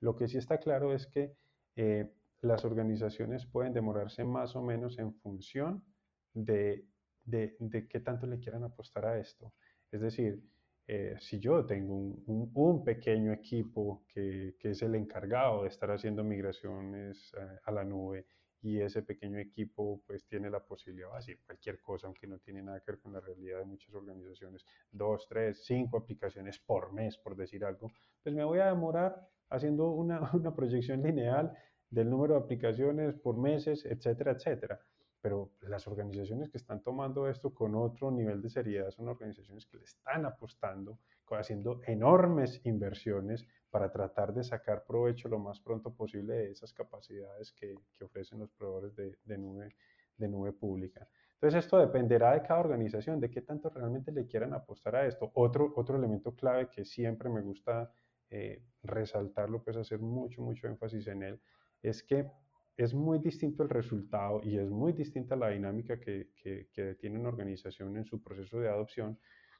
Lo 0.00 0.14
que 0.16 0.28
sí 0.28 0.38
está 0.38 0.58
claro 0.58 0.92
es 0.92 1.06
que 1.06 1.34
eh, 1.76 2.12
las 2.40 2.64
organizaciones 2.64 3.46
pueden 3.46 3.72
demorarse 3.72 4.24
más 4.24 4.56
o 4.56 4.62
menos 4.62 4.98
en 4.98 5.14
función 5.14 5.84
de, 6.32 6.86
de, 7.24 7.56
de 7.58 7.88
qué 7.88 8.00
tanto 8.00 8.26
le 8.26 8.38
quieran 8.38 8.64
apostar 8.64 9.06
a 9.06 9.18
esto. 9.18 9.52
Es 9.90 10.00
decir, 10.00 10.42
eh, 10.88 11.16
si 11.18 11.40
yo 11.40 11.66
tengo 11.66 11.96
un, 11.96 12.50
un, 12.54 12.84
pequeño 12.84 13.32
equipo 13.32 14.04
que, 14.06 14.54
que, 14.58 14.70
es 14.70 14.82
el 14.82 14.94
encargado 14.94 15.62
de 15.62 15.68
estar 15.68 15.90
haciendo 15.90 16.22
migraciones 16.22 17.34
eh, 17.34 17.58
a 17.64 17.72
la 17.72 17.84
nube 17.84 18.26
y 18.62 18.80
ese 18.80 19.02
pequeño 19.02 19.38
equipo 19.38 20.02
pues 20.06 20.26
tiene 20.26 20.48
la 20.48 20.60
posibilidad 20.60 21.10
de 21.10 21.18
hacer 21.18 21.38
cualquier 21.44 21.80
cosa, 21.80 22.06
aunque 22.06 22.28
no 22.28 22.38
tiene 22.38 22.62
nada 22.62 22.80
que 22.80 22.92
ver 22.92 23.00
con 23.00 23.12
la 23.12 23.20
realidad 23.20 23.58
de 23.58 23.64
muchas 23.64 23.92
organizaciones, 23.94 24.64
dos, 24.90 25.26
tres, 25.28 25.64
cinco 25.64 25.98
aplicaciones 25.98 26.58
por 26.60 26.92
mes, 26.92 27.18
por 27.18 27.36
decir 27.36 27.64
algo, 27.64 27.90
pues 28.22 28.34
me 28.34 28.44
voy 28.44 28.60
a 28.60 28.66
demorar 28.66 29.28
haciendo 29.50 29.90
una, 29.90 30.20
una 30.34 30.54
proyección 30.54 31.02
lineal 31.02 31.52
del 31.90 32.10
número 32.10 32.34
de 32.34 32.40
aplicaciones 32.40 33.14
por 33.14 33.36
meses, 33.36 33.84
etcétera, 33.84 34.32
etcétera 34.32 34.80
pero 35.26 35.50
las 35.62 35.88
organizaciones 35.88 36.48
que 36.48 36.56
están 36.56 36.84
tomando 36.84 37.28
esto 37.28 37.52
con 37.52 37.74
otro 37.74 38.12
nivel 38.12 38.40
de 38.40 38.48
seriedad 38.48 38.90
son 38.90 39.08
organizaciones 39.08 39.66
que 39.66 39.76
le 39.76 39.82
están 39.82 40.24
apostando, 40.24 41.00
haciendo 41.30 41.80
enormes 41.84 42.60
inversiones 42.62 43.44
para 43.68 43.90
tratar 43.90 44.32
de 44.32 44.44
sacar 44.44 44.84
provecho 44.84 45.28
lo 45.28 45.40
más 45.40 45.58
pronto 45.58 45.92
posible 45.92 46.34
de 46.34 46.50
esas 46.52 46.72
capacidades 46.72 47.50
que, 47.50 47.74
ofrecen 48.04 48.38
los 48.38 48.52
proveedores 48.52 48.94
de, 48.94 49.18
de, 49.24 49.36
nube, 49.36 49.74
de 50.16 50.52
pública. 50.52 51.08
Entonces 51.32 51.64
esto 51.64 51.78
dependerá 51.78 52.34
de 52.34 52.42
cada 52.42 52.60
organización, 52.60 53.18
de 53.18 53.28
qué 53.28 53.42
tanto 53.42 53.68
realmente 53.68 54.12
le 54.12 54.28
quieran 54.28 54.54
apostar 54.54 54.94
a 54.94 55.08
esto. 55.08 55.32
Otro, 55.34 55.72
otro 55.74 55.96
elemento 55.96 56.36
clave 56.36 56.68
que 56.70 56.84
siempre 56.84 57.28
me 57.28 57.42
gusta 57.42 57.90
eh, 58.30 58.62
resaltarlo, 58.84 59.60
pues 59.60 59.76
hacer 59.76 59.98
mucho, 59.98 60.40
mucho 60.40 60.68
énfasis 60.68 61.08
en 61.08 61.24
él, 61.24 61.40
es 61.88 62.02
que 62.02 62.30
es 62.76 62.92
muy 62.94 63.18
distinto 63.18 63.62
el 63.62 63.70
resultado 63.70 64.40
y 64.42 64.58
es 64.58 64.68
muy 64.68 64.92
distinta 64.92 65.34
la 65.36 65.48
dinámica 65.48 65.98
que, 65.98 66.30
que, 66.36 66.94
tiene 66.96 67.18
una 67.18 67.28
organización 67.28 67.96
en 67.96 68.04
su 68.04 68.22
proceso 68.22 68.58
de 68.60 68.68
adopción 68.68 69.18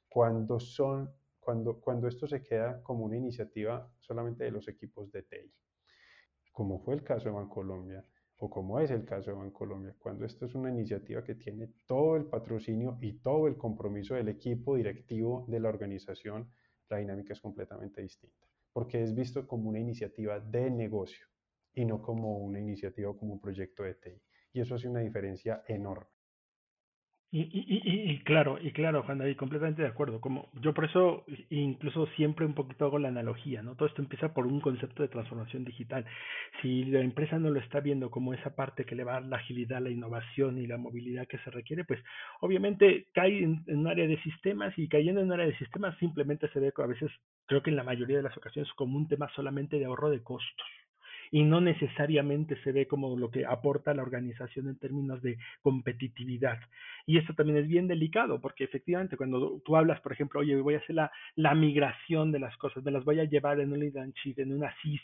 cuando, 0.08 0.60
son, 0.60 1.10
cuando, 1.40 1.80
cuando 1.80 2.08
esto 2.08 2.26
se 2.26 2.42
queda 2.42 2.82
como 2.82 3.04
una 3.04 3.16
iniciativa 3.16 3.90
solamente 4.00 4.44
de 4.44 4.50
los 4.50 4.68
equipos 4.68 5.10
de 5.12 5.22
TI, 5.22 5.52
como 6.52 6.78
fue 6.80 6.94
el 6.94 7.02
caso 7.02 7.28
de 7.28 7.34
Bancolombia 7.34 8.04
o 8.38 8.50
como 8.50 8.80
es 8.80 8.90
el 8.90 9.06
caso 9.06 9.30
de 9.30 9.38
Bancolombia, 9.38 9.94
cuando 9.98 10.26
esto 10.26 10.44
es 10.44 10.54
una 10.54 10.68
iniciativa 10.68 11.24
que 11.24 11.36
tiene 11.36 11.70
todo 11.86 12.16
el 12.16 12.26
patrocinio 12.26 12.98
y 13.00 13.14
todo 13.20 13.46
el 13.46 13.56
compromiso 13.56 14.14
del 14.14 14.28
equipo 14.28 14.76
directivo 14.76 15.46
de 15.48 15.60
la 15.60 15.70
organización, 15.70 16.50
la 16.90 16.98
dinámica 16.98 17.32
es 17.32 17.40
completamente 17.40 18.02
distinta, 18.02 18.46
porque 18.74 19.02
es 19.02 19.14
visto 19.14 19.46
como 19.46 19.70
una 19.70 19.78
iniciativa 19.78 20.38
de 20.38 20.70
negocio 20.70 21.26
y 21.76 21.84
no 21.84 22.02
como 22.02 22.38
una 22.38 22.58
iniciativa 22.58 23.10
o 23.10 23.16
como 23.16 23.34
un 23.34 23.40
proyecto 23.40 23.84
de 23.84 23.94
TI. 23.94 24.20
Y 24.54 24.60
eso 24.62 24.74
hace 24.74 24.88
una 24.88 25.00
diferencia 25.00 25.62
enorme. 25.68 26.06
Y, 27.32 27.40
y, 27.40 28.12
y, 28.12 28.18
claro, 28.20 28.56
y 28.58 28.72
claro, 28.72 29.02
Juan 29.02 29.18
David, 29.18 29.36
completamente 29.36 29.82
de 29.82 29.88
acuerdo. 29.88 30.20
Como 30.20 30.48
yo 30.62 30.72
por 30.72 30.86
eso 30.86 31.26
incluso 31.50 32.06
siempre 32.16 32.46
un 32.46 32.54
poquito 32.54 32.86
hago 32.86 32.98
la 32.98 33.08
analogía, 33.08 33.62
¿no? 33.62 33.74
Todo 33.74 33.88
esto 33.88 34.00
empieza 34.00 34.32
por 34.32 34.46
un 34.46 34.60
concepto 34.60 35.02
de 35.02 35.08
transformación 35.08 35.64
digital. 35.64 36.06
Si 36.62 36.84
la 36.84 37.00
empresa 37.00 37.38
no 37.38 37.50
lo 37.50 37.60
está 37.60 37.80
viendo 37.80 38.10
como 38.10 38.32
esa 38.32 38.54
parte 38.54 38.86
que 38.86 38.94
le 38.94 39.04
va 39.04 39.16
a 39.16 39.20
la 39.20 39.36
agilidad, 39.36 39.82
la 39.82 39.90
innovación 39.90 40.56
y 40.56 40.66
la 40.66 40.78
movilidad 40.78 41.26
que 41.26 41.38
se 41.38 41.50
requiere, 41.50 41.84
pues 41.84 42.00
obviamente 42.40 43.08
cae 43.12 43.42
en, 43.42 43.64
en 43.66 43.78
un 43.80 43.88
área 43.88 44.06
de 44.06 44.22
sistemas 44.22 44.72
y 44.78 44.88
cayendo 44.88 45.20
en 45.20 45.26
un 45.26 45.32
área 45.32 45.46
de 45.46 45.58
sistemas 45.58 45.98
simplemente 45.98 46.48
se 46.50 46.60
ve 46.60 46.72
a 46.74 46.86
veces, 46.86 47.10
creo 47.46 47.62
que 47.62 47.70
en 47.70 47.76
la 47.76 47.82
mayoría 47.82 48.18
de 48.18 48.22
las 48.22 48.36
ocasiones, 48.36 48.72
como 48.74 48.96
un 48.96 49.08
tema 49.08 49.28
solamente 49.34 49.78
de 49.78 49.84
ahorro 49.84 50.10
de 50.10 50.22
costos 50.22 50.66
y 51.30 51.42
no 51.42 51.60
necesariamente 51.60 52.56
se 52.62 52.72
ve 52.72 52.86
como 52.86 53.16
lo 53.16 53.30
que 53.30 53.44
aporta 53.44 53.94
la 53.94 54.02
organización 54.02 54.68
en 54.68 54.78
términos 54.78 55.22
de 55.22 55.38
competitividad. 55.62 56.58
Y 57.06 57.18
esto 57.18 57.34
también 57.34 57.58
es 57.58 57.68
bien 57.68 57.88
delicado 57.88 58.40
porque 58.40 58.64
efectivamente 58.64 59.16
cuando 59.16 59.60
tú 59.64 59.76
hablas, 59.76 60.00
por 60.00 60.12
ejemplo, 60.12 60.40
oye, 60.40 60.56
voy 60.56 60.74
a 60.74 60.78
hacer 60.78 60.96
la, 60.96 61.10
la 61.34 61.54
migración 61.54 62.32
de 62.32 62.40
las 62.40 62.56
cosas, 62.56 62.84
me 62.84 62.90
las 62.90 63.04
voy 63.04 63.20
a 63.20 63.24
llevar 63.24 63.60
en 63.60 63.72
un 63.72 63.80
lead 63.80 63.96
en 63.96 64.52
una 64.52 64.74
CIS, 64.82 65.00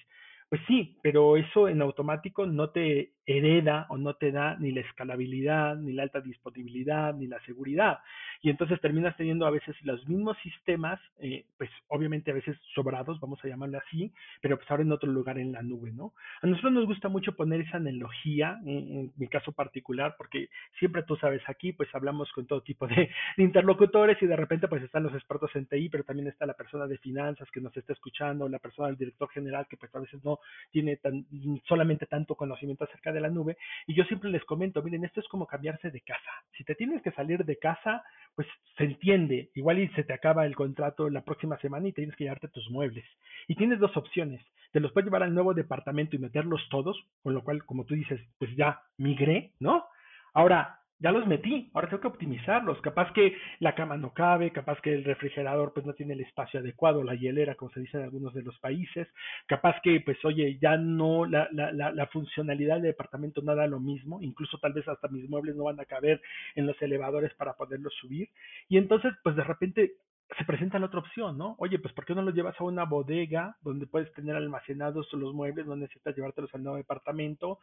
pues 0.53 0.61
sí, 0.67 0.99
pero 1.01 1.39
eso 1.39 1.67
en 1.67 1.81
automático 1.81 2.45
no 2.45 2.69
te 2.69 3.13
hereda 3.25 3.87
o 3.89 3.97
no 3.97 4.17
te 4.17 4.33
da 4.33 4.55
ni 4.59 4.71
la 4.71 4.83
escalabilidad, 4.83 5.77
ni 5.77 5.95
la 5.95 6.03
alta 6.03 6.21
disponibilidad, 6.21 7.15
ni 7.15 7.27
la 7.27 7.41
seguridad. 7.47 8.01
Y 8.43 8.51
entonces 8.51 8.79
terminas 8.81 9.17
teniendo 9.17 9.47
a 9.47 9.51
veces 9.51 9.75
los 9.83 10.07
mismos 10.07 10.37
sistemas, 10.43 11.01
eh, 11.21 11.47
pues 11.57 11.71
obviamente 11.89 12.33
a 12.33 12.35
veces 12.35 12.59
sobrados, 12.75 13.19
vamos 13.21 13.43
a 13.43 13.49
llamarle 13.49 13.79
así, 13.79 14.13
pero 14.43 14.59
pues 14.59 14.71
ahora 14.71 14.83
en 14.83 14.93
otro 14.93 15.11
lugar 15.11 15.39
en 15.39 15.53
la 15.53 15.63
nube, 15.63 15.91
¿no? 15.91 16.13
A 16.43 16.47
nosotros 16.47 16.73
nos 16.73 16.87
gusta 16.87 17.09
mucho 17.09 17.35
poner 17.35 17.63
esa 17.63 17.79
analogía, 17.79 18.61
en, 18.67 19.11
mi 19.17 19.29
caso 19.29 19.53
particular, 19.53 20.17
porque 20.19 20.49
siempre 20.79 21.03
tú 21.05 21.17
sabes 21.17 21.43
aquí, 21.47 21.73
pues 21.73 21.89
hablamos 21.95 22.31
con 22.33 22.47
todo 22.47 22.61
tipo 22.61 22.87
de, 22.89 23.09
interlocutores 23.39 24.21
y 24.21 24.27
de 24.27 24.37
repente 24.37 24.69
pues 24.69 24.83
están 24.83 25.05
los 25.05 25.15
expertos 25.15 25.51
en 25.55 25.65
TI, 25.65 25.89
pero 25.89 26.05
también 26.05 26.29
está 26.29 26.45
la 26.45 26.55
persona 26.55 26.87
de 26.87 26.99
finanzas 26.99 27.49
que 27.53 27.61
nos 27.61 27.75
está 27.75 27.95
escuchando, 27.95 28.49
la 28.51 28.59
persona 28.59 28.89
del 28.89 28.99
director 28.99 29.31
general 29.31 29.67
que 29.67 29.79
pues 29.79 29.95
a 29.95 30.01
veces 30.01 30.23
no 30.25 30.41
tiene 30.71 30.97
tan, 30.97 31.27
solamente 31.67 32.07
tanto 32.07 32.35
conocimiento 32.35 32.85
acerca 32.85 33.13
de 33.13 33.21
la 33.21 33.31
nube. 33.31 33.57
Y 33.87 33.95
yo 33.95 34.05
siempre 34.05 34.31
les 34.31 34.45
comento, 34.45 34.83
miren, 34.83 35.05
esto 35.05 35.21
es 35.21 35.29
como 35.29 35.47
cambiarse 35.47 35.91
de 35.91 36.01
casa. 36.01 36.31
Si 36.57 36.65
te 36.65 36.75
tienes 36.75 37.03
que 37.03 37.13
salir 37.13 37.45
de 37.45 37.59
casa, 37.59 38.05
pues 38.35 38.49
se 38.77 38.85
entiende. 38.85 39.51
Igual 39.55 39.79
y 39.79 39.89
se 39.89 40.05
te 40.05 40.13
acaba 40.13 40.47
el 40.47 40.57
contrato 40.57 41.09
la 41.09 41.25
próxima 41.25 41.59
semana 41.59 41.89
y 41.89 41.93
tienes 41.93 42.17
que 42.17 42.25
llevarte 42.25 42.49
tus 42.49 42.71
muebles. 42.71 43.05
Y 43.49 43.55
tienes 43.57 43.79
dos 43.79 43.97
opciones. 43.97 44.45
Te 44.73 44.81
los 44.81 44.93
puedes 44.93 45.07
llevar 45.07 45.23
al 45.23 45.35
nuevo 45.35 45.55
departamento 45.55 46.17
y 46.17 46.19
meterlos 46.19 46.67
todos, 46.71 46.99
con 47.23 47.35
lo 47.35 47.45
cual, 47.45 47.65
como 47.65 47.85
tú 47.85 47.95
dices, 47.95 48.21
pues 48.39 48.55
ya 48.57 48.83
migré, 48.97 49.53
¿no? 49.61 49.85
Ahora, 50.33 50.82
ya 51.03 51.11
los 51.11 51.27
metí, 51.27 51.69
ahora 51.75 51.89
tengo 51.89 52.01
que 52.01 52.07
optimizarlos. 52.09 52.81
Capaz 52.81 53.13
que 53.13 53.37
la 53.59 53.75
cama 53.75 53.97
no 53.97 54.15
cabe, 54.15 54.53
capaz 54.53 54.81
que 54.81 54.95
el 54.95 55.05
refrigerador 55.05 55.73
pues 55.73 55.85
no 55.85 55.95
tiene 55.95 56.13
el 56.15 56.21
espacio 56.21 56.61
adecuado, 56.61 57.03
la 57.03 57.17
hielera, 57.17 57.57
como 57.57 57.73
se 57.73 57.81
dice 57.81 57.99
en 57.99 58.05
algunos 58.05 58.33
de 58.35 58.43
los 58.43 58.57
países, 58.61 59.09
capaz 59.47 59.81
que 59.83 60.01
pues 60.01 60.25
oye, 60.25 60.59
ya 60.61 60.77
no, 60.77 61.27
la, 61.27 61.49
la, 61.51 61.73
la, 61.73 62.07
funcionalidad 62.07 62.77
del 62.77 62.93
departamento 62.93 63.43
no 63.43 63.55
da 63.57 63.67
lo 63.67 63.81
mismo, 63.81 64.23
incluso 64.23 64.59
tal 64.59 64.75
vez 64.75 64.87
hasta 64.87 65.09
mis 65.09 65.29
muebles 65.29 65.57
no 65.57 65.65
van 65.65 65.81
a 65.81 65.85
caber 65.85 66.23
en 66.55 66.67
los 66.67 66.81
elevadores 66.81 67.35
para 67.35 67.55
poderlos 67.55 67.95
subir. 67.95 68.29
Y 68.69 68.79
entonces 68.79 69.13
pues 69.25 69.35
de 69.35 69.45
repente 69.45 69.95
se 70.39 70.45
presenta 70.45 70.79
la 70.79 70.87
otra 70.87 71.01
opción, 71.01 71.37
¿no? 71.37 71.57
Oye, 71.59 71.79
pues 71.79 71.93
¿por 71.95 72.05
qué 72.05 72.15
no 72.15 72.23
los 72.23 72.35
llevas 72.35 72.59
a 72.61 72.65
una 72.65 72.85
bodega 72.85 73.57
donde 73.63 73.87
puedes 73.87 74.13
tener 74.13 74.37
almacenados 74.37 75.13
los 75.13 75.35
muebles, 75.35 75.67
no 75.67 75.77
necesitas 75.77 76.17
llevártelos 76.17 76.55
al 76.55 76.63
nuevo 76.63 76.77
departamento, 76.77 77.59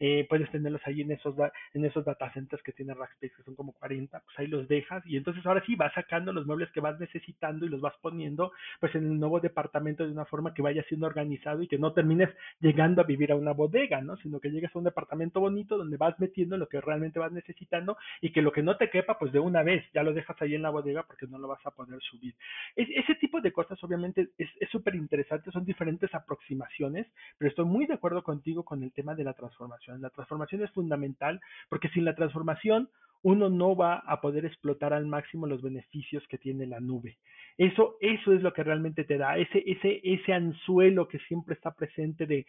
eh, 0.00 0.26
puedes 0.28 0.50
tenerlos 0.50 0.80
ahí 0.86 1.02
en 1.02 1.12
esos, 1.12 1.34
en 1.72 1.84
esos 1.84 2.04
data 2.04 2.32
centers 2.32 2.62
que 2.62 2.72
tiene 2.72 2.94
Rackspace, 2.94 3.34
que 3.36 3.42
son 3.42 3.54
como 3.54 3.72
40, 3.72 4.20
pues 4.20 4.38
ahí 4.38 4.46
los 4.46 4.66
dejas 4.68 5.04
y 5.06 5.16
entonces 5.16 5.44
ahora 5.46 5.62
sí 5.66 5.76
vas 5.76 5.92
sacando 5.94 6.32
los 6.32 6.46
muebles 6.46 6.70
que 6.72 6.80
vas 6.80 6.98
necesitando 6.98 7.66
y 7.66 7.68
los 7.68 7.80
vas 7.80 7.94
poniendo 8.00 8.52
pues 8.80 8.94
en 8.94 9.04
el 9.04 9.18
nuevo 9.18 9.40
departamento 9.40 10.04
de 10.04 10.12
una 10.12 10.24
forma 10.24 10.54
que 10.54 10.62
vaya 10.62 10.82
siendo 10.88 11.06
organizado 11.06 11.62
y 11.62 11.68
que 11.68 11.78
no 11.78 11.92
termines 11.92 12.30
llegando 12.60 13.02
a 13.02 13.04
vivir 13.04 13.32
a 13.32 13.36
una 13.36 13.52
bodega, 13.52 14.00
¿no? 14.00 14.16
Sino 14.18 14.40
que 14.40 14.50
llegues 14.50 14.74
a 14.74 14.78
un 14.78 14.84
departamento 14.84 15.40
bonito 15.40 15.76
donde 15.76 15.96
vas 15.96 16.18
metiendo 16.18 16.56
lo 16.56 16.68
que 16.68 16.80
realmente 16.80 17.18
vas 17.18 17.32
necesitando 17.32 17.96
y 18.20 18.32
que 18.32 18.42
lo 18.42 18.52
que 18.52 18.62
no 18.62 18.76
te 18.76 18.90
quepa, 18.90 19.18
pues 19.18 19.32
de 19.32 19.40
una 19.40 19.62
vez 19.62 19.84
ya 19.92 20.02
lo 20.02 20.12
dejas 20.12 20.40
ahí 20.40 20.54
en 20.54 20.62
la 20.62 20.70
bodega 20.70 21.04
porque 21.04 21.26
no 21.26 21.38
lo 21.38 21.48
vas 21.48 21.64
a 21.64 21.70
poder 21.70 22.00
subir. 22.14 22.34
ese 22.76 23.14
tipo 23.16 23.40
de 23.40 23.52
cosas 23.52 23.82
obviamente 23.82 24.30
es 24.38 24.70
súper 24.70 24.94
interesante, 24.94 25.50
son 25.50 25.64
diferentes 25.64 26.14
aproximaciones, 26.14 27.06
pero 27.38 27.48
estoy 27.48 27.64
muy 27.64 27.86
de 27.86 27.94
acuerdo 27.94 28.22
contigo 28.22 28.64
con 28.64 28.82
el 28.82 28.92
tema 28.92 29.14
de 29.14 29.24
la 29.24 29.34
transformación. 29.34 30.00
La 30.00 30.10
transformación 30.10 30.62
es 30.62 30.70
fundamental 30.72 31.40
porque 31.68 31.88
sin 31.90 32.04
la 32.04 32.14
transformación 32.14 32.88
uno 33.22 33.48
no 33.48 33.74
va 33.74 34.02
a 34.06 34.20
poder 34.20 34.44
explotar 34.44 34.92
al 34.92 35.06
máximo 35.06 35.46
los 35.46 35.62
beneficios 35.62 36.22
que 36.28 36.36
tiene 36.36 36.66
la 36.66 36.80
nube. 36.80 37.16
Eso, 37.56 37.96
eso 38.00 38.34
es 38.34 38.42
lo 38.42 38.52
que 38.52 38.62
realmente 38.62 39.04
te 39.04 39.16
da, 39.16 39.38
ese, 39.38 39.62
ese, 39.66 40.00
ese 40.04 40.32
anzuelo 40.32 41.08
que 41.08 41.18
siempre 41.20 41.54
está 41.54 41.74
presente 41.74 42.26
de 42.26 42.46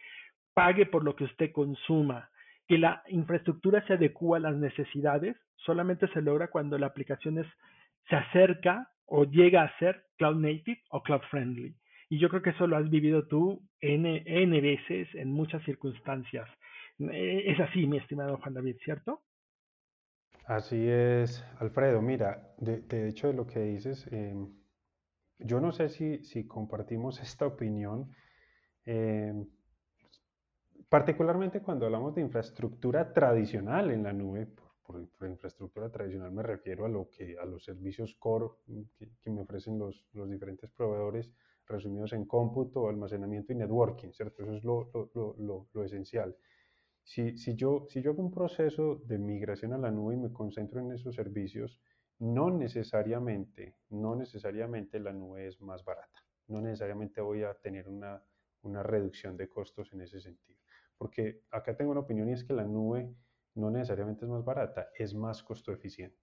pague 0.52 0.86
por 0.86 1.04
lo 1.04 1.16
que 1.16 1.24
usted 1.24 1.52
consuma, 1.52 2.28
que 2.68 2.78
la 2.78 3.02
infraestructura 3.08 3.86
se 3.86 3.94
adecua 3.94 4.38
a 4.38 4.40
las 4.40 4.56
necesidades, 4.56 5.36
solamente 5.56 6.08
se 6.08 6.20
logra 6.20 6.48
cuando 6.48 6.78
la 6.78 6.86
aplicación 6.86 7.38
es, 7.38 7.46
se 8.08 8.16
acerca 8.16 8.90
o 9.06 9.24
llega 9.24 9.62
a 9.62 9.78
ser 9.78 10.04
cloud 10.16 10.36
native 10.36 10.82
o 10.90 11.02
cloud 11.02 11.22
friendly. 11.30 11.74
Y 12.08 12.18
yo 12.18 12.28
creo 12.28 12.42
que 12.42 12.50
eso 12.50 12.66
lo 12.66 12.76
has 12.76 12.88
vivido 12.88 13.26
tú 13.26 13.62
N, 13.80 14.22
N 14.26 14.60
veces 14.60 15.08
en 15.14 15.32
muchas 15.32 15.62
circunstancias. 15.64 16.48
Eh, 16.98 17.44
es 17.46 17.60
así, 17.60 17.86
mi 17.86 17.98
estimado 17.98 18.38
Juan 18.38 18.54
David, 18.54 18.76
¿cierto? 18.84 19.22
Así 20.46 20.88
es, 20.88 21.44
Alfredo. 21.58 22.00
Mira, 22.00 22.54
de, 22.58 23.08
hecho 23.08 23.26
de 23.26 23.34
lo 23.34 23.46
que 23.46 23.60
dices, 23.60 24.06
em, 24.12 24.48
yo 25.38 25.60
no 25.60 25.72
sé 25.72 25.88
si, 25.88 26.24
si, 26.24 26.46
compartimos 26.46 27.20
esta 27.20 27.46
opinión, 27.46 28.12
em, 28.84 29.46
particularmente 30.88 31.60
cuando 31.60 31.86
hablamos 31.86 32.14
de 32.14 32.20
infraestructura 32.22 33.12
tradicional 33.12 33.90
en 33.90 34.04
la 34.04 34.12
nube, 34.12 34.46
por, 34.86 35.28
infraestructura 35.28 35.90
tradicional 35.90 36.32
me 36.32 36.42
refiero 36.42 36.84
a, 36.84 36.88
lo 36.88 37.10
que, 37.10 37.36
a 37.38 37.44
los 37.44 37.64
servicios 37.64 38.14
core 38.18 38.54
que, 39.20 39.30
me 39.30 39.42
ofrecen 39.42 39.78
los, 39.78 40.06
los, 40.12 40.30
diferentes 40.30 40.70
proveedores 40.70 41.30
resumidos 41.66 42.12
en 42.12 42.26
cómputo, 42.26 42.88
almacenamiento 42.88 43.52
y 43.52 43.56
networking, 43.56 44.12
¿cierto? 44.12 44.44
Eso 44.44 44.54
es 44.54 44.64
lo, 44.64 44.90
lo, 45.14 45.68
lo 45.72 45.84
esencial. 45.84 46.36
Si, 47.02 47.36
si, 47.38 47.54
yo, 47.54 47.86
si 47.88 48.02
yo 48.02 48.12
hago 48.12 48.22
un 48.22 48.32
proceso 48.32 48.96
de 49.04 49.18
migración 49.18 49.72
a 49.72 49.78
la 49.78 49.90
nube 49.90 50.14
y 50.14 50.18
me 50.18 50.32
concentro 50.32 50.80
en 50.80 50.92
esos 50.92 51.14
servicios, 51.14 51.80
no 52.18 52.50
necesariamente, 52.50 53.76
no 53.90 54.16
necesariamente 54.16 54.98
la 54.98 55.12
nube 55.12 55.46
es 55.46 55.60
más 55.60 55.84
barata. 55.84 56.24
No 56.48 56.60
necesariamente 56.60 57.20
voy 57.20 57.42
a 57.42 57.54
tener 57.54 57.88
una, 57.88 58.22
una 58.62 58.82
reducción 58.82 59.36
de 59.36 59.48
costos 59.48 59.92
en 59.92 60.00
ese 60.00 60.20
sentido. 60.20 60.58
Porque 60.98 61.42
acá 61.50 61.76
tengo 61.76 61.90
una 61.90 62.00
opinión 62.00 62.28
y 62.28 62.32
es 62.32 62.44
que 62.44 62.54
la 62.54 62.64
nube 62.64 63.14
no 63.56 63.70
necesariamente 63.70 64.24
es 64.24 64.30
más 64.30 64.44
barata, 64.44 64.88
es 64.96 65.14
más 65.14 65.42
costo 65.42 65.72
eficiente. 65.72 66.16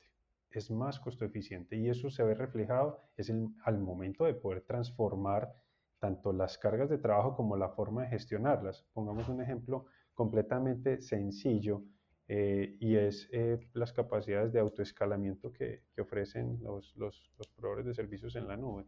Es 0.50 0.70
más 0.70 1.00
costo 1.00 1.26
eficiente 1.26 1.76
y 1.76 1.90
eso 1.90 2.10
se 2.12 2.24
ve 2.24 2.36
reflejado 2.36 3.02
es 3.18 3.34
al 3.64 3.80
momento 3.80 4.26
de 4.26 4.36
poder 4.36 4.62
transformar 4.62 5.52
tanto 5.98 6.32
las 6.32 6.58
cargas 6.58 6.90
de 6.90 7.00
trabajo 7.00 7.36
como 7.36 7.58
la 7.58 7.70
forma 7.70 8.04
de 8.04 8.10
gestionarlas. 8.10 8.86
Pongamos 8.94 9.30
un 9.30 9.42
ejemplo 9.42 9.86
completamente 10.14 11.02
sencillo 11.02 11.84
eh, 12.28 12.78
y 12.80 12.96
es 12.96 13.28
eh, 13.32 13.60
las 13.74 13.94
capacidades 13.94 14.54
de 14.54 14.60
autoescalamiento 14.60 15.52
que, 15.52 15.84
que 15.96 16.02
ofrecen 16.02 16.60
los, 16.62 16.96
los, 16.98 17.32
los 17.38 17.48
proveedores 17.50 17.88
de 17.88 17.94
servicios 17.96 18.36
en 18.36 18.48
la 18.48 18.56
nube. 18.56 18.86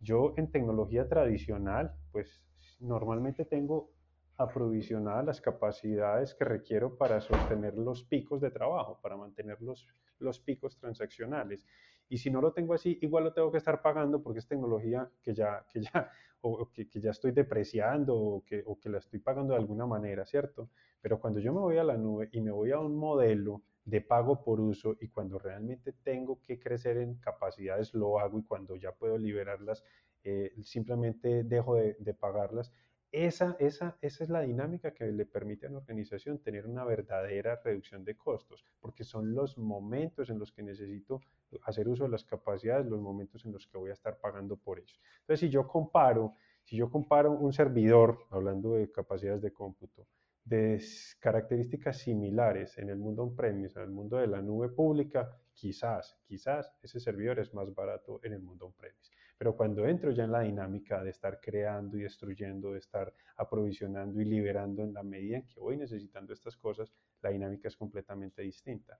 Yo 0.00 0.34
en 0.36 0.50
tecnología 0.50 1.08
tradicional, 1.08 1.94
pues 2.12 2.42
normalmente 2.78 3.44
tengo 3.44 3.90
aprovisionadas 4.38 5.26
las 5.26 5.40
capacidades 5.40 6.34
que 6.34 6.44
requiero 6.44 6.96
para 6.96 7.20
sostener 7.20 7.74
los 7.74 8.04
picos 8.04 8.40
de 8.40 8.50
trabajo, 8.50 8.98
para 9.02 9.16
mantener 9.16 9.60
los, 9.60 9.86
los 10.20 10.38
picos 10.38 10.78
transaccionales. 10.78 11.66
Y 12.08 12.18
si 12.18 12.30
no 12.30 12.40
lo 12.40 12.52
tengo 12.52 12.72
así, 12.72 12.98
igual 13.02 13.24
lo 13.24 13.32
tengo 13.32 13.50
que 13.50 13.58
estar 13.58 13.82
pagando 13.82 14.22
porque 14.22 14.38
es 14.38 14.46
tecnología 14.46 15.10
que 15.22 15.34
ya, 15.34 15.66
que 15.70 15.82
ya, 15.82 16.10
o, 16.40 16.70
que, 16.72 16.88
que, 16.88 17.00
ya 17.00 17.10
estoy 17.10 17.32
depreciando 17.32 18.14
o 18.16 18.44
que, 18.44 18.62
o 18.64 18.78
que 18.78 18.88
la 18.88 18.98
estoy 18.98 19.18
pagando 19.18 19.54
de 19.54 19.60
alguna 19.60 19.86
manera, 19.86 20.24
¿cierto? 20.24 20.70
Pero 21.00 21.20
cuando 21.20 21.40
yo 21.40 21.52
me 21.52 21.60
voy 21.60 21.76
a 21.76 21.84
la 21.84 21.96
nube 21.96 22.28
y 22.32 22.40
me 22.40 22.52
voy 22.52 22.70
a 22.70 22.78
un 22.78 22.96
modelo 22.96 23.62
de 23.84 24.00
pago 24.02 24.42
por 24.44 24.60
uso 24.60 24.96
y 25.00 25.08
cuando 25.08 25.38
realmente 25.38 25.92
tengo 25.92 26.40
que 26.42 26.58
crecer 26.60 26.98
en 26.98 27.14
capacidades 27.16 27.92
lo 27.92 28.20
hago 28.20 28.38
y 28.38 28.44
cuando 28.44 28.76
ya 28.76 28.92
puedo 28.92 29.18
liberarlas, 29.18 29.82
eh, 30.22 30.52
simplemente 30.62 31.42
dejo 31.42 31.74
de, 31.74 31.96
de 31.98 32.14
pagarlas, 32.14 32.72
esa, 33.10 33.56
esa, 33.58 33.96
esa 34.02 34.24
es 34.24 34.30
la 34.30 34.42
dinámica 34.42 34.92
que 34.92 35.06
le 35.06 35.24
permite 35.24 35.66
a 35.66 35.70
una 35.70 35.78
organización 35.78 36.38
tener 36.38 36.66
una 36.66 36.84
verdadera 36.84 37.60
reducción 37.64 38.04
de 38.04 38.16
costos, 38.16 38.64
porque 38.80 39.04
son 39.04 39.34
los 39.34 39.56
momentos 39.56 40.28
en 40.30 40.38
los 40.38 40.52
que 40.52 40.62
necesito 40.62 41.20
hacer 41.62 41.88
uso 41.88 42.04
de 42.04 42.10
las 42.10 42.24
capacidades, 42.24 42.86
los 42.86 43.00
momentos 43.00 43.44
en 43.46 43.52
los 43.52 43.66
que 43.66 43.78
voy 43.78 43.90
a 43.90 43.94
estar 43.94 44.18
pagando 44.18 44.56
por 44.56 44.78
ellos. 44.78 45.00
Entonces, 45.20 45.40
si 45.40 45.48
yo 45.48 45.66
comparo, 45.66 46.34
si 46.64 46.76
yo 46.76 46.90
comparo 46.90 47.32
un 47.32 47.52
servidor, 47.52 48.26
hablando 48.30 48.74
de 48.74 48.90
capacidades 48.92 49.40
de 49.40 49.52
cómputo, 49.52 50.06
de 50.44 50.82
características 51.18 51.98
similares 51.98 52.78
en 52.78 52.88
el 52.90 52.96
mundo 52.96 53.22
on-premise, 53.22 53.78
en 53.78 53.84
el 53.84 53.90
mundo 53.90 54.16
de 54.16 54.26
la 54.26 54.42
nube 54.42 54.68
pública, 54.68 55.30
quizás, 55.52 56.18
quizás 56.26 56.74
ese 56.82 57.00
servidor 57.00 57.38
es 57.38 57.52
más 57.52 57.74
barato 57.74 58.20
en 58.22 58.34
el 58.34 58.40
mundo 58.40 58.66
on-premise. 58.66 59.12
Pero 59.38 59.56
cuando 59.56 59.86
entro 59.86 60.10
ya 60.10 60.24
en 60.24 60.32
la 60.32 60.40
dinámica 60.40 61.02
de 61.02 61.10
estar 61.10 61.40
creando 61.40 61.96
y 61.96 62.02
destruyendo, 62.02 62.72
de 62.72 62.80
estar 62.80 63.12
aprovisionando 63.36 64.20
y 64.20 64.24
liberando 64.24 64.82
en 64.82 64.92
la 64.92 65.04
medida 65.04 65.36
en 65.36 65.46
que 65.46 65.60
voy 65.60 65.76
necesitando 65.76 66.32
estas 66.32 66.56
cosas, 66.56 66.92
la 67.22 67.30
dinámica 67.30 67.68
es 67.68 67.76
completamente 67.76 68.42
distinta. 68.42 68.98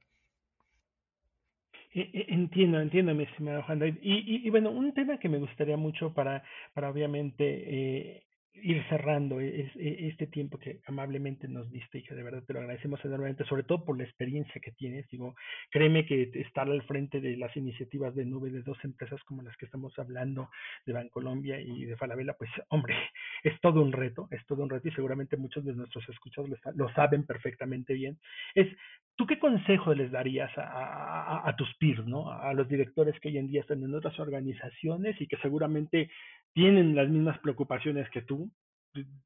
E, 1.93 2.01
e, 2.01 2.27
entiendo, 2.29 2.81
entiendo, 2.81 3.15
mi 3.15 3.25
estimado 3.25 3.65
Juan 3.65 3.81
David. 3.81 3.99
Y, 4.01 4.49
bueno, 4.51 4.71
un 4.71 4.93
tema 4.95 5.19
que 5.19 5.29
me 5.29 5.39
gustaría 5.39 5.77
mucho 5.77 6.15
para, 6.15 6.45
para 6.73 6.91
obviamente 6.91 7.45
eh, 7.45 8.28
ir 8.63 8.85
cerrando 8.89 9.41
e, 9.41 9.71
e, 9.75 10.09
este 10.09 10.27
tiempo 10.27 10.59
que 10.59 10.81
amablemente 10.87 11.49
nos 11.49 11.71
diste 11.71 11.99
y 11.99 12.03
que 12.03 12.15
de 12.15 12.23
verdad 12.23 12.43
te 12.45 12.53
lo 12.53 12.61
agradecemos 12.61 13.05
enormemente, 13.05 13.45
sobre 13.45 13.63
todo 13.63 13.85
por 13.85 13.97
la 13.97 14.05
experiencia 14.05 14.61
que 14.61 14.73
tienes. 14.73 15.09
Digo, 15.09 15.35
créeme 15.71 16.07
que 16.07 16.31
estar 16.35 16.69
al 16.69 16.83
frente 16.83 17.21
de 17.21 17.37
las 17.37 17.57
iniciativas 17.57 18.15
de 18.15 18.25
nube 18.25 18.51
de 18.51 18.63
dos 18.63 18.79
empresas 18.85 19.23
como 19.25 19.43
las 19.43 19.57
que 19.57 19.67
estamos 19.67 19.99
hablando, 19.99 20.51
de 20.87 20.93
Bancolombia 20.93 21.61
y 21.61 21.85
de 21.85 21.97
Falabella, 21.97 22.35
pues 22.35 22.51
hombre, 22.69 22.95
es 23.45 23.61
todo 23.61 23.83
un 23.83 23.93
reto, 23.93 24.29
es 24.31 24.45
todo 24.47 24.63
un 24.63 24.71
reto 24.71 24.89
y 24.89 24.93
seguramente 24.93 25.37
muchos 25.37 25.65
de 25.65 25.75
nuestros 25.75 26.09
escuchados 26.09 26.51
lo, 26.75 26.93
saben 26.93 27.25
perfectamente 27.27 27.95
bien. 27.95 28.19
Es, 28.55 28.69
¿tú 29.17 29.27
qué 29.27 29.39
consejo 29.39 29.95
les 29.95 30.11
darías 30.11 30.51
a, 30.57 31.49
a, 31.49 31.57
tus 31.57 31.73
peers, 31.75 32.07
¿no? 32.07 32.31
a 32.31 32.53
los 32.55 32.69
directores 32.69 33.19
que 33.21 33.29
hoy 33.29 33.39
en 33.39 33.49
día 33.49 33.61
están 33.61 33.83
en 33.83 33.95
otras 33.95 34.19
organizaciones 34.19 35.21
y 35.21 35.27
que 35.27 35.37
seguramente 35.39 36.11
tienen 36.53 36.95
las 36.95 37.09
mismas 37.09 37.39
preocupaciones 37.39 38.09
que 38.11 38.23
tú, 38.23 38.51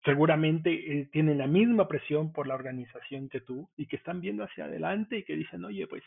seguramente 0.04 0.70
eh, 0.72 1.08
tienen 1.12 1.38
la 1.38 1.46
misma 1.46 1.88
presión 1.88 2.32
por 2.32 2.46
la 2.46 2.54
organización 2.54 3.28
que 3.28 3.40
tú 3.40 3.68
y 3.76 3.86
que 3.86 3.96
están 3.96 4.20
viendo 4.20 4.44
hacia 4.44 4.64
adelante 4.64 5.18
y 5.18 5.24
que 5.24 5.36
dicen, 5.36 5.64
oye, 5.64 5.86
pues 5.86 6.02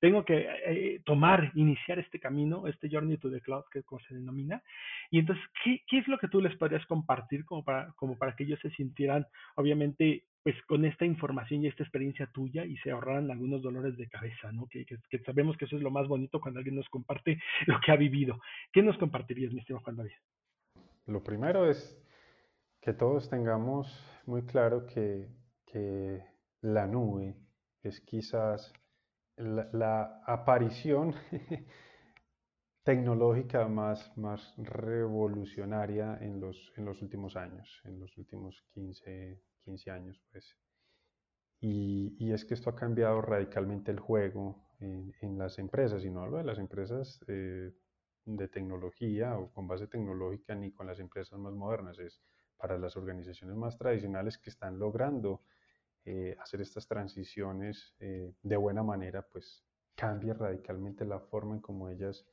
tengo 0.00 0.24
que 0.24 0.46
eh, 0.66 1.00
tomar, 1.04 1.52
iniciar 1.54 1.98
este 1.98 2.18
camino, 2.18 2.66
este 2.66 2.88
Journey 2.90 3.18
to 3.18 3.30
the 3.30 3.40
Cloud, 3.40 3.64
que 3.70 3.82
como 3.82 4.00
se 4.02 4.14
denomina. 4.14 4.62
Y 5.10 5.18
entonces, 5.18 5.44
¿qué, 5.62 5.82
¿qué, 5.86 5.98
es 5.98 6.08
lo 6.08 6.18
que 6.18 6.28
tú 6.28 6.40
les 6.40 6.56
podrías 6.56 6.84
compartir 6.86 7.44
como 7.44 7.64
para, 7.64 7.92
como 7.96 8.16
para 8.16 8.34
que 8.34 8.44
ellos 8.44 8.60
se 8.60 8.70
sintieran, 8.70 9.26
obviamente, 9.56 10.24
pues 10.42 10.56
con 10.62 10.86
esta 10.86 11.04
información 11.04 11.62
y 11.62 11.66
esta 11.66 11.82
experiencia 11.82 12.26
tuya 12.32 12.64
y 12.64 12.76
se 12.78 12.90
ahorraran 12.90 13.30
algunos 13.30 13.60
dolores 13.60 13.96
de 13.98 14.08
cabeza, 14.08 14.50
¿no? 14.52 14.66
Que, 14.68 14.86
que, 14.86 15.18
sabemos 15.20 15.56
que 15.58 15.66
eso 15.66 15.76
es 15.76 15.82
lo 15.82 15.90
más 15.90 16.08
bonito 16.08 16.40
cuando 16.40 16.58
alguien 16.58 16.76
nos 16.76 16.88
comparte 16.88 17.38
lo 17.66 17.78
que 17.80 17.92
ha 17.92 17.96
vivido. 17.96 18.40
¿Qué 18.72 18.82
nos 18.82 18.96
compartirías, 18.96 19.52
mi 19.52 19.60
estimado 19.60 19.84
Juan 19.84 19.96
David? 19.96 20.12
Lo 21.10 21.24
primero 21.24 21.68
es 21.68 22.00
que 22.80 22.92
todos 22.92 23.28
tengamos 23.28 23.88
muy 24.26 24.42
claro 24.46 24.86
que, 24.86 25.28
la 26.62 26.86
nube 26.86 27.36
es 27.82 28.00
quizás 28.00 28.72
la, 29.36 30.22
aparición 30.24 31.14
tecnológica 32.84 33.66
más, 33.66 34.16
más 34.16 34.54
revolucionaria 34.56 36.16
en 36.20 36.40
los, 36.40 36.72
en 36.76 36.84
los 36.84 37.02
últimos 37.02 37.34
años, 37.34 37.80
en 37.84 37.98
los 37.98 38.16
últimos 38.16 38.64
15, 38.74 39.42
15 39.64 39.90
años, 39.90 40.22
pues. 40.30 40.56
Y, 41.60 42.14
y, 42.20 42.32
es 42.32 42.44
que 42.44 42.54
esto 42.54 42.70
ha 42.70 42.76
cambiado 42.76 43.20
radicalmente 43.20 43.90
el 43.90 43.98
juego 43.98 44.64
en, 44.78 45.12
en 45.22 45.38
las 45.38 45.58
empresas, 45.58 46.04
y 46.04 46.10
no 46.10 46.22
hablo 46.22 46.38
de 46.38 46.44
las 46.44 46.58
empresas 46.58 47.20
eh, 47.26 47.72
de 48.24 48.48
tecnología 48.48 49.36
o 49.38 49.50
con 49.50 49.66
base 49.66 49.86
tecnológica 49.86 50.54
ni 50.54 50.72
con 50.72 50.86
las 50.86 51.00
empresas 51.00 51.38
más 51.38 51.54
modernas, 51.54 51.98
es 51.98 52.20
para 52.56 52.78
las 52.78 52.96
organizaciones 52.96 53.56
más 53.56 53.76
tradicionales 53.78 54.38
que 54.38 54.50
están 54.50 54.78
logrando 54.78 55.42
eh, 56.04 56.36
hacer 56.40 56.60
estas 56.60 56.86
transiciones 56.86 57.94
eh, 58.00 58.34
de 58.42 58.56
buena 58.56 58.82
manera, 58.82 59.22
pues 59.22 59.64
cambia 59.94 60.34
radicalmente 60.34 61.04
la 61.04 61.20
forma 61.20 61.54
en 61.54 61.60
cómo 61.60 61.88
ellas 61.88 62.26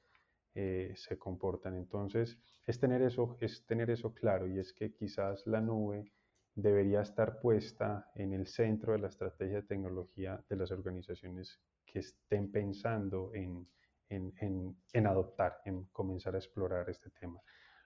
eh, 0.56 0.94
se 0.96 1.18
comportan. 1.18 1.76
Entonces, 1.76 2.38
es 2.66 2.80
tener, 2.80 3.02
eso, 3.02 3.38
es 3.40 3.66
tener 3.66 3.90
eso 3.90 4.14
claro 4.14 4.48
y 4.48 4.60
es 4.60 4.74
que 4.74 4.94
quizás 4.94 5.46
la 5.48 5.62
nube 5.62 6.12
debería 6.56 7.02
estar 7.02 7.40
puesta 7.40 8.10
en 8.16 8.34
el 8.34 8.48
centro 8.48 8.94
de 8.94 9.00
la 9.00 9.10
estrategia 9.10 9.58
de 9.58 9.68
tecnología 9.68 10.44
de 10.50 10.56
las 10.56 10.72
organizaciones 10.72 11.60
que 11.86 12.00
estén 12.00 12.52
pensando 12.52 13.32
en, 13.34 13.68
en, 14.10 14.34
en, 14.40 14.76
en 14.94 15.08
adoptar, 15.08 15.62
en 15.66 15.86
comenzar 15.86 16.36
a 16.36 16.38
explorar 16.38 16.90
este 16.90 17.10
tema. 17.12 17.42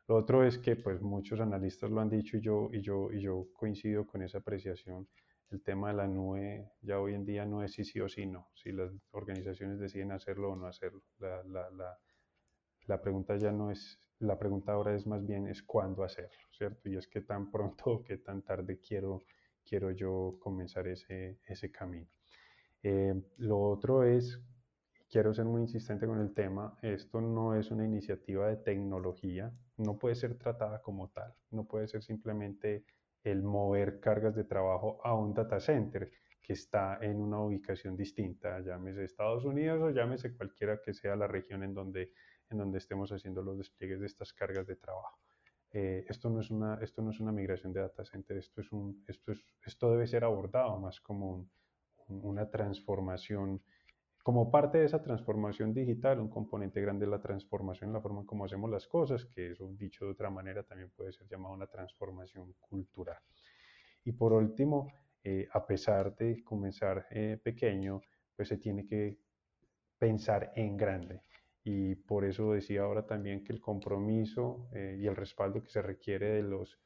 Lo 0.08 0.16
otro 0.18 0.44
es 0.44 0.58
que 0.58 0.76
pues 0.76 1.02
muchos 1.02 1.40
analistas 1.40 1.90
lo 1.90 2.02
han 2.02 2.10
dicho 2.10 2.38
y 2.38 2.42
yo, 2.42 2.70
y 2.74 2.82
yo, 2.82 3.12
y 3.12 3.22
yo 3.22 3.48
coincido 3.54 4.06
con 4.06 4.22
esa 4.22 4.40
apreciación. 4.40 5.08
El 5.50 5.62
tema 5.62 5.90
de 5.90 5.96
la 5.96 6.08
nube 6.08 6.72
ya 6.82 7.00
hoy 7.00 7.14
en 7.14 7.26
día 7.26 7.46
no 7.46 7.62
es 7.64 7.74
si 7.74 7.84
sí 7.84 8.00
o 8.00 8.08
sí 8.08 8.26
no, 8.26 8.50
si 8.54 8.72
las 8.72 8.92
organizaciones 9.12 9.80
deciden 9.80 10.12
hacerlo 10.12 10.52
o 10.52 10.56
no 10.56 10.66
hacerlo. 10.66 11.02
La, 11.20 11.44
la, 11.44 11.70
la, 11.72 11.98
la 12.88 13.02
pregunta 13.02 13.36
ya 13.38 13.52
no 13.52 13.70
es, 13.70 14.00
la 14.20 14.38
pregunta 14.38 14.72
ahora 14.72 14.96
es 14.96 15.06
más 15.06 15.26
bien 15.26 15.48
es 15.48 15.62
cuándo 15.62 16.04
hacerlo, 16.04 16.48
¿cierto? 16.52 16.90
Y 16.90 16.96
es 16.96 17.08
que 17.08 17.22
tan 17.22 17.52
pronto 17.52 17.84
o 17.92 18.04
qué 18.04 18.18
tan 18.18 18.42
tarde 18.44 18.80
quiero, 18.80 19.24
quiero 19.66 19.92
yo 19.92 20.38
comenzar 20.40 20.88
ese, 20.88 21.40
ese 21.48 21.70
camino. 21.70 22.10
Eh, 22.84 23.14
lo 23.38 23.60
otro 23.62 24.04
es 24.04 24.42
quiero 25.12 25.34
ser 25.34 25.44
muy 25.46 25.64
insistente 25.64 26.08
con 26.08 26.22
el 26.22 26.34
tema, 26.34 26.78
esto 26.82 27.20
no 27.20 27.54
es 27.54 27.70
una 27.70 27.86
iniciativa 27.86 28.48
de 28.48 28.56
tecnología, 28.56 29.52
no 29.78 30.00
puede 30.00 30.16
ser 30.16 30.38
tratada 30.38 30.82
como 30.82 31.10
tal, 31.10 31.36
no 31.52 31.66
puede 31.66 31.90
ser 31.90 32.02
simplemente 32.02 32.86
el 33.24 33.44
mover 33.44 34.00
cargas 34.00 34.34
de 34.36 34.46
trabajo 34.46 35.02
a 35.04 35.14
un 35.14 35.34
data 35.34 35.60
center 35.60 36.10
que 36.42 36.54
está 36.54 36.98
en 37.02 37.20
una 37.20 37.42
ubicación 37.42 37.98
distinta, 37.98 38.62
llámese 38.62 39.04
Estados 39.04 39.44
Unidos 39.44 39.82
o 39.82 39.90
llámese 39.92 40.34
cualquiera 40.34 40.82
que 40.82 40.94
sea 40.94 41.16
la 41.18 41.28
región 41.28 41.64
en 41.64 41.74
donde, 41.74 42.14
en 42.50 42.58
donde 42.58 42.78
estemos 42.78 43.12
haciendo 43.12 43.44
los 43.44 43.58
despliegues 43.58 44.00
de 44.00 44.06
estas 44.06 44.32
cargas 44.32 44.66
de 44.66 44.78
trabajo. 44.78 45.20
Eh, 45.74 46.06
esto, 46.08 46.30
no 46.30 46.40
es 46.40 46.50
una, 46.52 46.80
esto 46.82 47.02
no 47.02 47.12
es 47.12 47.20
una 47.20 47.34
migración 47.34 47.74
de 47.74 47.82
data 47.82 48.06
center, 48.06 48.38
esto, 48.38 48.62
es 48.62 48.72
un, 48.72 49.04
esto, 49.08 49.34
es, 49.34 49.46
esto 49.66 49.92
debe 49.92 50.08
ser 50.08 50.24
abordado 50.24 50.80
más 50.80 51.02
como 51.02 51.50
una 52.08 52.50
transformación 52.50 53.62
como 54.24 54.52
parte 54.52 54.78
de 54.78 54.86
esa 54.86 55.02
transformación 55.02 55.74
digital, 55.74 56.20
un 56.20 56.30
componente 56.30 56.80
grande 56.80 57.06
es 57.06 57.12
la 57.12 57.22
transformación 57.22 57.90
en 57.90 57.94
la 57.94 58.02
forma 58.02 58.22
en 58.22 58.28
cómo 58.28 58.46
hacemos 58.46 58.70
las 58.70 58.88
cosas, 58.88 59.26
que 59.26 59.52
eso 59.52 59.68
dicho 59.74 60.06
de 60.06 60.12
otra 60.12 60.30
manera 60.30 60.64
también 60.64 60.92
puede 60.92 61.12
ser 61.12 61.28
llamado 61.28 61.56
una 61.56 61.68
transformación 61.68 62.54
cultural. 62.60 63.18
Y 64.04 64.12
por 64.12 64.34
último, 64.34 64.92
eh, 65.24 65.48
a 65.52 65.66
pesar 65.66 66.16
de 66.16 66.44
comenzar 66.44 67.08
eh, 67.12 67.40
pequeño, 67.44 68.02
pues 68.36 68.48
se 68.48 68.58
tiene 68.58 68.86
que 68.86 69.18
pensar 69.98 70.52
en 70.56 70.78
grande. 70.78 71.22
Y 71.64 71.96
por 71.96 72.26
eso 72.26 72.54
decía 72.54 72.82
ahora 72.82 73.06
también 73.06 73.44
que 73.44 73.54
el 73.54 73.62
compromiso 73.62 74.68
eh, 74.74 74.98
y 75.00 75.06
el 75.08 75.16
respaldo 75.16 75.62
que 75.62 75.70
se 75.70 75.82
requiere 75.82 76.30
de 76.32 76.44
los, 76.44 76.80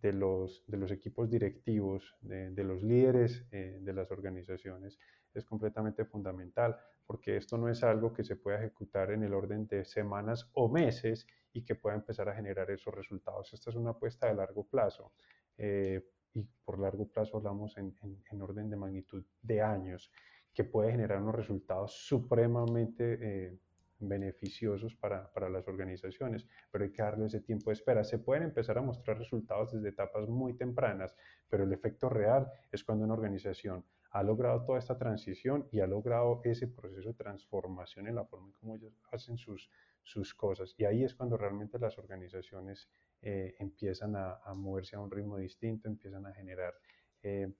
de 0.00 0.12
los, 0.12 0.64
de 0.66 0.76
los 0.76 0.90
equipos 0.90 1.28
directivos, 1.28 2.16
de, 2.20 2.50
de 2.50 2.64
los 2.64 2.82
líderes 2.82 3.48
de 3.50 3.92
las 3.92 4.10
organizaciones, 4.12 4.98
es 5.34 5.44
completamente 5.44 6.04
fundamental, 6.04 6.76
porque 7.06 7.36
esto 7.36 7.58
no 7.58 7.68
es 7.68 7.82
algo 7.82 8.12
que 8.12 8.24
se 8.24 8.36
pueda 8.36 8.58
ejecutar 8.58 9.10
en 9.10 9.24
el 9.24 9.34
orden 9.34 9.66
de 9.66 9.84
semanas 9.84 10.48
o 10.54 10.68
meses 10.68 11.26
y 11.52 11.64
que 11.64 11.74
pueda 11.74 11.96
empezar 11.96 12.28
a 12.28 12.34
generar 12.34 12.70
esos 12.70 12.94
resultados. 12.94 13.52
Esta 13.52 13.70
es 13.70 13.76
una 13.76 13.90
apuesta 13.90 14.26
de 14.26 14.34
largo 14.34 14.64
plazo. 14.64 15.12
Eh, 15.58 16.02
y 16.34 16.42
por 16.64 16.78
largo 16.78 17.08
plazo 17.08 17.38
hablamos 17.38 17.76
en, 17.76 17.94
en, 18.30 18.42
orden 18.42 18.70
de 18.70 18.76
magnitud 18.76 19.24
de 19.42 19.60
años, 19.60 20.12
que 20.54 20.64
puede 20.64 20.92
generar 20.92 21.20
unos 21.20 21.34
resultados 21.34 21.92
supremamente 21.92 23.18
eh, 23.20 23.58
beneficiosos 24.00 24.94
para, 24.94 25.32
para, 25.32 25.48
las 25.48 25.66
organizaciones, 25.68 26.46
pero 26.70 26.84
hay 26.84 26.90
que 26.90 27.02
darle 27.02 27.26
ese 27.26 27.40
tiempo 27.40 27.70
de 27.70 27.74
espera. 27.74 28.04
Se 28.04 28.18
pueden 28.18 28.44
empezar 28.44 28.78
a 28.78 28.82
mostrar 28.82 29.18
resultados 29.18 29.72
desde 29.72 29.90
etapas 29.90 30.28
muy 30.28 30.54
tempranas, 30.54 31.14
pero 31.48 31.64
el 31.64 31.72
efecto 31.72 32.08
real 32.08 32.50
es 32.72 32.84
cuando 32.84 33.04
una 33.04 33.14
organización 33.14 33.84
ha 34.12 34.22
logrado 34.22 34.64
toda 34.64 34.78
esta 34.78 34.98
transición 34.98 35.68
y 35.70 35.80
ha 35.80 35.86
logrado 35.86 36.40
ese 36.44 36.66
proceso 36.66 37.10
de 37.10 37.14
transformación 37.14 38.08
en 38.08 38.16
la 38.16 38.24
forma 38.24 38.48
en 38.48 38.52
cómo 38.54 38.76
ellos 38.76 38.92
hacen 39.12 39.38
sus, 39.38 39.70
sus 40.02 40.34
cosas. 40.34 40.74
Y 40.76 40.84
ahí 40.84 41.04
es 41.04 41.14
cuando 41.14 41.36
realmente 41.36 41.78
las 41.78 41.96
organizaciones 41.98 42.88
eh, 43.22 43.54
empiezan 43.58 44.16
a, 44.16 44.40
a, 44.44 44.54
moverse 44.54 44.96
a 44.96 45.00
un 45.00 45.10
ritmo 45.10 45.36
distinto, 45.36 45.88
empiezan 45.88 46.26
a 46.26 46.32
generar 46.32 46.74
eh, 47.22 47.52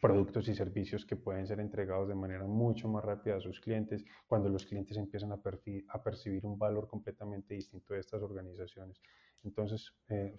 productos 0.00 0.48
y 0.48 0.54
servicios 0.54 1.04
que 1.04 1.16
pueden 1.16 1.46
ser 1.46 1.60
entregados 1.60 2.08
de 2.08 2.14
manera 2.14 2.46
mucho 2.46 2.88
más 2.88 3.04
rápida 3.04 3.36
a 3.36 3.40
sus 3.40 3.60
clientes, 3.60 4.04
cuando 4.26 4.48
los 4.48 4.66
clientes 4.66 4.96
empiezan 4.96 5.32
a, 5.32 5.40
a 5.88 6.02
percibir 6.02 6.44
un 6.44 6.58
valor 6.58 6.86
completamente 6.86 7.54
distinto 7.54 7.94
de 7.94 8.00
estas 8.00 8.22
organizaciones. 8.22 9.00
Entonces, 9.44 9.92
eh, 10.08 10.34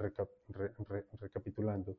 recapitulando, 1.19 1.97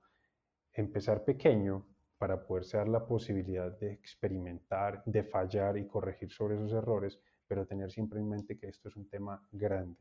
empezar 0.73 1.25
pequeño 1.25 1.87
para 2.19 2.45
poderse 2.45 2.77
dar 2.77 2.89
la 2.89 3.07
posibilidad 3.07 3.71
de 3.79 3.93
experimentar, 3.93 5.03
de 5.07 5.23
fallar 5.23 5.79
y 5.79 5.87
corregir 5.87 6.31
sobre 6.31 6.57
esos 6.57 6.73
errores, 6.73 7.19
pero 7.47 7.67
tener 7.67 7.91
siempre 7.91 8.21
en 8.21 8.29
mente 8.29 8.59
que 8.59 8.69
esto 8.69 8.89
es 8.89 8.97
un 8.97 9.09
tema 9.09 9.41
grande, 9.53 9.97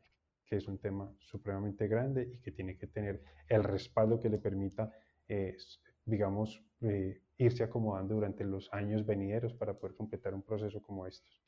que 0.45 0.57
es 0.57 0.67
un 0.67 0.79
tema 0.79 1.13
supremamente 1.19 1.87
grande 1.87 2.29
y 2.33 2.39
que 2.39 2.51
tiene 2.51 2.75
que 2.75 2.87
tener 2.87 3.23
el 3.47 3.63
respaldo 3.63 4.19
que 4.19 4.29
le 4.29 4.39
permita, 4.39 4.91
eh, 5.27 5.55
digamos, 6.07 6.63
eh, 6.81 7.21
irse 7.37 7.63
acomodando 7.63 8.15
durante 8.15 8.43
los 8.43 8.73
años 8.73 9.05
venideros 9.05 9.53
para 9.53 9.77
poder 9.77 9.95
completar 9.95 10.33
un 10.33 10.41
proceso 10.41 10.81
como 10.81 11.05
estos. 11.05 11.43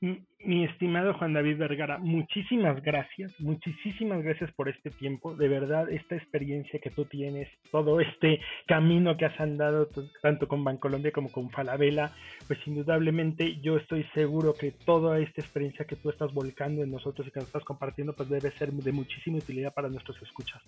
Mi 0.00 0.64
estimado 0.64 1.14
Juan 1.14 1.32
David 1.32 1.58
Vergara, 1.58 1.98
muchísimas 1.98 2.80
gracias, 2.84 3.34
muchísimas 3.40 4.22
gracias 4.22 4.52
por 4.52 4.68
este 4.68 4.90
tiempo. 4.90 5.34
De 5.34 5.48
verdad, 5.48 5.90
esta 5.90 6.14
experiencia 6.14 6.78
que 6.78 6.90
tú 6.90 7.04
tienes, 7.06 7.48
todo 7.72 8.00
este 8.00 8.40
camino 8.68 9.16
que 9.16 9.24
has 9.24 9.38
andado 9.40 9.88
tanto 10.22 10.46
con 10.46 10.62
Bancolombia 10.62 11.10
como 11.10 11.32
con 11.32 11.50
Falabella, 11.50 12.12
pues 12.46 12.60
indudablemente 12.66 13.60
yo 13.60 13.76
estoy 13.76 14.04
seguro 14.14 14.54
que 14.54 14.70
toda 14.70 15.18
esta 15.18 15.40
experiencia 15.40 15.84
que 15.86 15.96
tú 15.96 16.10
estás 16.10 16.32
volcando 16.32 16.84
en 16.84 16.92
nosotros 16.92 17.26
y 17.26 17.32
que 17.32 17.40
nos 17.40 17.48
estás 17.48 17.64
compartiendo, 17.64 18.12
pues 18.12 18.28
debe 18.28 18.52
ser 18.52 18.70
de 18.70 18.92
muchísima 18.92 19.38
utilidad 19.38 19.74
para 19.74 19.88
nuestros 19.88 20.22
escuchas. 20.22 20.62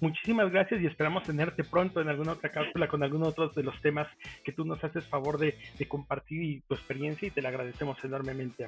Muchísimas 0.00 0.50
gracias 0.50 0.80
y 0.80 0.86
esperamos 0.86 1.22
tenerte 1.22 1.62
pronto 1.62 2.00
en 2.00 2.08
alguna 2.08 2.32
otra 2.32 2.50
cápsula 2.50 2.88
con 2.88 3.04
alguno 3.04 3.28
otro 3.28 3.48
de 3.50 3.62
los 3.62 3.80
temas 3.80 4.08
que 4.42 4.50
tú 4.50 4.64
nos 4.64 4.82
haces 4.82 5.06
favor 5.06 5.38
de, 5.38 5.54
compartir 5.86 6.62
tu 6.66 6.74
experiencia 6.74 7.28
y 7.28 7.30
te 7.30 7.42
la 7.42 7.50
agradecemos 7.50 8.02
enormemente, 8.04 8.64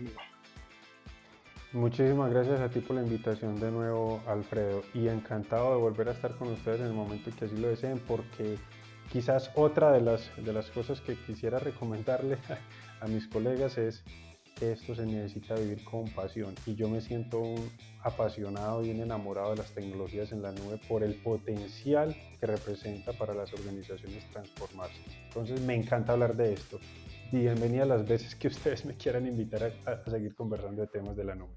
Muchísimas 1.74 2.30
gracias 2.30 2.60
a 2.60 2.68
ti 2.68 2.78
por 2.78 2.94
la 2.94 3.02
invitación 3.02 3.58
de 3.58 3.68
nuevo, 3.72 4.22
Alfredo, 4.28 4.84
y 4.94 5.08
encantado 5.08 5.74
de 5.74 5.80
volver 5.80 6.08
a 6.08 6.12
estar 6.12 6.36
con 6.36 6.52
ustedes 6.52 6.78
en 6.78 6.86
el 6.86 6.92
momento 6.92 7.32
que 7.36 7.46
así 7.46 7.56
lo 7.56 7.66
deseen, 7.66 7.98
porque 7.98 8.58
quizás 9.10 9.50
otra 9.56 9.90
de 9.90 10.00
las, 10.00 10.30
de 10.36 10.52
las 10.52 10.70
cosas 10.70 11.00
que 11.00 11.16
quisiera 11.16 11.58
recomendarle 11.58 12.38
a, 13.00 13.08
mis 13.08 13.26
colegas 13.26 13.76
es 13.76 14.04
que 14.54 14.70
esto 14.70 14.94
se 14.94 15.04
necesita 15.04 15.56
vivir 15.56 15.82
con 15.82 16.08
pasión, 16.10 16.54
y 16.64 16.76
yo 16.76 16.88
me 16.88 17.00
siento 17.00 17.40
un 17.40 17.68
apasionado 18.04 18.84
y 18.84 18.90
un 18.90 19.00
enamorado 19.00 19.50
de 19.50 19.56
las 19.56 19.72
tecnologías 19.72 20.30
en 20.30 20.42
la 20.42 20.52
nube 20.52 20.78
por 20.86 21.02
el 21.02 21.16
potencial 21.16 22.14
que 22.38 22.46
representa 22.46 23.12
para 23.14 23.34
las 23.34 23.52
organizaciones 23.52 24.30
transformarse. 24.30 25.00
Entonces 25.26 25.60
me 25.60 25.74
encanta 25.74 26.12
hablar 26.12 26.36
de 26.36 26.52
esto. 26.52 26.78
Bienvenida 27.32 27.84
las 27.84 28.06
veces 28.06 28.34
que 28.34 28.48
ustedes 28.48 28.84
me 28.84 28.94
quieran 28.94 29.26
invitar 29.26 29.72
a 29.86 30.10
seguir 30.10 30.34
conversando 30.34 30.82
de 30.82 30.88
temas 30.88 31.16
de 31.16 31.24
la 31.24 31.34
nube. 31.34 31.54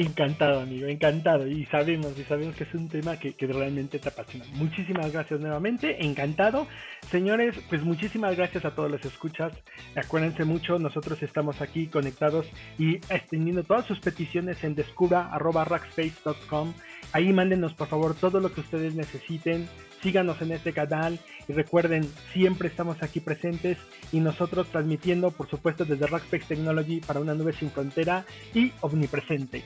Encantado, 0.00 0.60
amigo, 0.60 0.86
encantado. 0.86 1.46
Y 1.46 1.66
sabemos, 1.66 2.18
y 2.18 2.24
sabemos 2.24 2.56
que 2.56 2.64
es 2.64 2.72
un 2.72 2.88
tema 2.88 3.18
que, 3.18 3.34
realmente 3.40 3.98
te 3.98 4.08
apasiona. 4.08 4.46
Muchísimas 4.54 5.12
gracias 5.12 5.38
nuevamente, 5.40 6.02
encantado. 6.02 6.66
Señores, 7.10 7.54
pues 7.68 7.82
muchísimas 7.82 8.34
gracias 8.34 8.64
a 8.64 8.74
todos 8.74 8.90
los 8.90 9.04
escuchas. 9.04 9.52
Acuérdense 9.94 10.46
mucho, 10.46 10.78
nosotros 10.78 11.22
estamos 11.22 11.60
aquí 11.60 11.88
conectados 11.88 12.46
y 12.78 12.94
extendiendo 12.94 13.62
todas 13.62 13.84
sus 13.84 14.00
peticiones 14.00 14.64
en 14.64 14.74
descubra.rackspace.com. 14.74 16.72
Ahí 17.12 17.30
mándenos 17.34 17.74
por 17.74 17.88
favor 17.88 18.14
todo 18.14 18.40
lo 18.40 18.54
que 18.54 18.62
ustedes 18.62 18.94
necesiten 18.94 19.68
síganos 20.02 20.40
en 20.42 20.52
este 20.52 20.72
canal 20.72 21.18
y 21.48 21.52
recuerden, 21.52 22.08
siempre 22.32 22.68
estamos 22.68 23.02
aquí 23.02 23.20
presentes 23.20 23.78
y 24.12 24.20
nosotros 24.20 24.68
transmitiendo, 24.68 25.30
por 25.30 25.48
supuesto, 25.48 25.84
desde 25.84 26.06
Rackspace 26.06 26.44
Technology 26.46 27.00
para 27.00 27.20
una 27.20 27.34
nube 27.34 27.52
sin 27.52 27.70
frontera 27.70 28.24
y 28.54 28.72
omnipresente. 28.80 29.62